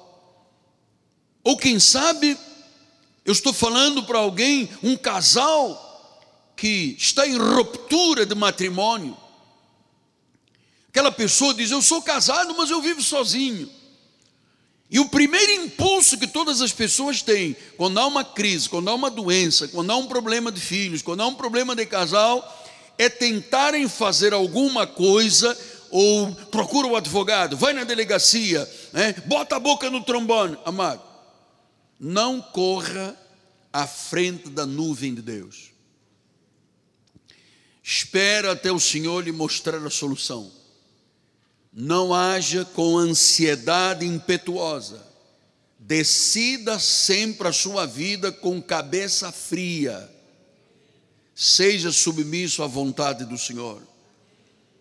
Ou 1.43 1.57
quem 1.57 1.79
sabe, 1.79 2.37
eu 3.25 3.33
estou 3.33 3.51
falando 3.51 4.03
para 4.03 4.19
alguém, 4.19 4.69
um 4.81 4.95
casal 4.95 5.83
que 6.55 6.95
está 6.97 7.27
em 7.27 7.37
ruptura 7.37 8.25
de 8.25 8.35
matrimônio. 8.35 9.17
Aquela 10.89 11.11
pessoa 11.11 11.53
diz: 11.53 11.71
Eu 11.71 11.81
sou 11.81 12.01
casado, 12.01 12.55
mas 12.55 12.69
eu 12.69 12.81
vivo 12.81 13.01
sozinho. 13.01 13.69
E 14.89 14.99
o 14.99 15.09
primeiro 15.09 15.51
impulso 15.53 16.19
que 16.19 16.27
todas 16.27 16.61
as 16.61 16.71
pessoas 16.71 17.23
têm, 17.23 17.55
quando 17.77 17.97
há 17.97 18.05
uma 18.05 18.23
crise, 18.23 18.69
quando 18.69 18.89
há 18.89 18.93
uma 18.93 19.09
doença, 19.09 19.67
quando 19.67 19.89
há 19.89 19.95
um 19.95 20.05
problema 20.05 20.51
de 20.51 20.61
filhos, 20.61 21.01
quando 21.01 21.21
há 21.21 21.25
um 21.25 21.33
problema 21.33 21.75
de 21.75 21.83
casal, 21.87 22.62
é 22.97 23.09
tentarem 23.09 23.87
fazer 23.87 24.33
alguma 24.33 24.85
coisa, 24.87 25.57
ou 25.89 26.33
procura 26.51 26.87
o 26.87 26.95
advogado, 26.95 27.57
vai 27.57 27.73
na 27.73 27.83
delegacia, 27.83 28.69
né, 28.91 29.13
bota 29.25 29.55
a 29.55 29.59
boca 29.59 29.89
no 29.89 30.03
trombone. 30.03 30.57
Amado, 30.65 31.01
não 31.99 32.41
corra 32.41 33.15
à 33.71 33.87
frente 33.87 34.49
da 34.49 34.65
nuvem 34.65 35.13
de 35.13 35.21
Deus. 35.21 35.71
Espera 37.81 38.53
até 38.53 38.71
o 38.71 38.79
Senhor 38.79 39.23
lhe 39.23 39.31
mostrar 39.31 39.85
a 39.85 39.89
solução 39.89 40.63
não 41.73 42.13
haja 42.13 42.63
com 42.63 42.97
ansiedade 42.97 44.05
impetuosa. 44.05 45.03
Decida 45.79 46.77
sempre 46.77 47.47
a 47.47 47.53
sua 47.53 47.85
vida 47.85 48.31
com 48.31 48.61
cabeça 48.61 49.31
fria. 49.31 50.09
Seja 51.35 51.91
submisso 51.91 52.61
à 52.61 52.67
vontade 52.67 53.25
do 53.25 53.37
Senhor. 53.37 53.81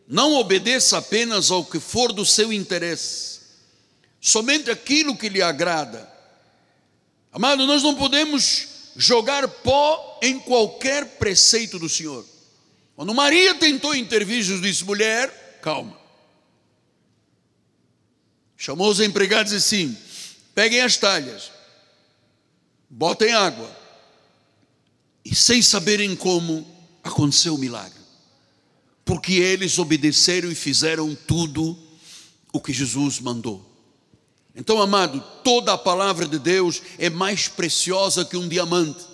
Não 0.06 0.34
obedeça 0.34 0.98
apenas 0.98 1.50
ao 1.50 1.64
que 1.64 1.80
for 1.80 2.12
do 2.12 2.26
seu 2.26 2.52
interesse, 2.52 3.40
somente 4.20 4.70
aquilo 4.70 5.16
que 5.16 5.28
lhe 5.28 5.40
agrada. 5.40 6.10
Amado, 7.32 7.66
nós 7.66 7.82
não 7.82 7.94
podemos 7.94 8.68
jogar 8.94 9.48
pó 9.48 10.20
em 10.22 10.38
qualquer 10.38 11.16
preceito 11.16 11.78
do 11.78 11.88
Senhor. 11.88 12.26
Quando 12.94 13.14
Maria 13.14 13.54
tentou 13.54 13.94
intervir, 13.94 14.42
Jesus 14.42 14.60
disse: 14.60 14.84
mulher, 14.84 15.60
calma. 15.62 15.98
Chamou 18.56 18.90
os 18.90 19.00
empregados 19.00 19.52
e 19.52 19.56
disse 19.56 19.74
assim: 19.74 19.98
peguem 20.54 20.82
as 20.82 20.96
talhas, 20.96 21.50
botem 22.90 23.32
água. 23.32 23.81
E 25.24 25.34
sem 25.34 25.62
saberem 25.62 26.16
como, 26.16 26.66
aconteceu 27.02 27.54
o 27.54 27.58
milagre. 27.58 28.00
Porque 29.04 29.34
eles 29.34 29.78
obedeceram 29.78 30.50
e 30.50 30.54
fizeram 30.54 31.14
tudo 31.26 31.78
o 32.52 32.60
que 32.60 32.72
Jesus 32.72 33.18
mandou. 33.20 33.70
Então, 34.54 34.80
amado, 34.80 35.22
toda 35.42 35.72
a 35.72 35.78
palavra 35.78 36.26
de 36.26 36.38
Deus 36.38 36.82
é 36.98 37.08
mais 37.08 37.48
preciosa 37.48 38.24
que 38.24 38.36
um 38.36 38.48
diamante. 38.48 39.04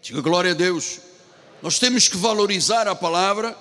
Diga 0.00 0.20
glória 0.20 0.52
a 0.52 0.54
Deus. 0.54 1.00
Nós 1.60 1.78
temos 1.78 2.08
que 2.08 2.16
valorizar 2.16 2.86
a 2.86 2.94
palavra, 2.94 3.56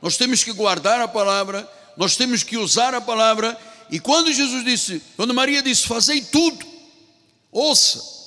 nós 0.00 0.16
temos 0.16 0.42
que 0.42 0.52
guardar 0.52 1.00
a 1.00 1.08
palavra, 1.08 1.68
nós 1.96 2.16
temos 2.16 2.42
que 2.42 2.56
usar 2.56 2.94
a 2.94 3.00
palavra. 3.00 3.58
E 3.90 3.98
quando 4.00 4.32
Jesus 4.32 4.64
disse, 4.64 5.02
quando 5.16 5.34
Maria 5.34 5.62
disse, 5.62 5.86
fazei 5.86 6.20
tudo, 6.20 6.64
ouça, 7.50 8.17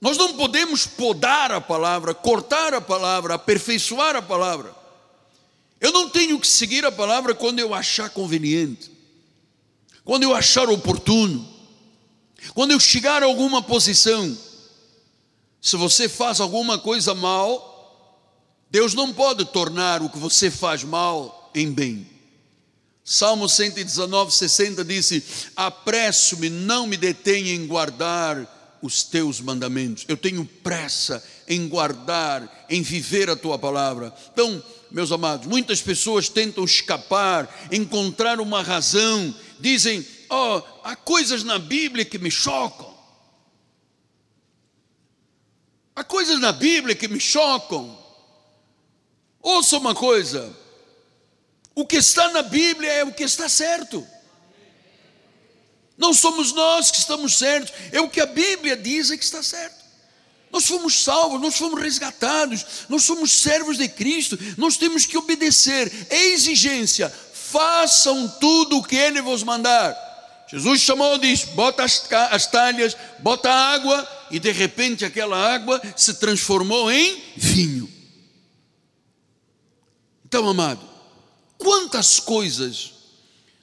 nós 0.00 0.16
não 0.16 0.34
podemos 0.34 0.86
podar 0.86 1.52
a 1.52 1.60
palavra, 1.60 2.14
cortar 2.14 2.74
a 2.74 2.80
palavra, 2.80 3.34
aperfeiçoar 3.34 4.16
a 4.16 4.22
palavra. 4.22 4.74
Eu 5.80 5.92
não 5.92 6.08
tenho 6.08 6.38
que 6.38 6.46
seguir 6.46 6.84
a 6.84 6.92
palavra 6.92 7.34
quando 7.34 7.58
eu 7.58 7.74
achar 7.74 8.10
conveniente 8.10 8.96
quando 10.06 10.22
eu 10.22 10.32
achar 10.32 10.70
oportuno, 10.70 11.44
quando 12.54 12.70
eu 12.70 12.78
chegar 12.78 13.24
a 13.24 13.26
alguma 13.26 13.60
posição, 13.60 14.38
se 15.60 15.76
você 15.76 16.08
faz 16.08 16.40
alguma 16.40 16.78
coisa 16.78 17.12
mal, 17.12 18.22
Deus 18.70 18.94
não 18.94 19.12
pode 19.12 19.44
tornar 19.46 20.00
o 20.00 20.08
que 20.08 20.16
você 20.16 20.48
faz 20.48 20.84
mal 20.84 21.50
em 21.52 21.72
bem. 21.72 22.08
Salmo 23.04 23.48
119, 23.48 24.32
60 24.32 24.84
disse: 24.84 25.24
Apresso-me, 25.56 26.48
não 26.48 26.86
me 26.86 26.96
detenha 26.96 27.52
em 27.52 27.66
guardar 27.66 28.46
os 28.82 29.02
teus 29.02 29.40
mandamentos. 29.40 30.04
Eu 30.08 30.16
tenho 30.16 30.44
pressa 30.44 31.22
em 31.48 31.68
guardar, 31.68 32.66
em 32.68 32.82
viver 32.82 33.30
a 33.30 33.36
tua 33.36 33.58
palavra. 33.58 34.12
Então, 34.32 34.62
meus 34.90 35.10
amados, 35.12 35.46
muitas 35.46 35.80
pessoas 35.80 36.28
tentam 36.28 36.64
escapar, 36.64 37.68
encontrar 37.70 38.40
uma 38.40 38.62
razão 38.62 39.34
dizem: 39.58 40.06
oh, 40.30 40.62
há 40.84 40.96
coisas 40.96 41.42
na 41.42 41.58
Bíblia 41.58 42.04
que 42.04 42.18
me 42.18 42.30
chocam. 42.30 42.94
Há 45.94 46.04
coisas 46.04 46.38
na 46.38 46.52
Bíblia 46.52 46.94
que 46.94 47.08
me 47.08 47.18
chocam. 47.18 47.98
Ouça 49.40 49.78
uma 49.78 49.94
coisa: 49.94 50.54
o 51.74 51.86
que 51.86 51.96
está 51.96 52.30
na 52.30 52.42
Bíblia 52.42 52.92
é 52.92 53.04
o 53.04 53.12
que 53.12 53.24
está 53.24 53.48
certo. 53.48 54.06
Não 55.96 56.12
somos 56.12 56.52
nós 56.52 56.90
que 56.90 56.98
estamos 56.98 57.38
certos, 57.38 57.72
é 57.90 58.00
o 58.00 58.08
que 58.08 58.20
a 58.20 58.26
Bíblia 58.26 58.76
diz 58.76 59.10
é 59.10 59.16
que 59.16 59.24
está 59.24 59.42
certo. 59.42 59.86
Nós 60.52 60.66
fomos 60.66 61.02
salvos, 61.02 61.40
nós 61.40 61.56
fomos 61.56 61.80
resgatados, 61.80 62.64
nós 62.88 63.04
somos 63.04 63.30
servos 63.32 63.78
de 63.78 63.88
Cristo, 63.88 64.38
nós 64.56 64.76
temos 64.76 65.04
que 65.04 65.18
obedecer. 65.18 65.92
É 66.08 66.28
exigência, 66.28 67.12
façam 67.32 68.28
tudo 68.40 68.78
o 68.78 68.82
que 68.82 68.96
ele 68.96 69.20
vos 69.20 69.42
mandar. 69.42 69.94
Jesus 70.48 70.80
chamou, 70.80 71.18
diz: 71.18 71.44
bota 71.44 71.82
as, 71.82 72.06
as 72.30 72.46
talhas, 72.46 72.96
bota 73.18 73.50
água, 73.50 74.08
e 74.30 74.38
de 74.38 74.52
repente 74.52 75.04
aquela 75.04 75.36
água 75.36 75.80
se 75.96 76.14
transformou 76.14 76.90
em 76.90 77.22
vinho. 77.36 77.92
Então, 80.24 80.48
amado, 80.48 80.80
quantas 81.58 82.20
coisas 82.20 82.95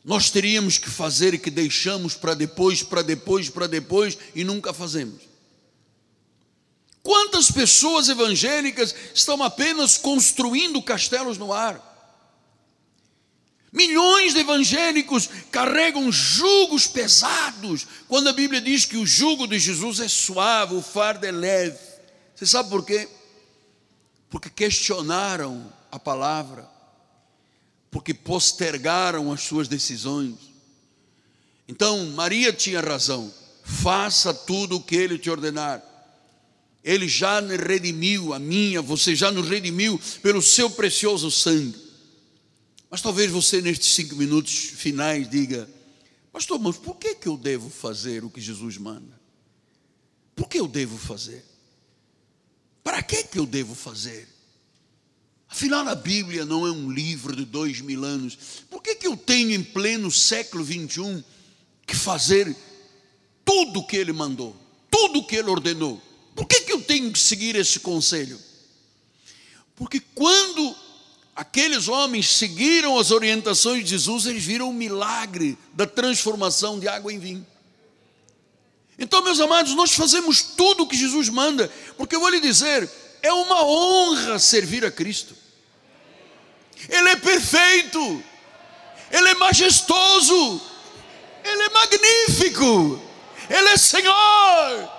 nós 0.04 0.30
teríamos 0.30 0.78
que 0.78 0.90
fazer 0.90 1.34
e 1.34 1.40
que 1.40 1.50
deixamos 1.50 2.16
para 2.16 2.34
depois, 2.34 2.84
para 2.84 3.02
depois, 3.02 3.50
para 3.50 3.68
depois 3.68 4.18
e 4.36 4.44
nunca 4.44 4.74
fazemos? 4.74 5.22
Quantas 7.02 7.52
pessoas 7.52 8.08
evangélicas 8.10 8.96
estão 9.14 9.42
apenas 9.44 9.98
construindo 9.98 10.82
castelos 10.82 11.38
no 11.38 11.52
ar? 11.52 11.92
Milhões 13.74 14.34
de 14.34 14.40
evangélicos 14.42 15.28
carregam 15.52 16.12
jugos 16.12 16.86
pesados, 16.86 17.88
quando 18.08 18.30
a 18.30 18.34
Bíblia 18.34 18.62
diz 18.62 18.86
que 18.86 18.98
o 18.98 19.06
jugo 19.06 19.48
de 19.48 19.58
Jesus 19.58 20.00
é 20.00 20.08
suave, 20.08 20.76
o 20.76 20.82
fardo 20.82 21.26
é 21.26 21.32
leve. 21.32 21.80
Você 22.36 22.46
sabe 22.46 22.70
por 22.70 22.86
quê? 22.86 23.10
Porque 24.30 24.50
questionaram 24.50 25.74
a 25.92 25.98
palavra, 25.98 26.70
porque 27.94 28.12
postergaram 28.12 29.32
as 29.32 29.44
suas 29.44 29.68
decisões. 29.68 30.34
Então, 31.68 32.08
Maria 32.08 32.52
tinha 32.52 32.82
razão. 32.82 33.32
Faça 33.64 34.34
tudo 34.34 34.78
o 34.78 34.84
que 34.84 34.96
ele 34.96 35.20
te 35.20 35.30
ordenar. 35.30 35.82
Ele 36.84 37.08
já 37.08 37.40
nos 37.40 37.56
redimiu, 37.56 38.34
a 38.34 38.40
minha, 38.40 38.82
você 38.82 39.16
já 39.16 39.32
nos 39.32 39.48
redimiu 39.48 40.02
pelo 40.24 40.42
seu 40.42 40.72
precioso 40.72 41.30
sangue. 41.30 41.82
Mas 42.90 43.00
talvez 43.00 43.32
você, 43.32 43.62
nestes 43.62 43.94
cinco 43.94 44.16
minutos 44.16 44.52
finais, 44.54 45.30
diga: 45.30 45.70
Pastor, 46.32 46.60
mas 46.60 46.76
por 46.78 46.98
que, 46.98 47.14
que 47.14 47.28
eu 47.28 47.38
devo 47.38 47.70
fazer 47.70 48.26
o 48.26 48.30
que 48.30 48.42
Jesus 48.42 48.78
manda? 48.78 49.22
Por 50.36 50.50
que 50.50 50.60
eu 50.60 50.68
devo 50.68 50.98
fazer? 50.98 51.46
Para 52.84 53.04
que, 53.04 53.24
que 53.24 53.38
eu 53.38 53.46
devo 53.46 53.76
fazer? 53.76 54.33
Afinal, 55.54 55.88
a 55.88 55.94
Bíblia 55.94 56.46
não 56.46 56.66
é 56.66 56.72
um 56.72 56.90
livro 56.90 57.36
de 57.36 57.46
dois 57.46 57.80
mil 57.80 58.04
anos. 58.04 58.36
Por 58.72 58.82
que, 58.82 58.96
que 58.96 59.06
eu 59.06 59.16
tenho 59.16 59.52
em 59.52 59.64
pleno 59.64 60.10
século 60.10 60.64
21 60.64 61.24
que 61.86 61.96
fazer 61.96 62.56
tudo 63.46 63.82
o 63.82 63.86
que 63.86 63.96
ele 63.96 64.12
mandou, 64.12 64.56
tudo 64.90 65.20
o 65.20 65.24
que 65.24 65.36
ele 65.36 65.52
ordenou? 65.52 66.02
Por 66.36 66.48
que, 66.48 66.62
que 66.62 66.74
eu 66.74 66.82
tenho 66.82 67.12
que 67.12 67.20
seguir 67.20 67.56
esse 67.56 67.80
conselho? 67.80 68.40
Porque 69.76 70.00
quando 70.16 70.76
aqueles 71.36 71.88
homens 71.88 72.36
seguiram 72.36 72.98
as 72.98 73.12
orientações 73.12 73.84
de 73.84 73.92
Jesus, 73.92 74.26
eles 74.26 74.44
viram 74.44 74.72
o 74.72 74.74
milagre 74.74 75.56
da 75.76 75.86
transformação 75.86 76.80
de 76.80 76.88
água 76.88 77.14
em 77.14 77.20
vinho. 77.20 77.46
Então, 78.98 79.24
meus 79.24 79.40
amados, 79.40 79.76
nós 79.76 79.92
fazemos 79.92 80.42
tudo 80.42 80.82
o 80.82 80.88
que 80.88 80.98
Jesus 80.98 81.30
manda, 81.30 81.72
porque 81.96 82.16
eu 82.16 82.20
vou 82.20 82.30
lhe 82.30 82.40
dizer, 82.40 82.90
é 83.22 83.32
uma 83.32 83.64
honra 83.64 84.40
servir 84.40 84.84
a 84.84 84.90
Cristo. 84.90 85.43
Ele 86.90 87.10
é 87.10 87.16
perfeito, 87.16 88.24
Ele 89.12 89.30
é 89.30 89.36
majestoso, 89.36 90.62
Ele 91.44 91.64
é 91.64 91.70
magnífico, 91.70 93.02
Ele 93.50 93.70
é 93.70 93.78
Senhor. 93.78 94.92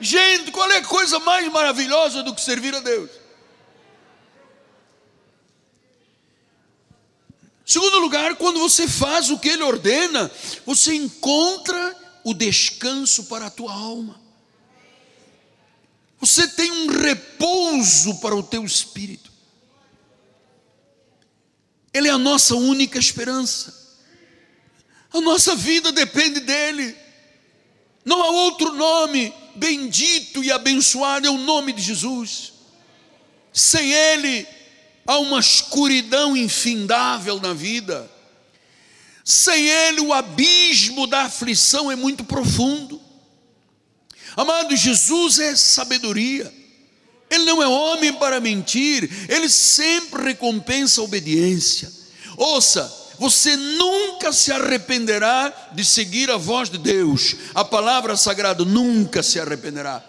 Gente, 0.00 0.50
qual 0.50 0.70
é 0.70 0.78
a 0.78 0.84
coisa 0.84 1.18
mais 1.18 1.50
maravilhosa 1.50 2.22
do 2.22 2.34
que 2.34 2.40
servir 2.40 2.74
a 2.74 2.80
Deus? 2.80 3.10
Segundo 7.64 7.98
lugar, 7.98 8.36
quando 8.36 8.58
você 8.58 8.86
faz 8.86 9.30
o 9.30 9.38
que 9.38 9.48
ele 9.48 9.62
ordena, 9.62 10.30
você 10.66 10.94
encontra 10.94 11.96
o 12.22 12.34
descanso 12.34 13.24
para 13.24 13.46
a 13.46 13.50
tua 13.50 13.72
alma. 13.72 14.20
Você 16.20 16.46
tem 16.48 16.70
um 16.70 16.86
repouso 16.86 18.16
para 18.20 18.34
o 18.34 18.42
teu 18.42 18.64
espírito. 18.64 19.32
Ele 21.94 22.08
é 22.08 22.10
a 22.10 22.18
nossa 22.18 22.54
única 22.54 22.98
esperança. 22.98 23.72
A 25.12 25.20
nossa 25.20 25.54
vida 25.54 25.92
depende 25.92 26.40
dele. 26.40 26.94
Não 28.04 28.22
há 28.22 28.28
outro 28.28 28.74
nome 28.74 29.32
bendito 29.54 30.44
e 30.44 30.50
abençoado 30.52 31.26
é 31.26 31.30
o 31.30 31.38
nome 31.38 31.72
de 31.72 31.80
Jesus. 31.80 32.52
Sem 33.52 33.92
ele 33.92 34.46
há 35.06 35.18
uma 35.18 35.38
escuridão 35.38 36.36
infindável 36.36 37.40
na 37.40 37.52
vida. 37.52 38.10
Sem 39.24 39.66
Ele, 39.68 40.02
o 40.02 40.12
abismo 40.12 41.06
da 41.06 41.22
aflição 41.22 41.90
é 41.90 41.96
muito 41.96 42.22
profundo. 42.24 43.00
Amado, 44.36 44.76
Jesus 44.76 45.38
é 45.38 45.56
sabedoria. 45.56 46.52
Ele 47.34 47.44
não 47.44 47.62
é 47.62 47.66
homem 47.66 48.12
para 48.12 48.40
mentir, 48.40 49.10
ele 49.28 49.48
sempre 49.48 50.22
recompensa 50.22 51.00
a 51.00 51.04
obediência. 51.04 51.90
Ouça, 52.36 52.92
você 53.18 53.56
nunca 53.56 54.32
se 54.32 54.52
arrependerá 54.52 55.70
de 55.72 55.84
seguir 55.84 56.30
a 56.30 56.36
voz 56.36 56.68
de 56.70 56.78
Deus, 56.78 57.36
a 57.54 57.64
palavra 57.64 58.16
sagrada 58.16 58.64
nunca 58.64 59.22
se 59.22 59.38
arrependerá 59.40 60.02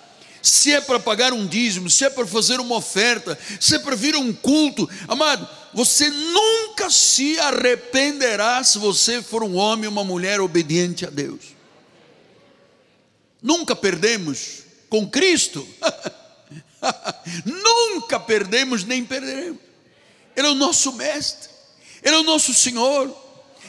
se 0.46 0.72
é 0.72 0.80
para 0.80 1.00
pagar 1.00 1.34
um 1.34 1.48
dízimo, 1.48 1.90
se 1.90 2.06
é 2.06 2.10
para 2.10 2.28
fazer 2.28 2.60
uma 2.60 2.76
oferta, 2.76 3.38
se 3.60 3.76
é 3.76 3.80
para 3.80 3.96
vir 3.96 4.14
a 4.14 4.20
um 4.20 4.32
culto, 4.32 4.88
amado, 5.08 5.50
você 5.74 6.08
nunca 6.10 6.90
se 6.92 7.40
arrependerá 7.40 8.64
se 8.64 8.78
você 8.78 9.24
for 9.24 9.44
um 9.44 9.56
homem 9.56 9.88
ou 9.88 9.92
uma 9.92 10.04
mulher 10.04 10.40
obediente 10.40 11.04
a 11.04 11.10
Deus. 11.10 11.56
Nunca 13.42 13.76
perdemos 13.76 14.60
com 14.88 15.10
Cristo. 15.10 15.68
Nunca 17.46 18.20
perdemos 18.20 18.84
nem 18.84 19.04
perderemos. 19.04 19.60
Ele 20.36 20.48
é 20.48 20.50
o 20.50 20.56
nosso 20.56 20.94
mestre, 20.94 21.50
Ele 22.04 22.16
é 22.16 22.20
o 22.20 22.24
nosso 22.24 22.54
Senhor. 22.54 23.24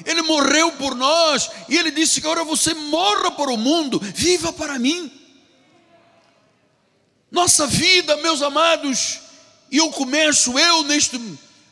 Ele 0.05 0.21
morreu 0.23 0.73
por 0.73 0.95
nós 0.95 1.51
e 1.71 1.77
ele 1.79 1.91
disse 1.91 2.21
que 2.21 2.27
agora 2.27 2.45
você 2.45 2.75
morra 2.75 3.31
para 3.31 3.51
o 3.51 3.57
mundo, 3.57 3.99
viva 3.99 4.53
para 4.53 4.79
mim. 4.79 5.11
Nossa 7.31 7.67
vida, 7.67 8.15
meus 8.19 8.43
amados, 8.43 9.21
e 9.71 9.79
eu 9.79 9.91
começo 9.91 10.59
eu 10.59 10.83
neste 10.83 11.19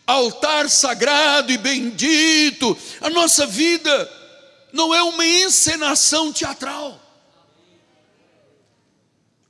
altar 0.07 0.69
sagrado 0.71 1.53
e 1.53 1.59
bendito, 1.59 2.77
a 3.01 3.11
nossa 3.11 3.47
vida 3.47 4.11
não 4.73 4.95
é 4.95 5.03
uma 5.03 5.25
encenação 5.27 6.33
teatral. 6.33 7.01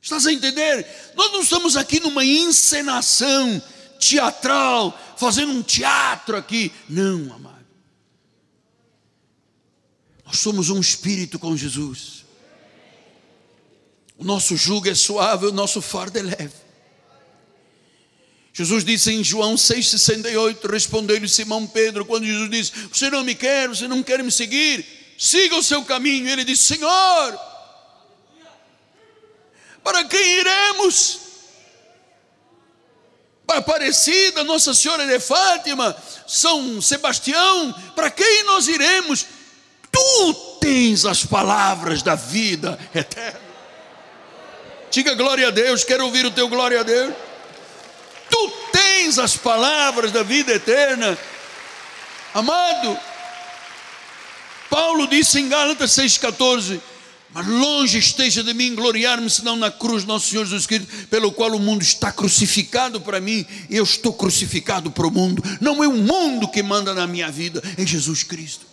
Estás 0.04 0.26
a 0.26 0.32
entender? 0.34 0.86
Nós 1.16 1.32
não 1.32 1.40
estamos 1.40 1.78
aqui 1.78 1.98
numa 1.98 2.22
encenação 2.22 3.62
teatral, 3.98 4.94
fazendo 5.16 5.50
um 5.50 5.62
teatro 5.62 6.36
aqui. 6.36 6.70
Não, 6.86 7.32
amado. 7.32 7.64
Nós 10.26 10.38
somos 10.40 10.68
um 10.68 10.78
espírito 10.78 11.38
com 11.38 11.56
Jesus. 11.56 12.26
O 14.18 14.24
nosso 14.24 14.58
jugo 14.58 14.90
é 14.90 14.94
suave, 14.94 15.46
o 15.46 15.52
nosso 15.52 15.80
fardo 15.80 16.18
é 16.18 16.22
leve. 16.22 16.52
Jesus 18.52 18.84
disse 18.84 19.10
em 19.10 19.24
João 19.24 19.54
6,68, 19.54 20.70
respondeu-lhe 20.70 21.26
Simão 21.26 21.66
Pedro, 21.66 22.04
quando 22.04 22.26
Jesus 22.26 22.50
disse: 22.50 22.72
Você 22.92 23.08
não 23.08 23.24
me 23.24 23.34
quer, 23.34 23.70
você 23.70 23.88
não 23.88 24.02
quer 24.02 24.22
me 24.22 24.30
seguir, 24.30 24.84
siga 25.18 25.56
o 25.56 25.62
seu 25.62 25.82
caminho. 25.82 26.28
Ele 26.28 26.44
disse: 26.44 26.64
Senhor, 26.74 27.53
para 29.84 30.04
quem 30.04 30.40
iremos? 30.40 31.20
Para 33.46 33.58
Aparecida, 33.58 34.42
Nossa 34.42 34.74
Senhora 34.74 35.06
de 35.06 35.20
Fátima, 35.20 35.94
São 36.26 36.82
Sebastião, 36.82 37.72
para 37.94 38.10
quem 38.10 38.42
nós 38.44 38.66
iremos? 38.66 39.26
Tu 39.92 40.34
tens 40.60 41.04
as 41.04 41.24
palavras 41.24 42.02
da 42.02 42.16
vida 42.16 42.78
eterna. 42.92 43.40
Diga 44.90 45.14
glória 45.14 45.48
a 45.48 45.50
Deus, 45.50 45.84
quero 45.84 46.04
ouvir 46.04 46.24
o 46.24 46.30
teu 46.30 46.48
glória 46.48 46.80
a 46.80 46.82
Deus 46.82 47.14
tu 48.34 48.50
tens 48.72 49.16
as 49.18 49.36
palavras 49.36 50.10
da 50.10 50.24
vida 50.24 50.52
eterna. 50.52 51.16
Amado, 52.34 52.98
Paulo 54.68 55.06
disse 55.06 55.38
em 55.38 55.48
Gálatas 55.48 55.92
6,14: 55.92 56.80
Mas 57.34 57.48
longe 57.48 57.98
esteja 57.98 58.44
de 58.44 58.54
mim 58.54 58.76
gloriar-me, 58.76 59.28
senão 59.28 59.56
na 59.56 59.68
cruz 59.68 60.04
nosso 60.04 60.28
Senhor 60.28 60.44
Jesus 60.44 60.66
Cristo, 60.66 60.86
pelo 61.10 61.32
qual 61.32 61.50
o 61.50 61.58
mundo 61.58 61.82
está 61.82 62.12
crucificado 62.12 63.00
para 63.00 63.20
mim, 63.20 63.44
e 63.68 63.76
eu 63.76 63.82
estou 63.82 64.12
crucificado 64.12 64.88
para 64.88 65.04
o 65.04 65.10
mundo. 65.10 65.42
Não 65.60 65.82
é 65.82 65.88
o 65.88 65.96
mundo 65.96 66.46
que 66.46 66.62
manda 66.62 66.94
na 66.94 67.08
minha 67.08 67.28
vida, 67.32 67.60
é 67.76 67.84
Jesus 67.84 68.22
Cristo. 68.22 68.64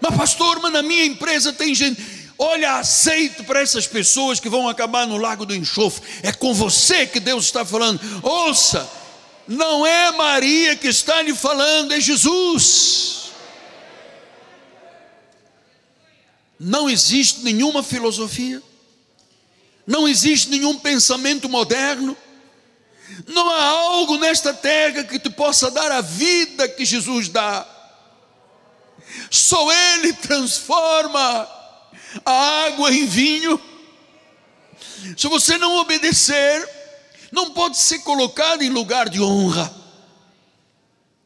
Mas, 0.00 0.16
pastor, 0.16 0.60
mas 0.60 0.72
na 0.72 0.82
minha 0.82 1.04
empresa 1.04 1.52
tem 1.52 1.72
gente. 1.72 2.02
Olha, 2.36 2.78
aceito 2.78 3.44
para 3.44 3.60
essas 3.60 3.86
pessoas 3.86 4.40
que 4.40 4.48
vão 4.48 4.68
acabar 4.68 5.06
no 5.06 5.16
lago 5.16 5.46
do 5.46 5.54
enxofre. 5.54 6.02
É 6.24 6.32
com 6.32 6.52
você 6.52 7.06
que 7.06 7.20
Deus 7.20 7.44
está 7.44 7.64
falando. 7.64 8.00
Ouça, 8.20 8.90
não 9.46 9.86
é 9.86 10.10
Maria 10.10 10.74
que 10.74 10.88
está 10.88 11.22
lhe 11.22 11.34
falando, 11.34 11.92
é 11.92 12.00
Jesus. 12.00 13.23
Não 16.66 16.88
existe 16.88 17.42
nenhuma 17.42 17.82
filosofia, 17.82 18.62
não 19.86 20.08
existe 20.08 20.48
nenhum 20.48 20.78
pensamento 20.78 21.46
moderno, 21.46 22.16
não 23.26 23.50
há 23.50 23.64
algo 23.64 24.16
nesta 24.16 24.54
terra 24.54 25.04
que 25.04 25.18
te 25.18 25.28
possa 25.28 25.70
dar 25.70 25.92
a 25.92 26.00
vida 26.00 26.66
que 26.66 26.82
Jesus 26.86 27.28
dá. 27.28 27.68
Só 29.30 29.70
Ele 29.70 30.14
transforma 30.14 31.46
a 32.24 32.32
água 32.64 32.90
em 32.90 33.04
vinho. 33.04 33.60
Se 35.18 35.28
você 35.28 35.58
não 35.58 35.76
obedecer, 35.76 36.66
não 37.30 37.50
pode 37.50 37.76
ser 37.76 37.98
colocado 37.98 38.62
em 38.62 38.70
lugar 38.70 39.10
de 39.10 39.20
honra. 39.20 39.70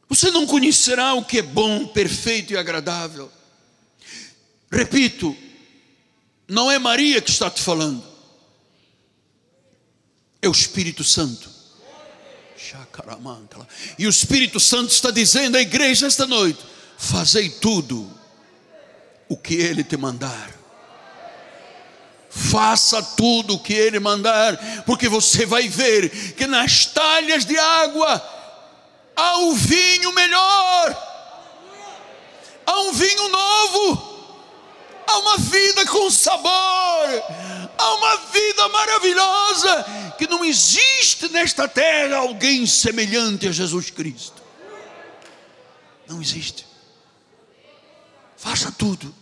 Você 0.09 0.32
não 0.32 0.49
conhecerá 0.49 1.14
o 1.14 1.24
que 1.24 1.39
é 1.39 1.43
bom, 1.43 1.86
perfeito 1.86 2.55
e 2.55 2.57
agradável. 2.57 3.38
Repito, 4.71 5.37
não 6.47 6.71
é 6.71 6.79
Maria 6.79 7.21
que 7.21 7.31
está 7.31 7.51
te 7.51 7.62
falando, 7.62 8.03
é 10.41 10.49
o 10.49 10.53
Espírito 10.53 11.03
Santo. 11.05 11.59
E 13.99 14.07
o 14.07 14.11
Espírito 14.11 14.59
Santo 14.61 14.93
está 14.93 15.11
dizendo 15.11 15.57
à 15.57 15.61
igreja 15.61 16.07
esta 16.07 16.27
noite: 16.27 16.59
fazei 16.97 17.49
tudo 17.49 18.11
o 19.29 19.37
que 19.37 19.55
Ele 19.55 19.85
te 19.85 19.97
mandar. 19.97 20.59
Faça 22.31 23.03
tudo 23.03 23.55
o 23.55 23.59
que 23.59 23.73
Ele 23.73 23.99
mandar, 23.99 24.85
porque 24.85 25.09
você 25.09 25.47
vai 25.47 25.69
ver 25.69 26.35
que 26.35 26.47
nas 26.47 26.85
talhas 26.87 27.45
de 27.45 27.59
água 27.59 28.23
há 29.16 29.39
um 29.39 29.55
vinho 29.55 30.12
melhor, 30.12 30.97
há 32.66 32.81
um 32.81 32.93
vinho 32.93 33.29
novo, 33.29 34.08
há 35.09 35.19
uma 35.19 35.39
vida 35.39 35.87
com 35.87 36.11
sabor, 36.11 36.51
há 37.79 37.95
uma 37.95 38.17
vida 38.33 38.69
maravilhosa, 38.69 40.15
que 40.19 40.27
não 40.27 40.45
existe 40.45 41.29
nesta 41.31 41.67
terra 41.67 42.19
alguém 42.19 42.67
semelhante 42.67 43.49
a 43.49 43.53
Jesus 43.53 43.91
Cristo. 43.91 44.43
Não 46.07 46.23
existe. 46.23 46.67
Faça 48.37 48.71
tudo 48.71 49.15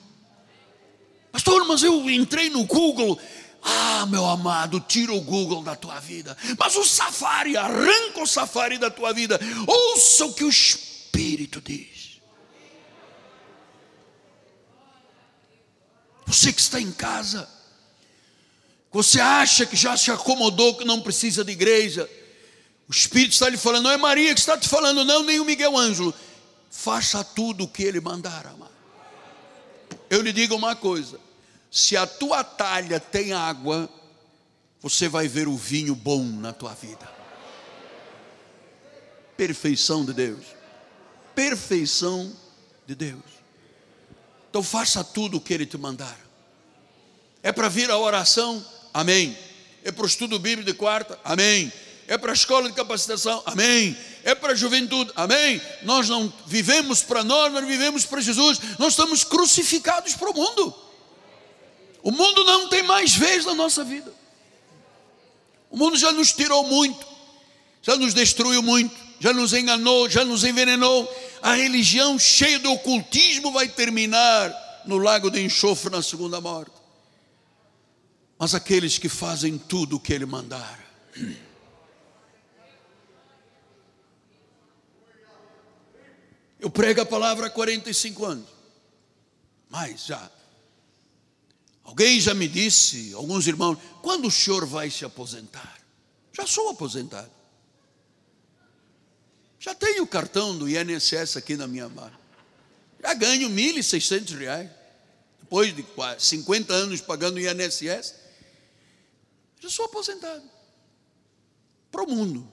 Pastor, 1.37 1.67
mas 1.67 1.83
eu 1.83 2.09
entrei 2.09 2.49
no 2.49 2.65
Google. 2.65 3.21
Ah, 3.63 4.07
meu 4.07 4.25
amado, 4.25 4.81
tira 4.81 5.13
o 5.13 5.21
Google 5.21 5.63
da 5.63 5.77
tua 5.77 6.01
vida. 6.01 6.35
Mas 6.59 6.75
o 6.77 6.83
Safari, 6.83 7.59
arranca 7.59 8.23
o 8.23 8.27
Safari 8.27 8.79
da 8.79 8.91
tua 8.91 9.13
vida. 9.13 9.39
Ouça 9.67 10.25
o 10.25 10.33
que 10.33 10.45
o 10.45 10.49
Espírito 10.49 11.61
diz. 11.61 11.96
Você 16.27 16.53
que 16.53 16.61
está 16.61 16.81
em 16.81 16.91
casa, 16.91 17.49
você 18.93 19.21
acha 19.21 19.65
que 19.65 19.77
já 19.77 19.97
se 19.97 20.11
acomodou, 20.11 20.77
que 20.77 20.85
não 20.85 21.01
precisa 21.01 21.45
de 21.45 21.53
igreja. 21.53 22.11
O 22.89 22.93
Espírito 22.93 23.33
está 23.33 23.49
lhe 23.49 23.57
falando, 23.57 23.85
não 23.85 23.91
é 23.91 23.97
Maria 23.97 24.35
que 24.35 24.41
está 24.41 24.59
te 24.59 24.69
falando, 24.69 25.05
não, 25.05 25.23
nem 25.23 25.39
o 25.39 25.45
Miguel 25.45 25.77
Ângelo. 25.77 26.13
Faça 26.71 27.23
tudo 27.23 27.65
o 27.65 27.69
que 27.69 27.83
ele 27.83 28.01
mandar, 28.01 28.47
amado. 28.47 28.75
Eu 30.11 30.21
lhe 30.21 30.33
digo 30.33 30.55
uma 30.55 30.75
coisa: 30.75 31.21
se 31.71 31.97
a 31.97 32.07
tua 32.07 32.43
talha 32.43 32.99
tem 32.99 33.33
água, 33.33 33.89
você 34.81 35.09
vai 35.09 35.29
ver 35.29 35.49
o 35.49 35.57
vinho 35.57 35.95
bom 35.95 36.23
na 36.25 36.53
tua 36.53 36.75
vida. 36.75 37.09
Perfeição 39.37 40.05
de 40.05 40.13
Deus. 40.13 40.45
Perfeição 41.35 42.35
de 42.87 42.95
Deus. 42.95 43.36
Então 44.57 44.65
faça 44.65 45.05
tudo 45.05 45.37
o 45.37 45.41
que 45.41 45.53
Ele 45.53 45.67
te 45.67 45.77
mandar. 45.77 46.19
É 47.43 47.53
para 47.53 47.69
vir 47.69 47.91
a 47.91 47.99
oração? 47.99 48.65
Amém. 48.95 49.37
É 49.85 49.93
para 49.93 50.05
o 50.05 50.07
estudo 50.07 50.39
bíblico 50.39 50.65
de 50.65 50.75
quarta? 50.75 51.21
Amém. 51.23 51.71
É 52.09 52.17
para 52.17 52.31
a 52.31 52.35
escola 52.35 52.67
de 52.67 52.75
capacitação? 52.75 53.43
Amém. 53.45 53.95
É 54.25 54.35
para 54.35 54.55
a 54.55 54.57
juventude? 54.57 55.13
Amém. 55.15 55.61
Nós 55.83 56.09
não 56.09 56.33
vivemos 56.47 57.03
para 57.03 57.23
nós, 57.23 57.53
nós 57.53 57.67
vivemos 57.67 58.07
para 58.07 58.19
Jesus. 58.23 58.59
Nós 58.79 58.95
estamos 58.95 59.25
crucificados 59.25 60.15
para 60.15 60.31
o 60.31 60.35
mundo. 60.35 60.75
O 62.03 62.11
mundo 62.11 62.43
não 62.45 62.71
tem 62.71 62.83
mais 62.83 63.15
vez 63.15 63.45
na 63.45 63.55
nossa 63.55 63.85
vida. 63.85 64.11
O 65.71 65.77
mundo 65.77 65.99
já 65.99 66.13
nos 66.13 66.33
tirou 66.33 66.65
muito, 66.65 67.07
já 67.83 67.95
nos 67.95 68.15
destruiu 68.15 68.63
muito, 68.63 68.97
já 69.21 69.35
nos 69.35 69.53
enganou, 69.53 70.09
já 70.09 70.25
nos 70.25 70.45
envenenou. 70.45 71.05
A 71.47 71.55
religião 71.55 72.19
cheia 72.19 72.59
de 72.59 72.67
ocultismo 72.67 73.53
vai 73.53 73.69
terminar 73.69 74.53
no 74.85 74.99
lago 74.99 75.31
de 75.31 75.41
enxofre 75.41 75.89
na 75.93 76.03
segunda 76.03 76.41
morte. 76.41 76.75
Mas 78.37 78.53
aqueles 78.53 78.99
que 78.99 79.09
fazem 79.09 79.57
tudo 79.57 79.95
o 79.95 80.01
que 80.01 80.13
Ele 80.13 80.27
mandar. 80.27 80.85
Eu 86.59 86.69
prego 86.69 87.03
a 87.03 87.07
palavra 87.07 87.47
há 87.47 87.51
45 87.51 88.25
anos. 88.25 88.49
Mais 89.71 90.05
já. 90.05 90.29
Alguém 91.85 92.19
já 92.19 92.35
me 92.35 92.49
disse, 92.49 93.15
alguns 93.15 93.47
irmãos, 93.47 93.79
quando 94.03 94.27
o 94.27 94.33
senhor 94.33 94.67
vai 94.67 94.91
se 94.91 95.05
aposentar? 95.05 95.79
Já 96.33 96.45
sou 96.45 96.71
aposentado. 96.71 97.36
Já 99.67 99.75
tenho 99.75 100.05
o 100.05 100.07
cartão 100.07 100.57
do 100.57 100.69
INSS 100.69 101.37
aqui 101.37 101.57
na 101.57 101.67
minha 101.67 101.89
mão. 101.89 102.09
Já 103.03 103.13
ganho 103.15 103.51
1.600 103.51 104.39
reais. 104.39 104.71
depois 105.41 105.75
de 105.75 105.85
50 106.19 106.73
anos 106.73 107.01
pagando 107.01 107.41
INSS, 107.41 108.15
já 109.59 109.69
sou 109.69 109.87
aposentado. 109.87 110.45
Para 111.91 112.05
o 112.05 112.07
mundo. 112.07 112.49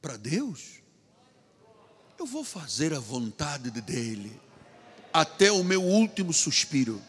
Para 0.00 0.16
Deus, 0.16 0.80
eu 2.18 2.24
vou 2.24 2.42
fazer 2.42 2.94
a 2.94 2.98
vontade 2.98 3.70
dEle 3.70 4.40
até 5.12 5.52
o 5.52 5.62
meu 5.62 5.82
último 5.82 6.32
suspiro. 6.32 7.02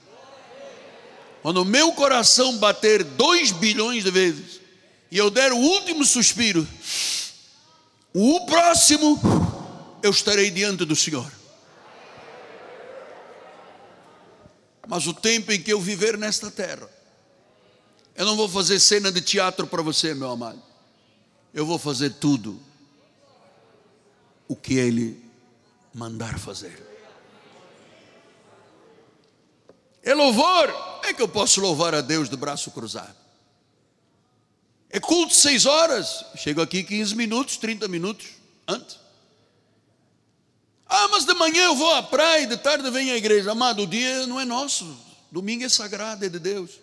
Quando 1.41 1.61
o 1.61 1.65
meu 1.65 1.93
coração 1.93 2.57
bater 2.57 3.05
dois 3.05 3.53
bilhões 3.53 4.03
de 4.03 4.11
vezes 4.11 4.59
e 5.09 5.17
eu 5.17 5.29
der 5.29 5.53
o 5.53 5.57
último 5.57 6.03
suspiro, 6.03 6.67
o 8.13 8.45
próximo 8.45 9.19
eu 10.01 10.11
estarei 10.11 10.49
diante 10.49 10.85
do 10.85 10.95
Senhor. 10.95 11.31
Mas 14.87 15.05
o 15.05 15.13
tempo 15.13 15.51
em 15.51 15.61
que 15.61 15.71
eu 15.71 15.81
viver 15.81 16.17
nesta 16.17 16.49
terra, 16.49 16.89
eu 18.15 18.25
não 18.25 18.37
vou 18.37 18.47
fazer 18.47 18.79
cena 18.79 19.11
de 19.11 19.21
teatro 19.21 19.67
para 19.67 19.81
você, 19.81 20.13
meu 20.13 20.31
amado. 20.31 20.61
Eu 21.53 21.65
vou 21.65 21.77
fazer 21.77 22.11
tudo 22.11 22.59
o 24.47 24.55
que 24.55 24.75
Ele 24.75 25.21
mandar 25.93 26.39
fazer. 26.39 26.85
É 30.01 30.13
louvor, 30.13 30.73
é 31.03 31.13
que 31.13 31.21
eu 31.21 31.27
posso 31.27 31.59
louvar 31.59 31.93
a 31.93 32.01
Deus 32.01 32.29
de 32.29 32.37
braço 32.37 32.71
cruzado. 32.71 33.26
É 34.89 34.99
culto 34.99 35.35
seis 35.35 35.65
horas, 35.65 36.25
chego 36.35 36.61
aqui 36.61 36.83
15 36.83 37.15
minutos, 37.15 37.57
30 37.57 37.87
minutos 37.87 38.27
antes. 38.67 38.97
Ah, 40.87 41.09
mas 41.09 41.25
de 41.25 41.33
manhã 41.33 41.65
eu 41.65 41.75
vou 41.75 41.93
à 41.93 42.01
praia 42.01 42.43
e 42.43 42.47
de 42.47 42.57
tarde 42.57 42.89
venho 42.89 43.13
à 43.13 43.17
igreja. 43.17 43.51
Amado, 43.51 43.83
o 43.83 43.87
dia 43.87 44.25
não 44.25 44.39
é 44.39 44.45
nosso, 44.45 44.97
domingo 45.29 45.65
é 45.65 45.69
sagrado, 45.69 46.23
é 46.23 46.29
de 46.29 46.39
Deus. 46.39 46.79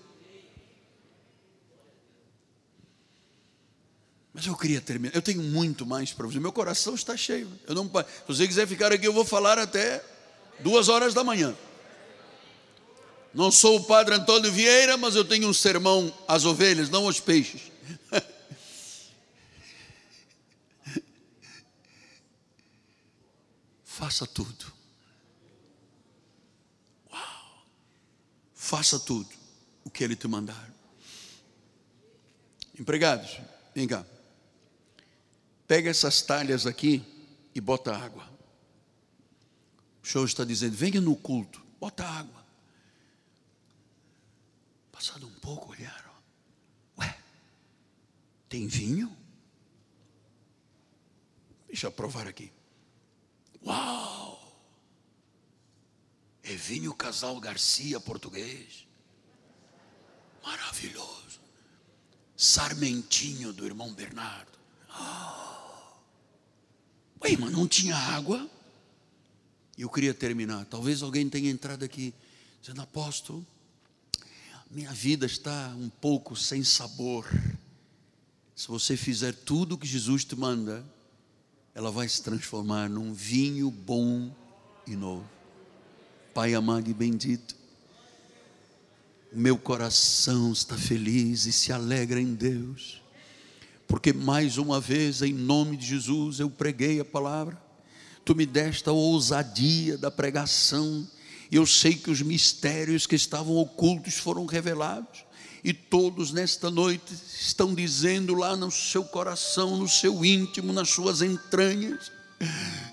Mas 4.34 4.46
eu 4.46 4.56
queria 4.56 4.80
terminar. 4.80 5.14
Eu 5.14 5.22
tenho 5.22 5.42
muito 5.42 5.86
mais 5.86 6.12
para 6.12 6.26
você. 6.26 6.40
Meu 6.40 6.52
coração 6.52 6.94
está 6.94 7.16
cheio. 7.16 7.48
Eu 7.68 7.74
não, 7.74 7.84
se 7.86 8.04
você 8.26 8.48
quiser 8.48 8.66
ficar 8.66 8.92
aqui, 8.92 9.06
eu 9.06 9.12
vou 9.12 9.24
falar 9.24 9.58
até 9.60 10.04
duas 10.58 10.88
horas 10.88 11.14
da 11.14 11.22
manhã. 11.22 11.56
Não 13.32 13.50
sou 13.50 13.76
o 13.76 13.84
padre 13.84 14.14
Antônio 14.14 14.50
Vieira, 14.50 14.96
mas 14.96 15.14
eu 15.14 15.24
tenho 15.24 15.48
um 15.48 15.52
sermão 15.52 16.12
às 16.26 16.44
ovelhas, 16.44 16.90
não 16.90 17.04
aos 17.06 17.20
peixes. 17.20 17.73
Faça 23.84 24.26
tudo. 24.26 24.72
Uau! 27.10 27.66
Faça 28.52 28.98
tudo 28.98 29.28
o 29.84 29.90
que 29.90 30.02
ele 30.02 30.16
te 30.16 30.26
mandar. 30.26 30.72
Empregados, 32.78 33.40
vem 33.74 33.86
cá. 33.86 34.04
Pega 35.66 35.90
essas 35.90 36.22
talhas 36.22 36.66
aqui 36.66 37.02
e 37.54 37.60
bota 37.60 37.96
água. 37.96 38.28
O 40.02 40.06
senhor 40.06 40.24
está 40.26 40.44
dizendo: 40.44 40.76
venha 40.76 41.00
no 41.00 41.16
culto, 41.16 41.64
bota 41.80 42.04
água. 42.04 42.44
Passado 44.92 45.26
um 45.26 45.34
pouco, 45.34 45.70
olharam: 45.70 46.13
tem 48.54 48.68
vinho? 48.68 49.10
Deixa 51.66 51.88
eu 51.88 51.90
provar 51.90 52.28
aqui. 52.28 52.52
Uau! 53.66 54.40
É 56.44 56.54
vinho 56.54 56.94
Casal 56.94 57.40
Garcia 57.40 57.98
português. 57.98 58.86
Maravilhoso. 60.44 61.40
Sarmentinho 62.36 63.52
do 63.52 63.66
irmão 63.66 63.92
Bernardo. 63.92 64.56
Oh. 64.88 65.96
Ué, 67.24 67.36
mas 67.36 67.50
não 67.50 67.66
tinha 67.66 67.96
água? 67.96 68.48
Eu 69.76 69.90
queria 69.90 70.14
terminar. 70.14 70.64
Talvez 70.66 71.02
alguém 71.02 71.28
tenha 71.28 71.50
entrado 71.50 71.84
aqui 71.84 72.14
dizendo, 72.60 72.82
apóstolo, 72.82 73.44
minha 74.70 74.92
vida 74.92 75.26
está 75.26 75.74
um 75.76 75.88
pouco 75.88 76.36
sem 76.36 76.62
sabor. 76.62 77.26
Se 78.54 78.68
você 78.68 78.96
fizer 78.96 79.32
tudo 79.34 79.74
o 79.74 79.78
que 79.78 79.86
Jesus 79.86 80.24
te 80.24 80.36
manda, 80.36 80.84
ela 81.74 81.90
vai 81.90 82.08
se 82.08 82.22
transformar 82.22 82.88
num 82.88 83.12
vinho 83.12 83.70
bom 83.70 84.34
e 84.86 84.94
novo. 84.94 85.28
Pai 86.32 86.54
amado 86.54 86.88
e 86.88 86.94
bendito, 86.94 87.56
meu 89.32 89.56
coração 89.56 90.52
está 90.52 90.76
feliz 90.76 91.46
e 91.46 91.52
se 91.52 91.72
alegra 91.72 92.20
em 92.20 92.34
Deus 92.34 93.04
porque 93.86 94.12
mais 94.12 94.58
uma 94.58 94.80
vez, 94.80 95.22
em 95.22 95.32
nome 95.32 95.76
de 95.76 95.86
Jesus, 95.86 96.40
eu 96.40 96.50
preguei 96.50 97.00
a 97.00 97.04
palavra, 97.04 97.60
tu 98.24 98.34
me 98.34 98.46
deste 98.46 98.88
a 98.88 98.92
ousadia 98.92 99.98
da 99.98 100.10
pregação, 100.10 101.08
e 101.50 101.56
eu 101.56 101.66
sei 101.66 101.94
que 101.94 102.10
os 102.10 102.22
mistérios 102.22 103.06
que 103.06 103.14
estavam 103.14 103.56
ocultos 103.56 104.14
foram 104.14 104.46
revelados, 104.46 105.23
e 105.64 105.72
todos 105.72 106.30
nesta 106.30 106.70
noite 106.70 107.14
estão 107.40 107.74
dizendo 107.74 108.34
lá 108.34 108.54
no 108.54 108.70
seu 108.70 109.02
coração, 109.02 109.78
no 109.78 109.88
seu 109.88 110.22
íntimo, 110.22 110.74
nas 110.74 110.90
suas 110.90 111.22
entranhas: 111.22 112.12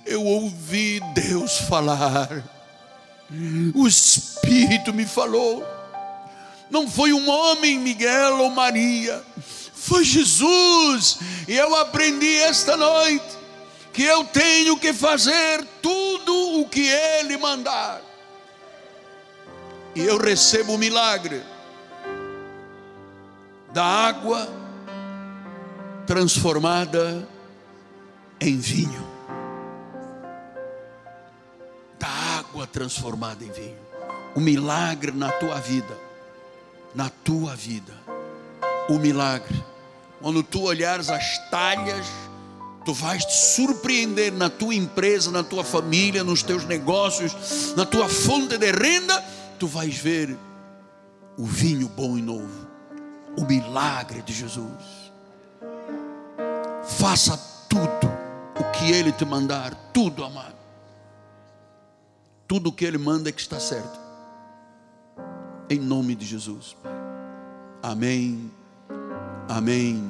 eu 0.05 0.23
ouvi 0.23 1.01
Deus 1.13 1.57
falar, 1.57 2.29
o 3.75 3.85
Espírito 3.85 4.93
me 4.93 5.05
falou, 5.05 5.61
não 6.69 6.89
foi 6.89 7.11
um 7.11 7.29
homem, 7.29 7.77
Miguel 7.77 8.37
ou 8.39 8.49
Maria, 8.49 9.21
foi 9.73 10.05
Jesus. 10.05 11.19
E 11.49 11.53
eu 11.53 11.75
aprendi 11.75 12.35
esta 12.37 12.77
noite 12.77 13.37
que 13.91 14.03
eu 14.03 14.23
tenho 14.23 14.77
que 14.77 14.93
fazer 14.93 15.67
tudo 15.81 16.61
o 16.61 16.69
que 16.69 16.87
Ele 16.87 17.35
mandar. 17.35 18.01
E 19.93 19.99
eu 19.99 20.17
recebo 20.17 20.75
o 20.75 20.77
milagre 20.77 21.50
da 23.73 23.83
água 23.83 24.47
transformada 26.05 27.27
em 28.39 28.57
vinho. 28.57 29.07
Da 31.99 32.09
água 32.39 32.65
transformada 32.67 33.43
em 33.43 33.51
vinho. 33.51 33.77
O 34.35 34.39
milagre 34.39 35.11
na 35.11 35.31
tua 35.31 35.59
vida. 35.59 35.97
Na 36.95 37.09
tua 37.09 37.55
vida. 37.55 37.93
O 38.89 38.97
milagre 38.97 39.71
quando 40.21 40.43
tu 40.43 40.61
olhares 40.61 41.09
as 41.09 41.39
talhas, 41.49 42.05
tu 42.85 42.93
vais 42.93 43.25
te 43.25 43.33
surpreender 43.33 44.31
na 44.31 44.49
tua 44.49 44.75
empresa, 44.75 45.31
na 45.31 45.43
tua 45.43 45.63
família, 45.63 46.23
nos 46.23 46.43
teus 46.43 46.63
negócios, 46.63 47.73
na 47.75 47.85
tua 47.85 48.07
fonte 48.07 48.57
de 48.57 48.71
renda, 48.71 49.19
tu 49.57 49.67
vais 49.67 49.97
ver 49.97 50.37
o 51.37 51.45
vinho 51.45 51.89
bom 51.89 52.17
e 52.17 52.21
novo, 52.21 52.67
o 53.37 53.45
milagre 53.45 54.21
de 54.21 54.33
Jesus. 54.33 55.11
Faça 56.83 57.37
tudo 57.69 58.07
o 58.59 58.71
que 58.71 58.91
Ele 58.91 59.11
te 59.11 59.25
mandar, 59.25 59.73
tudo, 59.93 60.23
amado. 60.23 60.55
Tudo 62.47 62.69
o 62.69 62.73
que 62.73 62.85
Ele 62.85 62.97
manda 62.97 63.29
é 63.29 63.31
que 63.31 63.41
está 63.41 63.59
certo. 63.59 63.99
Em 65.69 65.79
nome 65.79 66.15
de 66.15 66.25
Jesus, 66.25 66.75
Pai. 66.81 66.91
Amém 67.81 68.51
Amém 69.51 70.01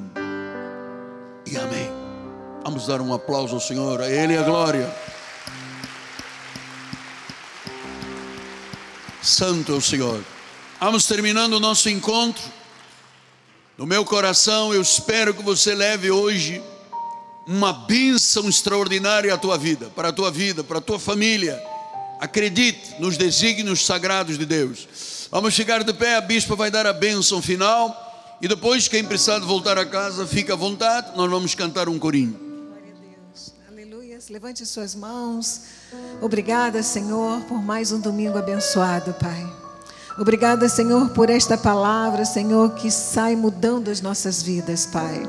e 1.44 1.56
amém. 1.56 1.90
Vamos 2.62 2.86
dar 2.86 3.00
um 3.00 3.12
aplauso 3.12 3.56
ao 3.56 3.60
Senhor, 3.60 4.00
a 4.00 4.08
Ele 4.08 4.36
a 4.36 4.42
glória. 4.44 4.88
Santo 9.20 9.72
é 9.72 9.74
o 9.74 9.80
Senhor. 9.80 10.22
Vamos 10.78 11.06
terminando 11.06 11.54
o 11.54 11.60
nosso 11.60 11.88
encontro. 11.88 12.42
No 13.76 13.86
meu 13.86 14.04
coração, 14.04 14.74
eu 14.74 14.82
espero 14.82 15.32
que 15.32 15.42
você 15.42 15.74
leve 15.74 16.10
hoje 16.10 16.62
uma 17.46 17.72
bênção 17.72 18.48
extraordinária 18.48 19.32
à 19.32 19.38
tua 19.38 19.56
vida, 19.56 19.90
para 19.96 20.08
a 20.08 20.12
tua 20.12 20.30
vida, 20.30 20.62
para 20.62 20.78
a 20.78 20.80
tua 20.80 20.98
família. 20.98 21.60
Acredite 22.20 23.00
nos 23.00 23.16
desígnios 23.16 23.84
sagrados 23.84 24.38
de 24.38 24.44
Deus. 24.44 25.28
Vamos 25.30 25.54
chegar 25.54 25.82
de 25.82 25.92
pé, 25.94 26.16
a 26.16 26.20
bispa 26.20 26.54
vai 26.54 26.70
dar 26.70 26.86
a 26.86 26.92
bênção 26.92 27.40
final. 27.40 28.10
E 28.42 28.46
depois, 28.46 28.88
quem 28.88 29.02
precisar 29.02 29.38
de 29.38 29.46
voltar 29.46 29.78
a 29.78 29.86
casa, 29.86 30.26
fica 30.26 30.52
à 30.52 30.56
vontade, 30.56 31.16
nós 31.16 31.30
vamos 31.30 31.54
cantar 31.54 31.88
um 31.88 31.98
corinho. 31.98 32.38
Glória 32.38 32.92
a 32.92 33.30
Deus. 33.32 33.54
Aleluia. 33.68 34.18
Levante 34.28 34.66
suas 34.66 34.94
mãos. 34.94 35.62
Obrigada, 36.20 36.82
Senhor, 36.82 37.40
por 37.44 37.62
mais 37.62 37.90
um 37.90 38.00
domingo 38.00 38.36
abençoado, 38.36 39.14
Pai. 39.14 39.61
Obrigada, 40.18 40.68
Senhor, 40.68 41.08
por 41.10 41.30
esta 41.30 41.56
palavra, 41.56 42.24
Senhor, 42.24 42.74
que 42.74 42.90
sai 42.90 43.34
mudando 43.34 43.90
as 43.90 44.00
nossas 44.00 44.42
vidas, 44.42 44.86
Pai. 44.86 45.22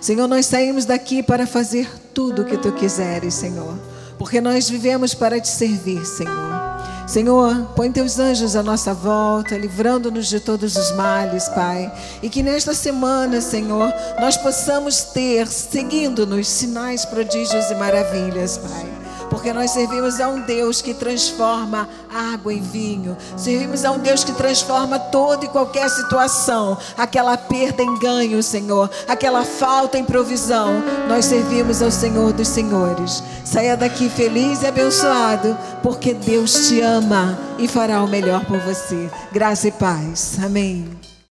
Senhor, 0.00 0.26
nós 0.26 0.46
saímos 0.46 0.84
daqui 0.84 1.22
para 1.22 1.46
fazer 1.46 1.88
tudo 2.14 2.42
o 2.42 2.44
que 2.44 2.56
tu 2.56 2.72
quiseres, 2.72 3.34
Senhor, 3.34 3.78
porque 4.18 4.40
nós 4.40 4.68
vivemos 4.68 5.14
para 5.14 5.38
te 5.38 5.48
servir, 5.48 6.04
Senhor. 6.04 6.62
Senhor, 7.06 7.66
põe 7.76 7.92
teus 7.92 8.18
anjos 8.18 8.56
à 8.56 8.62
nossa 8.62 8.94
volta, 8.94 9.56
livrando-nos 9.56 10.28
de 10.28 10.40
todos 10.40 10.76
os 10.76 10.92
males, 10.92 11.48
Pai. 11.50 11.92
E 12.22 12.30
que 12.30 12.42
nesta 12.42 12.72
semana, 12.72 13.40
Senhor, 13.40 13.92
nós 14.18 14.36
possamos 14.36 15.02
ter, 15.02 15.46
seguindo-nos, 15.46 16.48
sinais, 16.48 17.04
prodígios 17.04 17.70
e 17.70 17.74
maravilhas, 17.74 18.56
Pai 18.56 19.01
porque 19.32 19.50
nós 19.50 19.70
servimos 19.70 20.20
a 20.20 20.28
um 20.28 20.42
Deus 20.42 20.82
que 20.82 20.92
transforma 20.92 21.88
água 22.14 22.52
em 22.52 22.60
vinho, 22.60 23.16
servimos 23.34 23.82
a 23.82 23.90
um 23.90 23.98
Deus 23.98 24.22
que 24.22 24.32
transforma 24.32 24.98
toda 24.98 25.46
e 25.46 25.48
qualquer 25.48 25.88
situação, 25.88 26.76
aquela 26.98 27.34
perda 27.38 27.82
em 27.82 27.98
ganho, 27.98 28.42
Senhor, 28.42 28.90
aquela 29.08 29.42
falta 29.42 29.96
em 29.96 30.04
provisão. 30.04 30.82
Nós 31.08 31.24
servimos 31.24 31.80
ao 31.80 31.90
Senhor 31.90 32.34
dos 32.34 32.48
Senhores. 32.48 33.22
Saia 33.42 33.74
daqui 33.74 34.10
feliz 34.10 34.62
e 34.62 34.66
abençoado, 34.66 35.56
porque 35.82 36.12
Deus 36.12 36.68
te 36.68 36.82
ama 36.82 37.38
e 37.58 37.66
fará 37.66 38.02
o 38.02 38.08
melhor 38.08 38.44
por 38.44 38.58
você. 38.58 39.10
Graça 39.32 39.68
e 39.68 39.72
paz. 39.72 40.36
Amém. 40.44 41.11